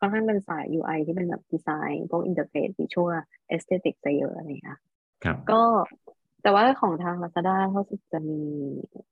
[0.00, 3.16] ค่อนข้างเป็นสาย UI ที่เป็นแบบดีไซน์พวกอินเทอร์เฟซวิชวล
[3.48, 4.78] aesthetic จะเยอะอะไรอย่างเงี้ย
[5.24, 5.60] ครับ ก็
[6.42, 7.82] แต่ว่าของทาง Lazada เขา
[8.12, 8.40] จะมี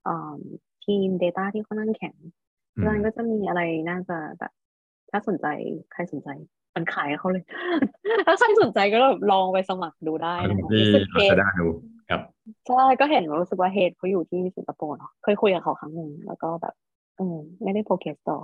[0.07, 0.37] อ่า
[0.85, 2.17] ทีม Data ที่ค่อนข้างแข็ง
[2.77, 4.53] อืมดังนั้นก็จะมีอะไรน่าจะแบบ
[5.11, 5.47] ถ้าสนใจ
[5.93, 6.29] ใครสนใจ
[6.75, 7.45] มันขายเขาเลย
[8.27, 11.69] ถ้าใครสนใจก็แบบลองไปสมัครดูได้เอาลนะงคะที่รู้สึกเฮลาดซาด้าดู
[12.11, 12.21] ครับ
[12.69, 16.75] ใช่ก็เห็นว่ารู้สึกว่า head เขาอยู่ที่สิงคโปร์เนาะเคยคุยกับเขาครั้งหนึ่งแล้วก็แบบ
[17.17, 18.39] เออไม่ได้ progress ต่อ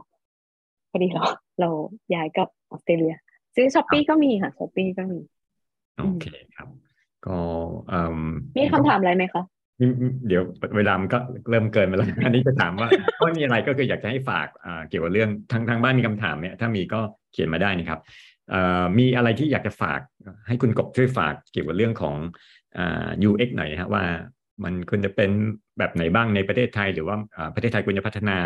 [0.90, 1.24] พอดีเรา
[1.60, 1.68] เรา
[2.14, 3.14] ย้ายกลับออสเตรเลีย
[3.54, 5.18] ซื้อ Shopee ก็มีค่ะ Shopee ก็มี
[5.98, 6.68] โอเคครับ
[7.26, 7.38] ก็
[7.88, 8.18] เอ่อ
[8.58, 9.42] มีคำถามอะไรไหมคะ
[9.80, 9.86] มี
[10.28, 10.42] เดี๋ยว
[10.76, 11.18] เวลามันก็
[11.50, 12.88] เริ่มเกินไปแล้ว อันนี้จะถามว่า
[13.20, 18.00] ก็มีอะไรก็คืออยากจะให้ฝากอ่าเกี่ยวกับเรื่องทางทางบ้านมีคำถามเนี่ยถ้ามีก็เขียนมาได้นะครับ
[18.50, 20.00] เอ่อมีอะไรที่อยากจะฝาก
[20.48, 22.16] ให้คุณกบช่วยฝากเกี่ยวกับเรื่องของ
[22.78, 24.04] อ่า UX หน่อยนะฮะว่า
[24.64, 25.30] มันควรจะเป็น
[25.78, 28.38] แบบไหนบ้างในประเทศไทย หรือว่าอ่าประเทศไทยควรจะพัฒนา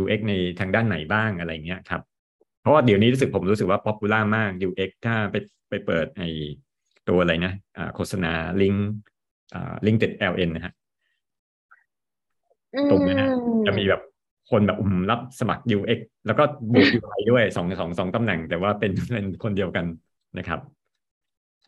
[0.00, 2.02] UX ในทางด้านไหนบ้างอะไรอย่างเงี้ยครับ
[2.62, 5.36] เพราะว่าเดี๋ยวนี้รู้สึกผมรู้สึกว่า popular มาก UX ถ้าไป
[5.68, 6.22] ไปเปิดไอ
[7.08, 8.88] ตัวอะไรนะอ่าโฆษณาลิงก์
[9.54, 10.72] อ่าลิงก์ติด LN นะฮะ
[12.90, 13.28] ตรงไหมฮะ
[13.66, 14.02] จะมีแบบ
[14.50, 19.86] คนแบบอืมรับสมัคร UX แล้วก็บวก UI ด้วยสองสองสองตำแหน่ง แต่ว่าเป็นเป็นคนเดียวกัน
[20.38, 20.60] นะครับ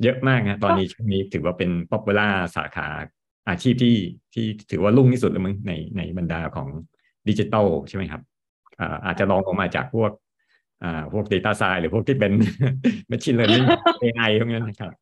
[0.03, 2.89] เยอะมากนะตอนนี้ช่วงนี้ถือว่าเป็น popular สาขา
[3.49, 3.97] อาชีพที่
[4.35, 6.69] ที่ถือว่ารุ่งที่สุดแล้วมึงในในบรรดาของ
[7.29, 8.23] ดิจิตอลใช่ไหมครับ
[8.81, 10.11] อาอาจจะลองออกมาจากพวก
[10.83, 12.33] อ่าพวก Data Science หรือพวกที่เป็น
[13.11, 13.67] Machine Learning
[14.03, 14.93] AI พวกนั้นนะครับ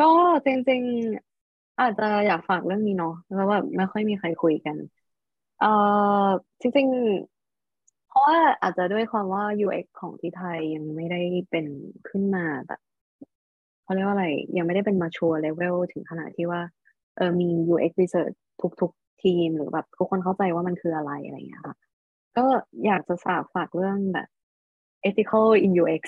[0.00, 0.10] ก็
[0.46, 4.76] จริงๆ อาจจะอยากฝากเรื่องนี้เนาะแล้วแบบไม่ค่อยมีใครคุยกัน
[5.60, 5.70] เอ่
[6.26, 6.28] อ
[6.60, 11.66] จริงๆ เพราะว่าอาจจะด้วยความว่า UX ของที่ไทยยังไม่ได้เป็น
[12.08, 12.80] ขึ้นมาแบบ
[13.82, 14.26] เขาเรียกว่าอะไร
[14.56, 16.60] ยังไม่ได้เป็น mature level ถึงขนาดที่ว่า
[17.16, 18.36] เออมี UX research
[18.80, 21.76] ทุกๆ ทีมหรือแบบทุกคนเข้าใจว่ามันคืออะไรอะไรอย่างเงี้ยค่ะ
[22.36, 22.44] ก็
[22.86, 24.28] อยากจะฝากฝากเรื่องแบบ
[25.08, 26.02] ethical in UX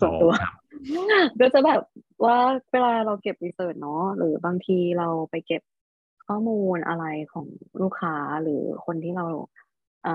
[0.00, 1.82] ส่วนตัวอ๋อครับก็จะแบบ
[2.24, 2.38] ว่า
[2.72, 5.62] เวลาเราเก็บรีเสิร์ชเนาะหรือบางทีเราไปเก็บ
[6.30, 7.46] ข้อมูลอะไรของ
[7.80, 9.26] ลูกค้าหรือคนที่เรา
[10.04, 10.06] เ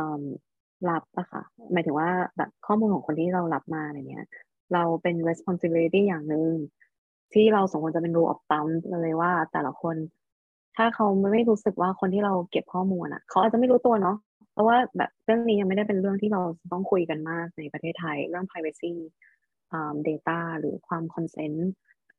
[0.90, 1.42] รับอะค่ะ
[1.72, 4.26] หมายถึงว่าแบบข้อมูลของคนที่เรารับมาอะไรเนี้ย
[4.74, 6.52] เราเป็น responsibility อย่างหนึ่ง
[7.34, 8.70] ที่เราสมควรจะเป็น rule of thumb
[9.02, 9.96] เลยว่าแต่ละคน
[10.78, 14.18] ถ้าเขาไม่รู้สึกว่าคนที่เราเก็บข้อมูลอะเขาอาจจะไม่รู้ตัวเนาะ
[14.54, 16.42] เพราะว่าแบบเรื่องนี้ยังไม่ได้เป็นเรื่องที่เรา
[16.72, 18.94] ต้องคุยกันมากในประเทศไทย เรื่อง privacy
[19.72, 21.60] อ่า data หรือความ consent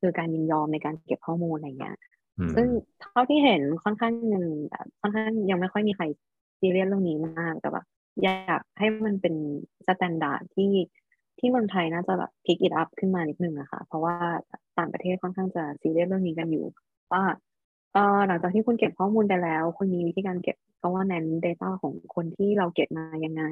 [0.00, 1.96] คือการยินยอมในการเก็บข้อมูลอะไรเงี้ย
[2.54, 2.66] ซึ่ง
[3.00, 6.04] เท่าที่เห็นค่อนข้างยังแบบค่อนข้างยังไม่ค่อยมีใคร
[6.60, 7.84] ซีเรียสเรื่องนี้มากแต่แบบ
[8.22, 9.34] อยากให้มันเป็น
[9.86, 10.72] standard ที่
[11.38, 14.16] ที่เมืองไทยน่าจะแบบพิกอิ t อัพขึ้นมานิดนึงอะค่ะ เพราะว่า
[14.78, 16.64] ต่างประเทศค่อนข้างจะซีเรียสเรื่องนี้กันอยู่
[17.12, 17.24] ว่า
[17.92, 23.42] เออหลังจากที่คุณเก็บข้อมูลไปแล้วคุณมีวิธีการเก็บก็ว่าแนน data ของคนที่เราเก็บมายังไง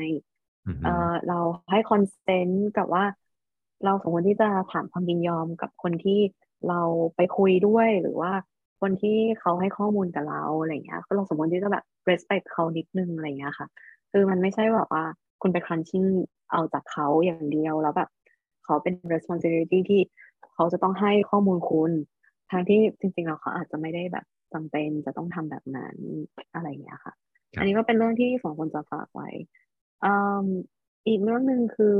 [0.67, 1.39] อืมเออเรา
[1.71, 3.05] ให้ consent กับว่า
[3.85, 6.21] เราสมควรที่จะถามความยินยอมกับคนที่
[6.69, 6.81] เรา
[7.17, 8.33] ไปคุยด้วยหรือว่า
[8.85, 13.67] คนที่เขาให้ข้อมูลกับเราอะไรเงี้ย ก็เราสมควรที่จะแบบ respect เขานิดนึงอะไรเงี้ยค่ะ
[14.11, 15.05] คือมันไม่ใช่แบบว่า
[15.43, 16.09] คุณไป crunching
[16.51, 18.09] เอาจากเขาอย่างเดียวแล้วแบบ
[18.65, 20.01] เขาเป็น responsibility ที่
[20.55, 21.93] เขาจะต้องให้ข้อมูลคุณ
[22.51, 25.97] ทางที่จริงๆแล้วเขาอาจจะไม่ได้แบบจำเป็นจะต้องทำแบบนั้น
[26.55, 27.13] อะไรเงี้ยค่ะ
[27.53, 29.29] ครับอันนี้ก็เป็นเรื่องที่สองคนจะฝากไว้
[30.05, 30.13] อื
[30.45, 30.47] ม
[31.07, 31.99] อีกเรื่องหนึ่งคือ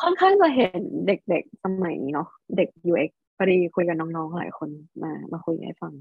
[0.00, 4.70] ค่อนข้างจะเห็นเด็กๆสมัยนี้เนาะเด็ก UX พอดีคุยกับน้องๆหลายคน
[5.02, 5.92] มามาคุยให้ฟัง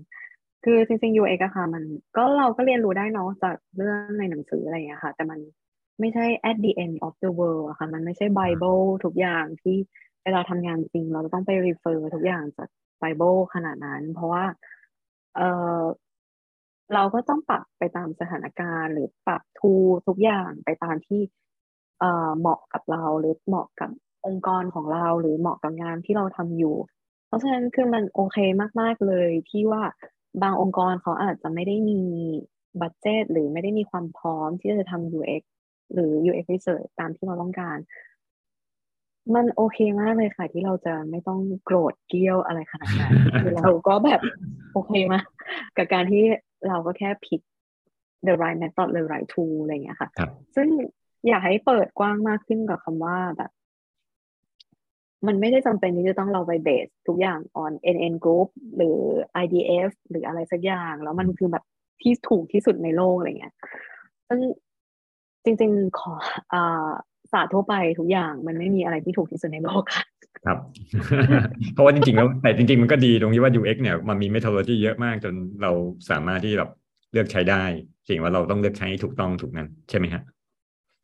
[0.63, 1.83] คือจริงๆ UX อะค่ะมัน
[2.17, 5.39] ก็เราก็เรียนรู้ได้เนาะจากเรื่องในหนังสืออะไรอย่างเงี้ยค่ะ แต่มัน
[5.99, 9.77] ไม่ใช่ at the end of the world อะค่ะ มันไม่ใช่ Bible ทุกอย่างที่
[10.23, 12.69] เวลาทำงานจริง เราจะต้องไป refer ทุกอย่างจาก
[13.01, 14.45] Bible ขนาดนั้น เพราะว่า
[15.35, 15.41] เอ
[15.79, 15.81] อ
[16.93, 19.73] เราก็ต้องปรับไปตามสถานการณ์ หรือปรับทู
[20.07, 21.21] ทุกอย่างไปตามที่
[21.99, 23.91] เอ่อเหมาะกับเราหรือเหมาะกับ
[24.25, 28.37] องค์กรของเราหรือเหมาะกับงานที่เราทำอยู่เราะฉะนั้นคือมันโอเค
[28.81, 29.83] มาก ๆ เลยที่ว่า
[30.43, 32.01] บางองค์กรเขาอาจจะไม่ได้มี
[32.81, 35.43] บัตเจตหรือไม่ได้มีความพร้อมที่จะทำ UX
[35.93, 37.77] หรือ UX research ตามที่เราต้องการ
[39.35, 43.11] มันโอเคมากเลยค่ะ ที่เราจะไม่ต้องโกรธเกรี้ยวอะไรขนาดนั้น
[43.41, 44.21] คือเราก็แบบ
[44.73, 45.25] โอเคมาก
[45.77, 46.23] กับการที่
[46.67, 47.41] เราก็แค่ผิด
[48.27, 50.67] the right method the right tool อะไรอย่างเงี้ยค่ะครับซึ่ง
[51.27, 53.51] อยากให้เปิดกว้างมากขึ้นกับคำว่าแบบ
[55.27, 58.97] มันไม่ได้จำเป็นที่จะต้องเราไปเบสทุกอย่าง on NN group หรือ
[59.43, 61.63] IDF หรืออะไรสักอย่าง แล้วมันคือแบบ
[62.01, 63.53] ที่ถูกที่สุดในโลกอะไรเงี้ย
[64.27, 64.39] ซึ่ง
[65.45, 66.13] จริง ๆ ขอ
[66.53, 66.89] อ่า
[67.31, 70.03] ศาสตร์ทั่วไปทุกอย่างมันไม่มีอะไรที่ถูกที่สุดในโลกค่ะ
[70.45, 70.57] ครับ
[71.73, 75.71] เพราะว่าจริงๆแล้วแต่จริง ๆ มันก็ดีตรงที่ว่า UX เนี่ยมันมี methodology เยอะมากจนเรา
[76.09, 76.69] สามารถที่แบบ
[77.11, 77.63] เลือกใช้ได้
[78.07, 80.21] สิ่งว่าเราต้องเลือกใช้ให้ถูกต้องถูกนั้น ใช่ไหมฮะ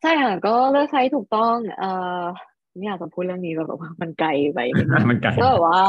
[0.01, 1.91] ใช่ค่ะก็เลือกใช้ถูกต้องเอ่
[2.21, 2.23] อ
[2.75, 5.81] ไม่อยากจะพูดเรื่องนี้แบบว่ามันไกลไปนิดนึงมันไกลก็แบบว่า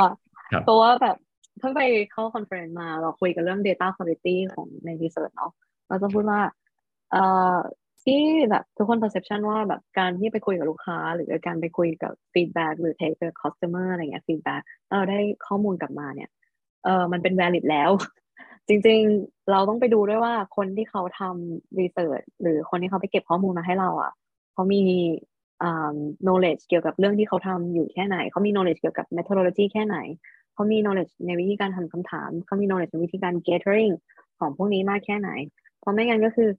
[0.53, 1.17] ครับเพราะว่าแบบ
[1.59, 1.83] เพิ่งไป
[2.13, 5.53] เข้า conference มาเราคุยกันเรื่อง Data Quality ของใน Research เนาะ
[5.89, 6.41] เราจะพูดว่า
[7.11, 7.23] เอ่
[7.55, 7.57] อ
[8.05, 16.31] ที่แบบทุกคน perception ว่าแบบการที่ไปคุยกับลูกค้า หรือการไปคุยกับ feedback หรือ take the customer อะไรเงี้ย feedback แล้วเราได้ข้อมูลกลับมาเนี่ย
[16.85, 17.91] เออมันเป็น valid แล้ว
[18.69, 24.13] จริงๆ เราต้องไปดูด้วยว่าคนที่เขาทำ research หรือคนที่เขาไปเก็บข้อมูลมาให้เราอะ
[24.53, 25.40] เขามีอ่า
[26.27, 29.97] knowledge เกี่ยวกับเรื่องที่เขาทำอยู่แค่ไหน เขามี knowledge เกี่ยวกับ methodology แค่ไหน
[30.55, 33.93] เขามี knowledge ในวิธีการทำคำถาม เขามี knowledge ในวิธีการ gathering
[34.39, 35.31] ของพวกนี้มากแค่ไหน
[35.81, 36.51] เพราะไม่งั้นก็คือ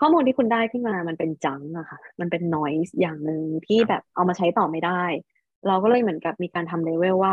[0.00, 5.02] ข้อมูลที่คุณได้ขึ้นมามันเป็นจังอะค่ะ มันเป็น noise อย่างหนึ่งที่แบบเอามาใช้ต่อไม่ได้
[5.68, 7.32] เราก็เลยเหมือนกับมีการทำเลเวลว่า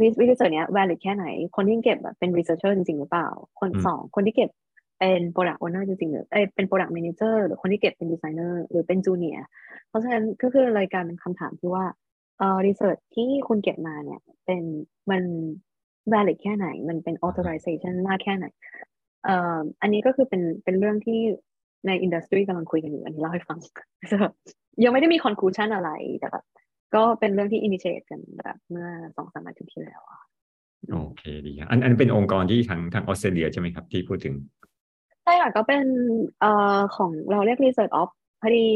[0.00, 1.26] วิวิธีเนี้ย valid แค่ไหน
[1.56, 3.28] คนที่เก็บแบบเป็น researcher จริงๆหรือเปล่า
[3.60, 4.50] คนอืมสองคนที่เก็บ
[4.98, 9.44] เป็น product owner จริงๆหรือเอ้ยเป็น product manager หรือคนที่เก็บเป็น designer หรือเป็น junior
[9.88, 11.84] เพราะฉะนั้นก็คือรายการเป็นคำถามที่ว่า
[12.38, 14.62] เอ่อ research ที่คุณเก็บมาเนี่ย เป็น
[15.10, 15.22] มัน
[16.12, 18.46] valid แค่ไหน มันเป็น authorization มากแค่ไหน
[19.24, 21.20] เอ่ออันนี้ก็คือเป็นเป็นเรื่องที่
[21.86, 23.58] ในอินดัสทรีกำลังคุยกันอยู่อันนี้เล่าให้ฟัง
[24.84, 26.44] ยังไม่ได้มีคอนคลูชันอะไรแต่แบบ
[26.94, 30.02] ก็เป็นเรื่องที่อินิเชตกันแบบเมื่อสองสามอาทิตย์ที่แล้ว
[30.92, 34.34] โอเคดีครับอันอันเป็นองค์กรที่ทางทางออสเตรเลียใช่ไหมครับ ที่พูดถึง
[35.24, 35.84] ใช่ค่ะก็เป็น
[36.40, 36.46] เอ่
[36.76, 38.08] อของเราเรียก Research of
[38.40, 38.66] พอดี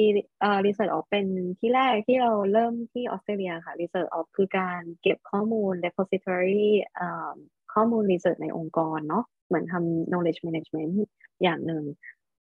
[0.41, 1.27] เอ่อ Research of เป็น
[1.59, 6.65] ที่แรกที่เราเริ่มที่ออสเตรเลียค่ะ Research of คือการเก็บข้อมูล repository
[6.97, 7.33] เอ่อ
[7.75, 10.95] ข้อมูล research ในองค์กรเนาะเหมือนทำ knowledge management
[11.43, 11.85] อย่างหนึ่ง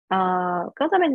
[0.08, 0.20] เอ่
[0.54, 1.14] อก็จะเป็น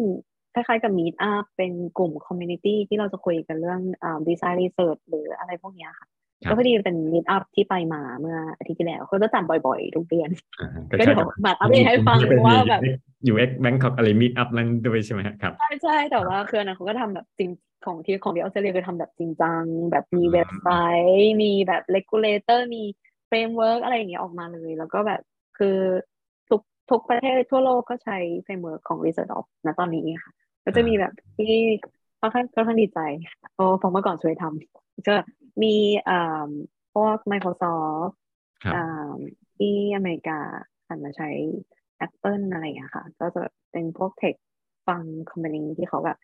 [0.54, 6.08] คล้ายๆกับ Meet Up เป็นกลุ่ม community ที่เราจะคุยกันเรื่องเอ่อ design research หรืออะไรพวกเนี้ยค่ะ
[6.49, 10.30] ก็พอดีเป็น Meet Up ที่ไปมาเมื่ออาทิตย์ที่แล้วเขาจะจัดบ่อยๆ ทุกเดือน
[10.60, 12.82] อ่าฮะก็เดี๋ยวมาอัปเดตให้ฟังว่าแบบ
[13.26, 17.49] อยู่เอ็กแบงคอกอะไรมิดอัพนั้นด้วยใช่ไหมครับใช่ใช่แต่ว่าคืออันนั้นเขาก็ทำแบบจริง
[17.86, 20.68] ของที่ของที่ออสเตรเลียคือทำแบบจริงจัง แบบมีอืมเว็บไซ
[21.14, 22.84] ต์มีแบบ regulator มี
[23.28, 25.22] framework อะไรอย่างเงี้ยออกมาเลย แล้วก็แบบ
[25.57, 25.78] คือ
[26.49, 30.32] ทุกทุกประเทศทั่วโลกก็ใช้ framework ของ Research of ณตอนนี้ค่ะ
[30.65, 31.53] ก็จะมีแบบที่
[32.20, 32.99] ค่อนข้างค่อนข้างดีใจ
[33.53, 35.15] เพราะเพราะเมื่อก่อนช่วยทำก็
[35.62, 35.76] มี
[36.10, 36.50] อ่า
[36.94, 38.14] พวก Microsoft
[38.64, 39.16] ครับอ่า
[39.58, 40.40] ที่อเมริกา
[40.88, 41.30] หันมาใช้
[42.06, 44.36] Apple อะไรอย่างเงี้ยค่ะ ก็จะเป็นพวก tech
[44.88, 45.02] ฟัง
[45.32, 46.18] company ที่เขาแบบ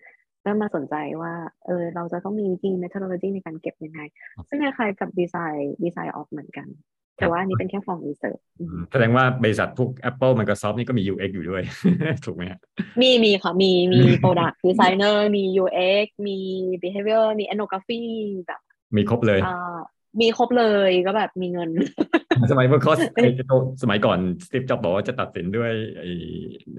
[0.44, 1.34] เริ่มมาสนใจว่า
[1.66, 4.02] เออเราจะต้องมีวิธี methodology ในการเก็บยังไง
[4.50, 6.68] ซึ่งคล้ายๆกับ design design ops เหมือนกัน
[7.20, 11.64] แต่ว่าอันนี้เป็นแค่ for researchอืมแสดงว่าบริษัทพวก Apple Microsoft นี่ก็มี UX อยู่ด้วย
[12.26, 12.60] ถูกไหมฮะ
[13.02, 16.38] มีมีค่ะ มีมี product designer มี UX มี
[16.82, 18.04] behavior มี ethnography
[18.48, 18.62] แบบ
[18.96, 19.78] มีครบเลยอ่า
[20.22, 21.70] มีครบเลยก็แบบมีเงิน
[22.52, 23.30] สมัยเมื่อ cause ไอ้
[23.84, 26.12] สมัยก่อนสตีฟจ็อบบอกว่าจะตัดสินด้วยไอ้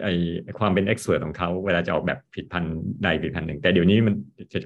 [0.03, 4.15] ไอ้ความเป็น expert ของเขา เวลาจะออกแบบผลิตภัณฑ์ใดผลิตภัณฑ์หนึ่ง แต่เดี๋ยวนี้มัน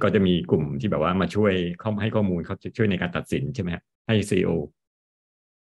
[0.02, 1.52] ก็จะมีกลุ่มที่แบบว่ามาช่วย
[1.82, 4.50] ข้อให้ข้อมูลเขาจะช่วยในการตัดสินใช่ไหมฮะให้ CEO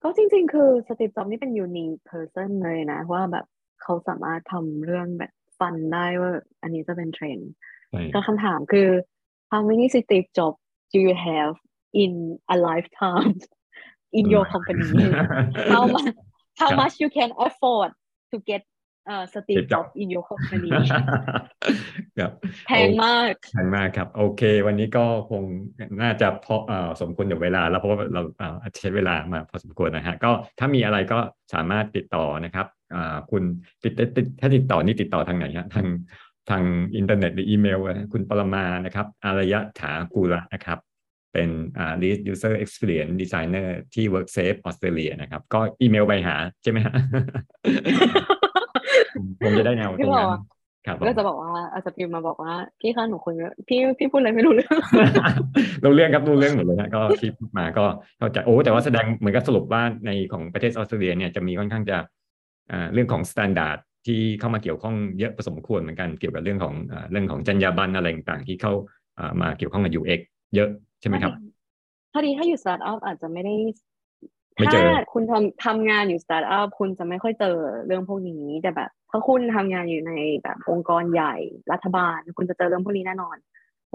[0.03, 3.45] ก็จริงๆ คือสตีฟจ็อบนี่เป็น unique person เลยนะ ว่าแบบ
[3.81, 6.31] เขาสามารถทำเรื่องแบบฟันได้ว่า
[6.61, 7.51] อันนี้จะเป็นเทรนด์
[7.89, 8.87] ใช่ก็คำถามคือ
[9.51, 10.59] how many Steve Jobs
[10.93, 11.53] do you have
[12.03, 12.11] in
[12.53, 13.33] a lifetime
[14.17, 14.87] in your company
[15.73, 16.07] how much
[16.59, 17.89] how ครับ much you can afford
[18.31, 18.61] to get
[19.11, 20.69] uh Steve Steve Jobs Jobs in your company
[22.19, 22.31] ครับ
[22.67, 25.43] แพงมากแพงมากครับ โอเค วันนี้ก็คง
[26.01, 31.19] น่าจะพอเอ่อสมควรกับเวลา แล้วเพราะว่าเราเอ่อใช้เวลามาพอสมควรนะฮะก็ถ้ามีอะไรก็
[31.53, 33.43] สามารถติดต่อนะครับอ่าคุณ
[33.83, 35.87] ติดติดถ้าติดต่อนี่ติดต่อทางไหนฮะทาง
[36.49, 36.63] ทาง
[36.95, 40.79] อินเทอร์เน็ตหรืออีเมลอะคุณปรมานะครับ อารยะถากูละนะครับ
[41.33, 46.93] เป็นอ่า lead user experience designer ที่ WorkSafe ออสเตรเลียนะครับ ก็อีเมลไปหาใช่ไหมฮะ
[49.43, 50.39] ผมจะได้แนวตพี่รงบอนั้กนว่า
[50.85, 54.75] ครับผมก็จะบอกว่าอาจจะพิมพ์มาบอกว่า พี่คะหนูคุยไม่พี่พี่พูดอะไรไม่รู้เรื่อง
[55.83, 57.85] รู้เรื่องครับรู้เรื่องหมดเลยฮะก็ที่พูดมาก็
[58.19, 61.97] เข้าใจโอ้แต่ว่าแสดงเหมือนกับสรุปว่าในของประเทศออสเตรเลียเนี่ยจะมีค่อนข้างจะ
[62.71, 63.77] อ่าเรื่องของสแตนดาร์ด
[64.07, 68.73] ที่เข้ามาเกี่ยวข้องเยอะพอสมควรเหมือนกันเกี่ยวกับเรื่องของอ่าเรื่องของจรรยาบรรณอะไรต่างๆที่เข้า
[69.19, 70.19] อ่ามาเกี่ยวข้องกับ UX
[70.55, 70.69] เยอะ
[71.01, 71.33] ใช่ไหมครับ
[72.13, 73.55] พอดีถ้าอยู่สตาร์ทอัพอาจจะไม่ได้
[74.55, 80.13] ไม่เจอถ้าคุณทำทำงานอยู่สตาร์ทอัพคุณจะไม่ค่อยเจอเรื่องพวกนี้แต่แบบถ้าคุณทำงานอยู่ใน
[80.43, 81.35] แบบองค์กรใหญ่
[81.71, 83.37] รัฐบาล คุณจะเจอเรื่องพวกนี้แน่นอน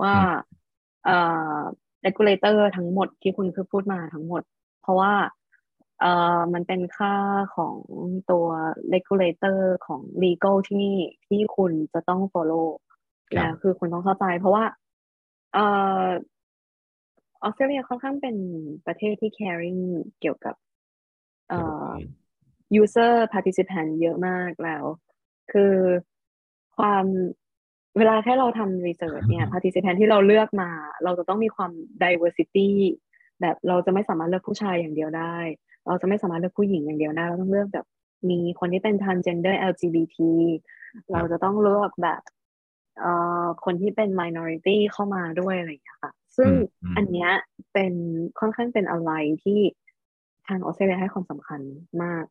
[0.02, 0.14] ว่า
[1.04, 1.18] เอ่
[1.56, 1.60] อ
[2.04, 4.42] regulator ทั้งหมดที่คุณคือพูดมาทั้งหมด
[4.82, 5.12] เพราะว่า
[6.00, 7.14] เอ่อมันเป็นค่า
[7.56, 7.76] ของ
[8.30, 8.46] ตัว
[8.94, 12.66] regulator ของ legal ที่นี่ที่คุณจะต้อง follow
[13.28, 14.64] ครับแล้วคือคุณต้องเข้าใจเพราะว่า
[15.54, 15.66] เอ่
[16.00, 16.04] อ
[17.42, 18.36] ออสเตรเลียค่อนข้างเป็น
[18.86, 19.80] ประเทศที่ caring
[20.20, 20.54] เกี่ยวกับ
[21.48, 21.90] เอ่อ
[22.80, 24.84] user participant เยอะมากแล้ว
[25.52, 25.74] คือ
[26.76, 27.04] ความ
[27.98, 30.70] เวลาแค่เราทำ research เนี่ย participant ที่เราเลือกมา
[31.04, 31.70] เราจะต้องมีความ
[32.02, 32.68] diversity
[33.40, 35.36] แบบเราจะไม่สามารถเลือกผู้ชายอย่างเดียวได้
[35.86, 37.86] เราจะไม่สามารถเลือกผู้หญิงอย่างเดียวได้ เราต้องเลือกแบบ
[38.30, 40.16] มีคนที่เป็น transgender LGBT
[41.12, 42.35] เราจะต้องเลือกแบบเอ่อ
[43.64, 47.30] คนที่เป็น minority เข้ามาด้วยอะไรอย่างเงี้ยค่ะ ซึ่งอืมอืมอันเนี้ย
[47.72, 47.92] เป็น
[48.40, 49.10] ค่อนข้างเป็นอะไร
[49.44, 49.60] ที่
[50.46, 51.60] ทางออสเตรเลียให้ความสำคัญ
[52.02, 52.24] มาก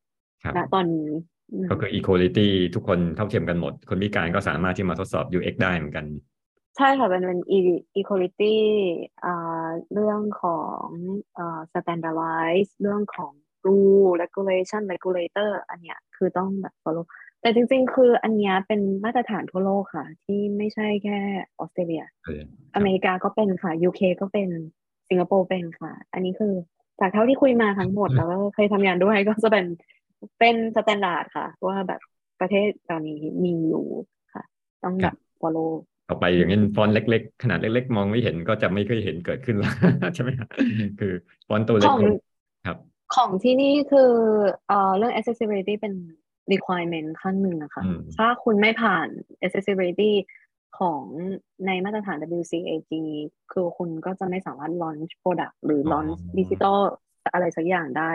[0.44, 1.12] ครับณตอนนี้
[1.52, 6.06] อืมก็คือ equality ทุกคนเท่าเทียมกันหมด คนพิการก็สามารถที่มาทดสอบ UX ได้เหมือนกัน
[6.78, 8.56] ใช่ค่ะเป็นเป็น e- equality
[9.26, 10.86] อ่าเรื่องของ
[11.38, 13.32] อ่า standardize เรื่องของ
[13.66, 17.06] rule regulation regulator อันเนี้ยคือต้องแบบ follow
[17.46, 21.18] แต่จริง ๆ คืออันเนี้ยเป็นมาตรฐานทั่วโลกค่ะ ที่ไม่ใช่แค่
[21.60, 22.42] ออสเตรเลียเออ
[22.76, 24.50] อเมริกาก็เป็นค่ะ UK ก็เป็น
[25.10, 26.54] สิงคโปร์เป็นค่ะ อันนี้คือ
[27.00, 29.66] จากเท่าที่คุยมาทั้งหมดแล้วก็เคยทำงานด้วยก็จะเป็น
[30.40, 32.02] เป็น standard ค่ะ ว่าแบบ
[32.40, 33.86] ประเทศตอนนี้มีอยู่
[34.34, 34.44] ค่ะ
[34.84, 35.72] ต้องแบบ follow
[36.10, 39.74] ต่อไปอย่างนี้ฟอนต์เล็ก ๆ ขนาดเล็ก ๆ มองไม่เห็นก็จะไม่เคยเห็นเกิดขึ้นแล้ว
[40.16, 40.48] ใช่ไหมครับ
[41.00, 41.14] คือ
[41.48, 42.00] ฟอนต์ตัวเล็ขกอง
[42.66, 42.78] ครับ
[43.16, 44.12] ของที่นี่คือ
[44.68, 45.94] เอ่อเรื่อง accessibility เป็น
[46.54, 49.08] requirement ขั้นหนึ่งนะคะอืมถ้าคุณไม่ผ่าน
[49.46, 50.14] accessibility
[50.80, 51.04] ของ
[51.66, 52.92] ในมาตรฐาน WCAG
[53.52, 56.80] คือคุณก็จะไม่สามารถ launch product หรือ launch digital
[57.34, 58.12] อะไรสักอย่างได้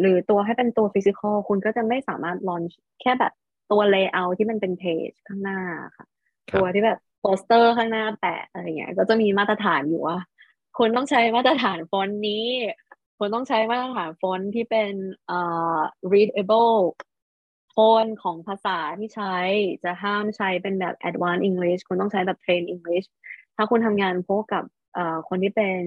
[0.00, 3.32] หรือตัวให้เป็นตัว physical คุณก็จะไม่สามารถ launch แค่แบบ
[3.70, 5.60] ตัว layout ที่มันเป็น page ข้างหน้า
[5.96, 6.06] ค่ะ
[6.50, 10.18] ครับตัวที่แบบโปสเตอร์ข้างหน้าแปะอะไรเงี้ย ก็จะมีมาตรฐานอยู่ว่า
[10.78, 12.46] คุณต้องใช้มาตรฐานฟอนต์นี้
[13.18, 14.92] คุณต้องใช้มาตรฐานฟอนต์ที่เป็น
[15.26, 15.40] เอ่
[15.76, 15.78] อ
[16.12, 16.76] readable
[17.78, 19.34] โทนของภาษาที่ใช้
[19.84, 23.06] จะห้ามใช้เป็นแบบ advanced English คุณต้องใช้แบบ plain English
[23.56, 25.80] ถ้าคุณทำงานพวกกับเอ่อคนที่เป็น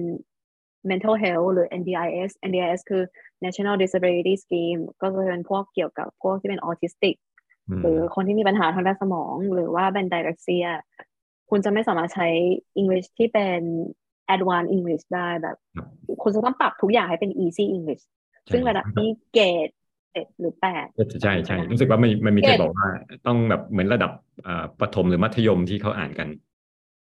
[0.90, 3.02] mental health หรือ NDIS NDIS คือ
[3.44, 7.16] National Disability Scheme ก็จะเป็นพวกเกี่ยวกับพวกที่เป็น autistic
[7.70, 10.68] มหรือคนที่มีปัญหาทางด้านสมอง หรือว่าเป็น dyslexia
[11.50, 12.28] คุณจะไม่สามารถใช้
[12.80, 13.60] English ที่เป็น
[14.34, 15.88] advanced English ได้แบบครับ
[16.22, 18.04] คุณจะต้องปรับทุกอย่างให้เป็น easy English
[18.52, 19.68] ซึ่งระดับที่เกรด
[20.12, 20.86] เจ็ดหรือแปด
[21.22, 22.88] ใช่ใช่รู้สึกว่ามันมันมีเกรเคดสบอกว่า
[23.26, 24.12] ต้องแบบเหมือนระดับ
[24.46, 26.28] อ่าประถมหรือมัธยมที่เขาอ่านกัน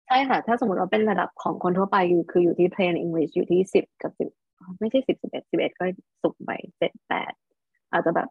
[0.07, 4.29] ใช่ค่ะ ถ้าสมมติว่าเป็นระดับของคนทั่วไปอยู่คืออยู่ที่ plain English อยู่ที่สิบกับสิบ
[4.79, 5.85] ไม่ใช่สิบสิบเอ็ดสิบเอ็ดก็
[6.23, 7.33] สูงไปเจ็ดแปด
[7.91, 8.29] อาจจะแบบ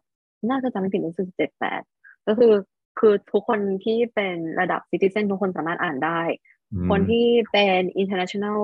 [0.49, 1.81] น่าจะจำไม่ผิดรู้สึกเจ็ดแปด
[2.27, 2.53] ก็คือ
[2.99, 6.21] คือทุกคนที่เป็นระดับ citizen ทุกคนสามารถอ่านได้
[6.73, 8.61] อืมคนที่เป็น international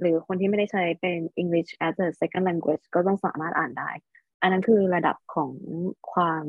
[0.00, 3.90] หรือคนที่ไม่ได้ใช้เป็น English as a second language ก็ต้องสามารถอ่านได้
[4.42, 5.50] อันนั้นคือระดับของ
[6.12, 6.44] ความ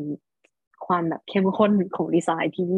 [0.87, 2.69] ความแบบเข้มข้นของดีไซน์ที่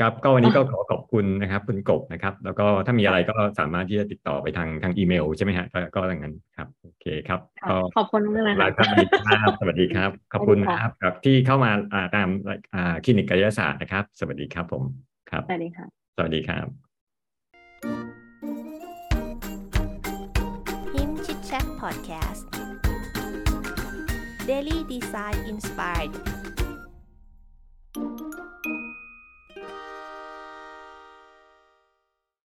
[0.00, 12.28] ครับก็วันนี้ก็ขอขอบคุณนะครับ คุณกบนะครับ แล้วก็ถ้ามีอะไรก็สามารถที่จะติดต่อไปทางทางอีเมลใช่ไหมฮะก็ก็อย่างนั้นครับโอเคครับค่ะก็ขอบคุณมากเลยลาค่ะสวัสดีครับสวัสดีครับ ขอบคุณนะครับครับที่เข้ามาอ่าตาม
[12.74, 14.82] อ่าคลินิกกายศาสตร์นะครับ สวัสดีครับผม
[15.30, 15.86] ครับสวัสดีค่ะ
[16.16, 16.66] สวัสดีครับ
[20.92, 22.23] Him Chit Chat Podcast
[24.46, 26.12] Daily Design Inspired.